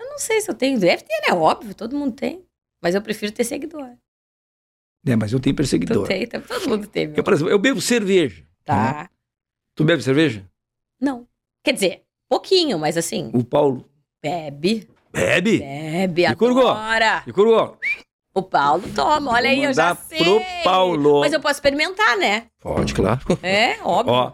[0.00, 0.78] Eu não sei se eu tenho.
[0.78, 1.34] Deve ter, né?
[1.34, 2.42] Óbvio, todo mundo tem.
[2.82, 3.90] Mas eu prefiro ter seguidor.
[5.06, 6.04] É, mas eu tenho perseguidor.
[6.04, 7.06] Tu tem, todo mundo tem.
[7.06, 7.16] Meu.
[7.16, 8.44] Eu, por exemplo, eu bebo cerveja.
[8.64, 8.92] Tá.
[8.92, 9.08] Né?
[9.74, 10.44] Tu bebe cerveja?
[11.00, 11.26] Não.
[11.64, 13.30] Quer dizer, pouquinho, mas assim.
[13.32, 13.84] O Paulo?
[14.22, 14.88] Bebe.
[15.12, 15.58] Bebe?
[15.58, 17.22] Bebe, agora.
[17.26, 17.78] E curgou?
[18.32, 20.18] O Paulo toma, olha aí, eu já sei.
[20.18, 21.20] pro Paulo.
[21.20, 22.44] Mas eu posso experimentar, né?
[22.60, 23.20] Pode, claro.
[23.42, 24.14] É, óbvio.
[24.14, 24.32] Ó,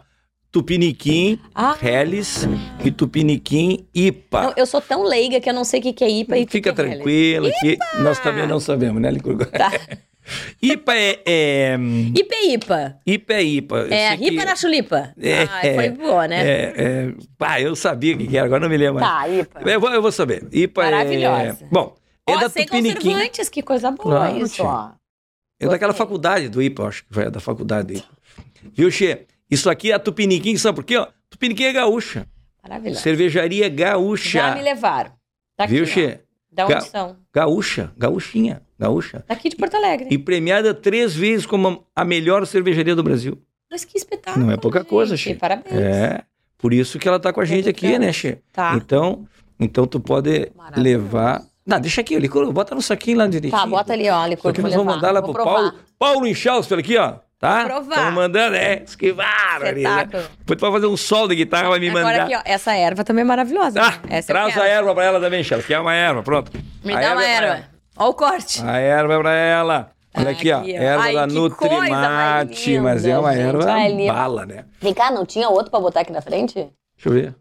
[0.51, 1.75] Tupiniquim, ah.
[1.81, 2.47] Helles
[2.83, 4.43] e Tupiniquim IPA.
[4.43, 6.47] Não, eu sou tão leiga que eu não sei o que, que é IPA e
[6.47, 9.45] Fica que é tranquila que nós também não sabemos, né, Licurgo?
[9.45, 9.71] Tá.
[10.61, 11.77] IPA é, é.
[12.15, 12.99] IPA é IPA.
[13.05, 13.87] IPA é IPA.
[13.89, 14.45] é, ripa que...
[14.45, 15.13] na chulipa.
[15.19, 16.47] É, Ai, foi boa, né?
[16.47, 17.13] É, é...
[17.39, 18.99] Ah, eu sabia o que era, agora não me lembro.
[18.99, 19.61] Tá, IPA.
[19.71, 20.47] Eu vou, eu vou saber.
[20.51, 21.63] IPA é- Maravilhosa.
[21.63, 21.67] é.
[21.71, 21.95] Bom,
[22.27, 23.11] é ó, da sem Tupiniquim.
[23.11, 24.89] conservantes, que coisa boa claro, isso, ó.
[25.59, 25.69] É Gostei.
[25.69, 28.07] daquela faculdade do IPA, acho que foi da faculdade do IPA.
[28.73, 29.25] Viu, Xê?
[29.49, 30.97] Isso aqui é a Tupiniquim, sabe por quê?
[30.97, 31.07] Ó?
[31.29, 32.27] Tupiniquim é gaúcha.
[32.61, 33.01] Maravilhosa.
[33.01, 34.39] Cervejaria gaúcha.
[34.39, 35.11] Já me levaram.
[35.55, 36.19] Tá aqui, Viu, Xê?
[36.51, 37.17] Da onde Ga são?
[37.33, 39.23] Gaúcha, gaúchinha, gaúcha.
[39.27, 40.07] Daqui de Porto Alegre.
[40.09, 43.37] E premiada três vezes como a melhor cervejaria do Brasil.
[43.69, 44.45] Mas que espetáculo.
[44.45, 44.89] Não é pouca gente.
[44.89, 45.35] coisa, Xê.
[45.35, 45.75] Parabéns.
[45.75, 46.21] É.
[46.57, 48.39] Por isso que ela tá com a gente aqui, né, Xê?
[48.51, 48.73] Tá.
[48.75, 49.27] Então,
[49.59, 51.43] então tu pode levar.
[51.65, 53.61] Não, deixa aqui, licor, bota no saquinho lá direitinho.
[53.61, 54.51] Tá, bota ali, ó, licor.
[54.51, 55.53] Só que nós vamos mandar lá pro provar.
[55.53, 55.73] Paulo.
[55.99, 57.15] Paulo Inchaus, pelo aqui, ó.
[57.39, 57.65] Tá?
[57.65, 57.97] Provar.
[57.97, 58.83] Estamos mandando, é.
[58.83, 60.05] Esquivaram ali, né?
[60.05, 62.23] Depois tu vai fazer um sol de guitarra, vai me Agora mandar.
[62.23, 63.81] aqui, ó, essa erva também é maravilhosa.
[63.81, 64.21] Ah, né?
[64.21, 65.61] traz a erva pra ela também, Chela.
[65.61, 66.51] Quer uma erva, pronto.
[66.83, 67.76] Me a dá uma erva.
[67.97, 68.61] Ó o corte.
[68.63, 69.91] A erva é pra ela.
[70.15, 70.63] Olha aqui, ó.
[70.63, 73.65] Erva Ai, da Nutrimate, mas é uma erva
[74.07, 74.65] bala, né?
[74.81, 76.53] Vem cá, não tinha outro pra botar aqui na frente?
[76.53, 76.71] Deixa
[77.05, 77.35] eu ver.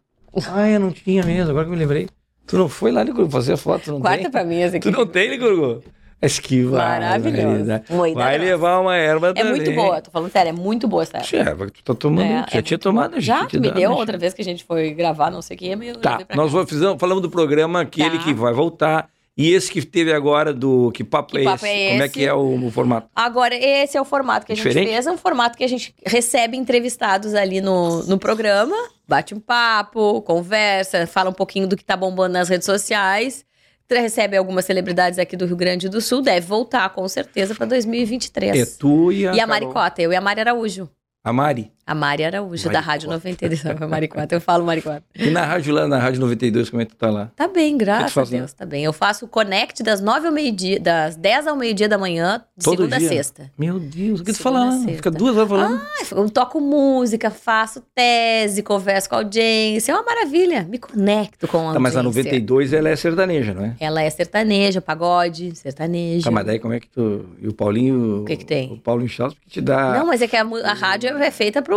[0.53, 2.09] Ah, eu não tinha mesmo, agora que eu me lembrei.
[2.47, 3.91] Tu não foi lá, Licurgo, fazer foto?
[3.91, 4.31] Não Quarta tem?
[4.31, 4.91] pra mim esse aqui.
[4.91, 5.83] Tu não tem, Licurgo?
[6.21, 6.79] Esquiva.
[6.79, 7.83] Maravilhosa.
[8.15, 9.53] Vai levar uma erva É também.
[9.53, 11.27] muito boa, tô falando sério, é muito boa essa erva.
[11.27, 13.75] Tia, erva que tu tá tomando, é, já é tinha tomado, Já, já me dá,
[13.75, 15.97] deu né, outra vez que a gente foi gravar, não sei o que, é meio...
[15.99, 18.25] Tá, nós fizemos, falamos do programa aquele tá.
[18.25, 21.75] que vai voltar, E esse que teve agora do Que Papo, Que é, Papo esse?
[21.75, 22.15] é Como é esse?
[22.15, 23.09] que é o, o formato?
[23.15, 24.89] Agora, esse é o formato que a gente Diferente?
[24.89, 25.07] fez.
[25.07, 28.75] É um formato que a gente recebe entrevistados ali no, no programa,
[29.07, 33.45] bate um papo, conversa, fala um pouquinho do que tá bombando nas redes sociais.
[33.89, 36.21] Recebe algumas celebridades aqui do Rio Grande do Sul.
[36.23, 38.57] Deve voltar, com certeza, para 2023.
[38.59, 39.35] É tu e a.
[39.35, 39.73] e a Carol.
[39.99, 40.89] Eu e a Mari Araújo.
[41.23, 41.71] A Mari.
[41.87, 43.47] A Mari Araújo, da Rádio Maricota.
[43.47, 43.83] 92.
[43.83, 45.05] A Maricota, eu falo Maricota.
[45.15, 47.31] E na rádio lá, na Rádio 92, como é que tu tá lá?
[47.37, 48.83] Tá bem, graças faz, a Deus, tá bem.
[48.83, 52.65] Eu faço o Connect das 9 ao meio-dia, das 10 ao meio-dia da manhã, de
[52.65, 53.09] Todo segunda dia?
[53.09, 53.53] a sexta.
[53.57, 54.79] Meu Deus, o que tu fala lá?
[54.81, 55.81] Fica duas horas falando.
[55.81, 59.93] Ah, eu toco música, faço tese, converso com a audiência.
[59.93, 60.67] É uma maravilha.
[60.69, 62.25] Me conecto com a tá, mas a audiência.
[62.25, 63.77] 92 ela é sertaneja, não é?
[63.79, 66.25] Ela é sertaneja, pagode, sertaneja.
[66.25, 67.27] Tá, mas daí como é que tu.
[67.41, 68.23] E o Paulinho.
[68.23, 68.73] O que que tem?
[68.73, 69.93] O Paulinho Chaves que te dá.
[69.99, 71.76] Não, mas é que a, a rádio é feita pro,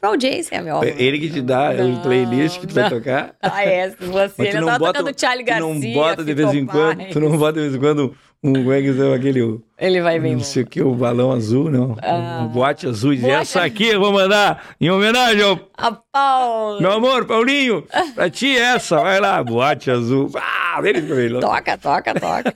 [0.00, 0.82] pra audiência, meu.
[0.82, 2.90] É Ele que te dá Não, o playlist que tu vai não.
[2.90, 3.34] tocar.
[3.42, 4.32] Ah, é, você.
[4.38, 5.66] Mas Ele tava tocando Charlie tu Garcia.
[5.74, 7.04] não bota de vez em quando.
[7.12, 8.52] Tu não bota de vez em quando um.
[8.52, 9.60] Como é que é aquele.
[9.80, 11.96] Ele vai bem Não sei o que, o balão azul, não.
[12.02, 12.40] Ah.
[12.42, 13.12] Um boate azul.
[13.12, 16.80] E Boate essa aqui eu vou mandar em homenagem ao A Paula.
[16.80, 17.84] meu amor, Paulinho.
[18.14, 20.30] Pra ti essa, vai lá, boate azul.
[20.34, 21.38] Ah, ele ficou meio.
[21.38, 22.54] Toca, toca, toca.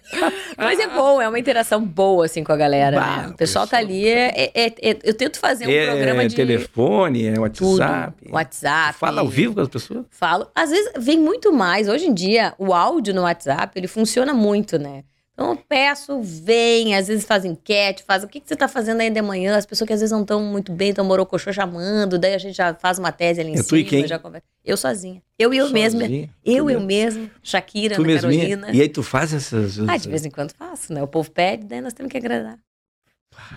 [0.58, 3.28] Mas é bom, é uma interação boa, assim, com a galera, Bah, né?
[3.28, 4.06] O pessoal tá ali.
[4.08, 7.78] É, é- é- eu tento fazer um programa É de telefone, é tudo.
[7.80, 8.14] WhatsApp.
[8.30, 8.98] WhatsApp.
[8.98, 10.04] Fala ao vivo com as pessoas.
[10.10, 10.48] Falo.
[10.56, 11.88] Às vezes vem muito mais.
[11.88, 15.04] Hoje em dia, o áudio no WhatsApp, ele funciona muito, né?
[15.34, 19.00] Então eu peço, vem, às vezes faz enquete, faz o que, que você tá fazendo
[19.00, 22.18] aí de manhã, as pessoas que às vezes não estão muito bem, estão morocochô chamando,
[22.18, 24.06] daí a gente já faz uma tese ali em É tu e cima, quem?
[24.06, 24.44] já conversa.
[24.62, 25.22] Eu sozinha.
[25.38, 26.02] Eu e eu mesma.
[26.04, 26.86] Eu, Tu eu mesmo?
[26.86, 28.48] mesmo, Shakira, Tu Ana mesminha.
[28.56, 28.70] Carolina.
[28.76, 29.78] E aí tu faz essas...
[29.88, 31.02] Ah, de vez em quando faço, né?
[31.02, 32.58] O povo pede, daí nós temos que agradar.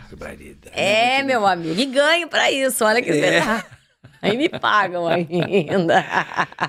[0.10, 0.72] Barbaridade.
[0.80, 3.14] É, meu amigo, e ganho pra isso, olha que É.
[3.14, 3.66] será.
[4.22, 6.04] Aí me pagam ainda.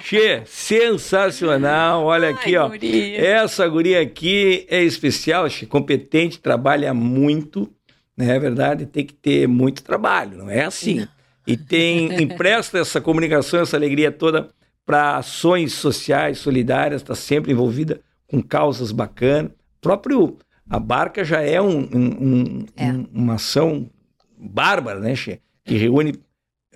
[0.01, 2.05] Che, sensacional.
[2.05, 2.68] Olha aqui, Ai, ó.
[2.68, 3.20] guria.
[3.27, 7.70] Essa guria aqui é especial, che, competente, trabalha muito,
[8.16, 8.86] não é verdade?
[8.86, 11.06] Tem que ter muito trabalho, não é assim.
[11.47, 14.48] E tem empresta essa comunicação, essa alegria toda
[14.85, 19.52] para ações sociais, solidárias, está sempre envolvida com causas bacanas.
[19.81, 20.36] próprio
[20.68, 22.86] a barca já é, um, um- um- É.
[22.93, 23.89] um- uma ação
[24.36, 26.14] bárbara, né, che, que reúne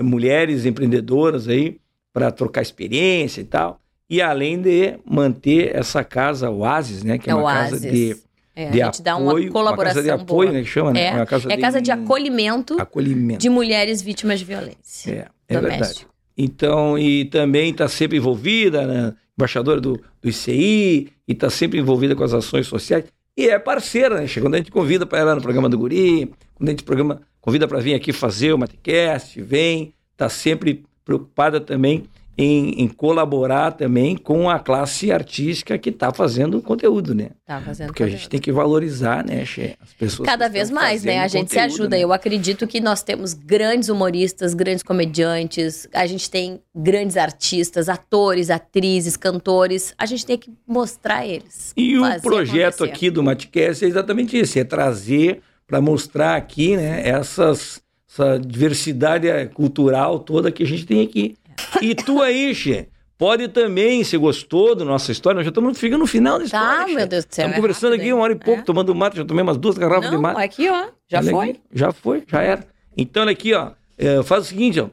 [0.03, 1.79] mulheres empreendedoras aí
[2.13, 3.81] para trocar experiência e tal.
[4.09, 7.17] E além de manter essa casa Oasis, né?
[7.19, 7.71] Que é, É uma Oasis.
[7.81, 8.17] casa de,
[8.57, 9.45] É, de a gente dá apoio.
[9.47, 10.59] uma colaboração Uma casa de apoio, boa.
[10.59, 10.65] né?
[10.65, 11.05] Que chama, né?
[11.07, 13.41] É, Uma casa É casa de acolhimento acolhimento.
[13.41, 16.07] de mulheres vítimas de violência É, é verdade.
[16.37, 19.15] Então, e também está sempre envolvida, né?
[19.39, 23.05] Embaixadora do, do ICI, e está sempre envolvida com as ações sociais.
[23.41, 24.27] E é parceira, né?
[24.39, 27.67] Quando a gente convida para ela no programa do Guri, quando a gente programa, convida
[27.67, 32.05] para vir aqui fazer o Matecast, vem, está sempre preocupada também
[32.39, 37.31] em, em colaborar também com a classe artística que está fazendo o conteúdo, né?
[37.45, 38.31] Tá fazendo Porque a gente conteúdo.
[38.31, 39.77] tem que valorizar, né, Che?
[39.81, 41.19] As pessoas Cada vez mais, né?
[41.19, 41.97] A gente se conteúdo, ajuda.
[41.97, 42.03] né?
[42.03, 48.49] Eu acredito que nós temos grandes humoristas, grandes comediantes, a gente tem grandes artistas, atores,
[48.49, 49.93] atrizes, cantores.
[49.99, 51.75] A gente tem que mostrar eles.
[51.77, 52.91] E o projeto acontecer.
[52.93, 57.81] aqui do Matcast é exatamente isso, é trazer para mostrar aqui, né, essas,
[58.11, 61.37] essa diversidade cultural toda que a gente tem aqui.
[61.83, 62.89] E tu aí, Xê,
[63.19, 66.67] pode também, se gostou da nossa história, nós já estamos ficando no final da história.
[66.79, 66.95] Tá, Xê.
[66.95, 67.43] meu Deus do céu.
[67.43, 68.65] Estamos é conversando rápido, aqui uma hora e pouco, É.
[68.65, 70.41] tomando mate, já tomei umas duas garrafas de Não, mate.
[70.43, 70.89] aqui, ó.
[71.09, 71.51] Já Olha foi.
[71.51, 72.67] aqui, já foi, já era.
[72.97, 73.73] Então, olha aqui, ó.
[73.99, 74.89] é, faz o seguinte, ó.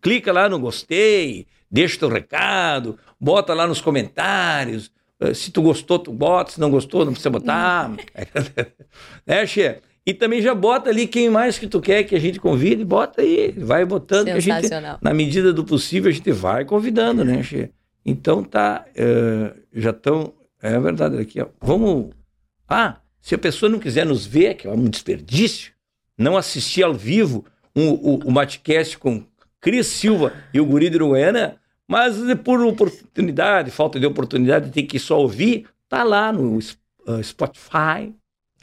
[0.00, 4.90] Clica lá no gostei, deixa teu recado, bota lá nos comentários.
[5.20, 6.52] eh, Se tu gostou, tu bota.
[6.52, 7.90] Se não gostou, não precisa botar.
[9.26, 9.78] né, Xê?
[10.06, 13.22] E também já bota ali quem mais que tu quer que a gente convide, bota
[13.22, 13.52] aí.
[13.58, 14.70] Vai botando que a gente,
[15.02, 17.70] na medida do possível, a gente vai convidando, né, Xê?
[18.04, 20.32] Então tá, eh, já estão.
[20.62, 21.48] É verdade, aqui, ó.
[21.60, 22.10] Vamos.
[22.68, 25.72] Ah, se a pessoa não quiser nos ver, que é um desperdício,
[26.16, 29.24] não assistir ao vivo um- o, o Matcast com
[29.60, 31.56] Cris Silva e o Guri de Uruguaiana,
[31.88, 38.14] mas por oportunidade, falta de oportunidade, tem que só ouvir, tá lá no uh, Spotify,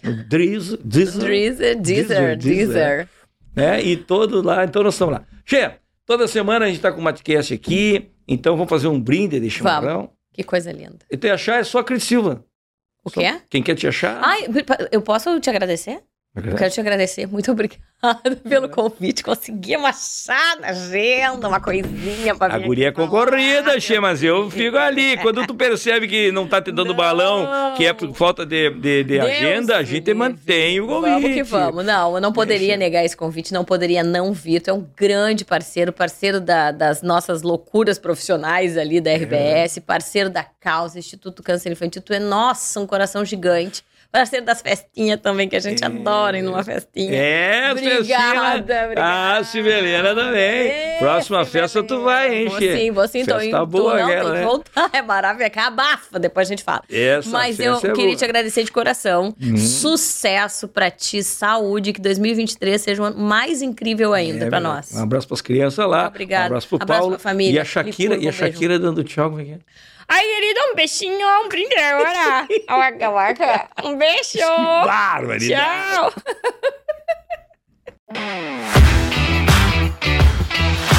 [0.03, 3.09] no Deezer, Deezer, Deezer, Deezer,
[3.55, 3.81] né?
[3.81, 5.25] E todo lá, então nós estamos lá.
[5.45, 5.71] Che,
[6.05, 9.49] toda semana a gente está com o Matcast aqui, então vamos fazer um brinde de
[9.49, 10.11] chimarrão.
[10.33, 10.99] Que coisa linda.
[11.11, 12.43] E te achar é só Cris Silva.
[13.05, 13.39] O Só- quê?
[13.49, 14.19] Quem quer te achar?
[14.23, 14.47] Ai,
[14.91, 16.01] eu posso te agradecer?
[16.35, 19.23] Eu quero te agradecer, muito obrigada pelo convite.
[19.23, 24.49] Conseguimos achar na agenda uma coisinha pra A vir guria é concorrida, Xê, mas eu
[24.49, 25.15] fico ali.
[25.17, 26.95] Quando tu percebe que não tá te dando Não.
[26.95, 31.11] balão, que é por falta de, de, de agenda, a gente mantém o convite.
[31.11, 31.85] Vamos que vamos.
[31.85, 34.59] Não, eu não poderia negar esse convite, não poderia não vir.
[34.59, 40.31] Tu é um grande parceiro, parceiro da- das nossas loucuras profissionais ali da RBS, parceiro
[40.31, 42.01] da causa, Instituto Câncer Infantil.
[42.01, 43.83] Tu é, nossa, um coração gigante.
[44.13, 47.11] Parceiro das festinhas também, que a gente adora ir numa festinha.
[47.11, 48.93] É, Obrigada, obrigada.
[49.39, 50.67] Ah, Sibelena também.
[50.69, 52.77] É, Próxima festa tu vai, hein, Xê?
[52.77, 53.25] sim, vou sim.
[53.25, 54.45] Tô indo, boa, não, aquela, tem que né?
[54.45, 54.89] voltar.
[54.93, 56.83] É maravilha, que abafa, depois a gente fala.
[56.91, 58.15] Essa Mas eu é queria boa.
[58.15, 59.35] te agradecer de coração.
[59.41, 59.57] Uhum.
[59.57, 64.93] Sucesso pra ti, saúde, que 2023 seja um ano mais incrível ainda É, pra nós.
[64.93, 66.07] Um abraço pras crianças lá.
[66.07, 66.43] Obrigada.
[66.43, 67.15] Um abraço pro Abraço Paulo.
[67.15, 67.57] pra família.
[67.57, 68.31] E a Shakira, e a.
[68.31, 69.57] Shakira dando tchau, como é que é?
[70.13, 72.47] Ai, querido, um beijinho, um brinde agora.
[72.69, 73.67] Marca, marca.
[73.83, 74.37] Um beijo.
[74.85, 75.49] Barbaridade.
[75.49, 76.13] Tchau.